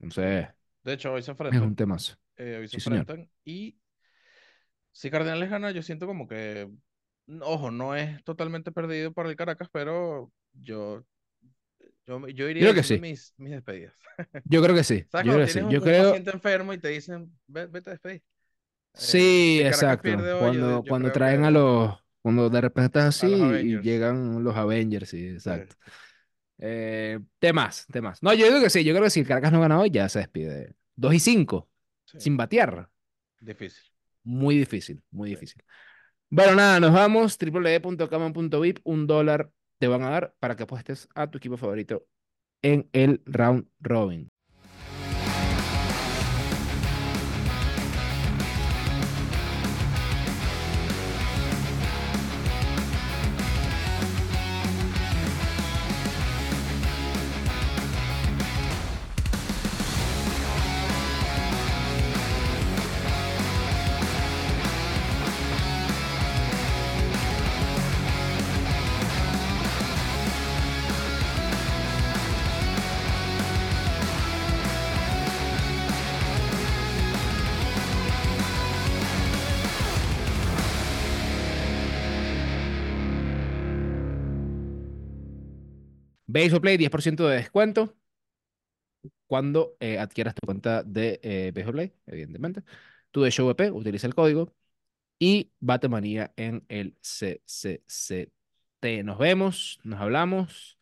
Entonces, 0.00 0.48
De 0.84 0.92
hecho, 0.94 1.12
hoy 1.12 1.22
se 1.22 1.30
es 1.50 1.60
un 1.60 1.74
enfrentan, 1.74 1.76
temazo. 1.76 2.16
eh, 2.36 2.58
hoy 2.60 2.68
se 2.68 2.76
Sí, 2.76 2.80
señor. 2.80 3.06
enfrentan 3.06 3.30
y 3.44 3.78
si 4.92 5.10
Cardenales 5.10 5.50
gana, 5.50 5.70
yo 5.70 5.82
siento 5.82 6.06
como 6.06 6.26
que, 6.26 6.70
ojo, 7.42 7.70
no 7.70 7.94
es 7.96 8.22
totalmente 8.24 8.72
perdido 8.72 9.12
para 9.12 9.28
el 9.30 9.36
Caracas, 9.36 9.68
pero 9.72 10.32
yo, 10.54 11.04
yo, 12.06 12.18
yo 12.28 12.28
Yo 12.28 12.48
iría 12.48 12.70
creo 12.70 12.74
que 12.74 12.82
sí. 12.82 12.94
mis, 13.00 13.34
mis 13.36 13.50
despedidas. 13.52 13.94
Yo 14.44 14.62
creo 14.62 14.74
que 14.76 14.84
sí. 14.84 15.04
¿Sabes 15.10 15.26
Yo 15.26 15.32
creo 15.34 15.46
que 15.46 15.52
sí. 15.52 15.60
un, 15.60 15.68
Yo 15.68 15.82
creo. 15.82 16.02
paciente 16.02 16.30
enfermo 16.30 16.72
y 16.72 16.78
te 16.78 16.88
dicen, 16.88 17.36
"Ve- 17.46 17.66
vete 17.66 17.90
a 17.90 17.92
despedir? 17.94 18.22
Eh, 18.94 19.00
Sí, 19.00 19.60
Caracas 19.68 19.70
exacto. 19.72 20.08
hoy, 20.32 20.52
yo, 20.52 20.60
Cuando, 20.60 20.82
yo 20.82 20.94
cuando 20.94 21.12
traen 21.12 21.44
a 21.44 21.48
que 21.48 21.52
los. 21.52 21.94
Cuando 22.22 22.50
de 22.50 22.60
repente 22.60 22.86
estás 22.86 23.04
a 23.20 23.26
así 23.26 23.28
y 23.62 23.80
llegan 23.80 24.42
los 24.42 24.56
Avengers, 24.56 25.08
sí, 25.10 25.28
Sí, 25.34 25.34
exacto. 25.34 25.76
Eh, 26.58 27.20
temas, 27.38 27.86
temas. 27.92 28.22
No, 28.22 28.34
yo 28.34 28.46
digo 28.46 28.60
que 28.60 28.70
sí. 28.70 28.84
Yo 28.84 28.92
creo 28.94 29.04
que 29.04 29.10
si 29.10 29.20
el 29.20 29.26
Caracas 29.28 29.52
no 29.52 29.60
gana 29.60 29.78
hoy, 29.80 29.90
ya 29.90 30.08
se 30.08 30.20
despide. 30.20 30.74
2 30.96 31.14
y 31.14 31.20
5, 31.20 31.68
sí, 32.04 32.18
sin 32.18 32.36
batear. 32.36 32.90
difícil. 33.40 33.90
Muy 34.24 34.56
difícil, 34.58 35.02
muy 35.10 35.30
Sí. 35.30 35.36
difícil. 35.36 35.62
Bueno, 36.30 36.54
nada, 36.56 36.80
nos 36.80 36.92
vamos. 36.92 37.38
www.caman.vip, 37.38 38.78
un 38.84 39.06
dólar 39.06 39.50
te 39.78 39.88
van 39.88 40.02
a 40.02 40.10
dar 40.10 40.34
para 40.40 40.56
que 40.56 40.64
apuestes 40.64 41.08
a 41.14 41.30
tu 41.30 41.38
equipo 41.38 41.56
favorito 41.56 42.06
en 42.62 42.88
el 42.92 43.22
round 43.26 43.68
robin. 43.80 44.30
Baseball 86.36 86.60
Play, 86.60 86.76
10% 86.76 87.26
de 87.26 87.36
descuento 87.36 87.96
cuando 89.26 89.76
eh, 89.80 89.98
adquieras 89.98 90.34
tu 90.34 90.46
cuenta 90.46 90.82
de 90.82 91.18
eh, 91.22 91.52
Baseball 91.54 91.74
Play, 91.74 91.92
evidentemente. 92.06 92.62
Tu 93.10 93.22
de 93.22 93.30
ShowVP, 93.30 93.70
utiliza 93.70 94.06
el 94.06 94.14
código 94.14 94.54
y 95.18 95.50
Batemanía 95.60 96.32
en 96.36 96.64
el 96.68 96.94
CCCT. 97.00 99.02
Nos 99.02 99.18
vemos, 99.18 99.80
nos 99.82 99.98
hablamos, 99.98 100.78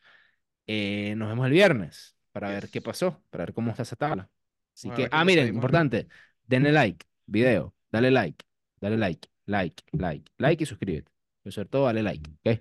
eh, 0.66 1.14
nos 1.16 1.28
vemos 1.28 1.46
el 1.46 1.52
viernes 1.52 2.16
para 2.32 2.48
ver 2.48 2.68
qué 2.68 2.80
pasó, 2.80 3.22
para 3.30 3.44
ver 3.44 3.54
cómo 3.54 3.70
está 3.70 3.84
esa 3.84 3.96
tabla. 3.96 4.28
Así 4.74 4.90
que, 4.90 5.08
ah, 5.12 5.24
miren, 5.24 5.46
importante, 5.46 6.08
denle 6.48 6.72
like, 6.72 7.06
video, 7.26 7.76
dale 7.92 8.10
like, 8.10 8.44
dale 8.80 8.96
like, 8.96 9.28
like, 9.46 9.84
like, 9.92 10.32
like 10.36 10.64
y 10.64 10.66
suscríbete. 10.66 11.12
Pero 11.42 11.52
sobre 11.52 11.68
todo, 11.68 11.84
dale 11.84 12.02
like, 12.02 12.28
¿ok? 12.44 12.60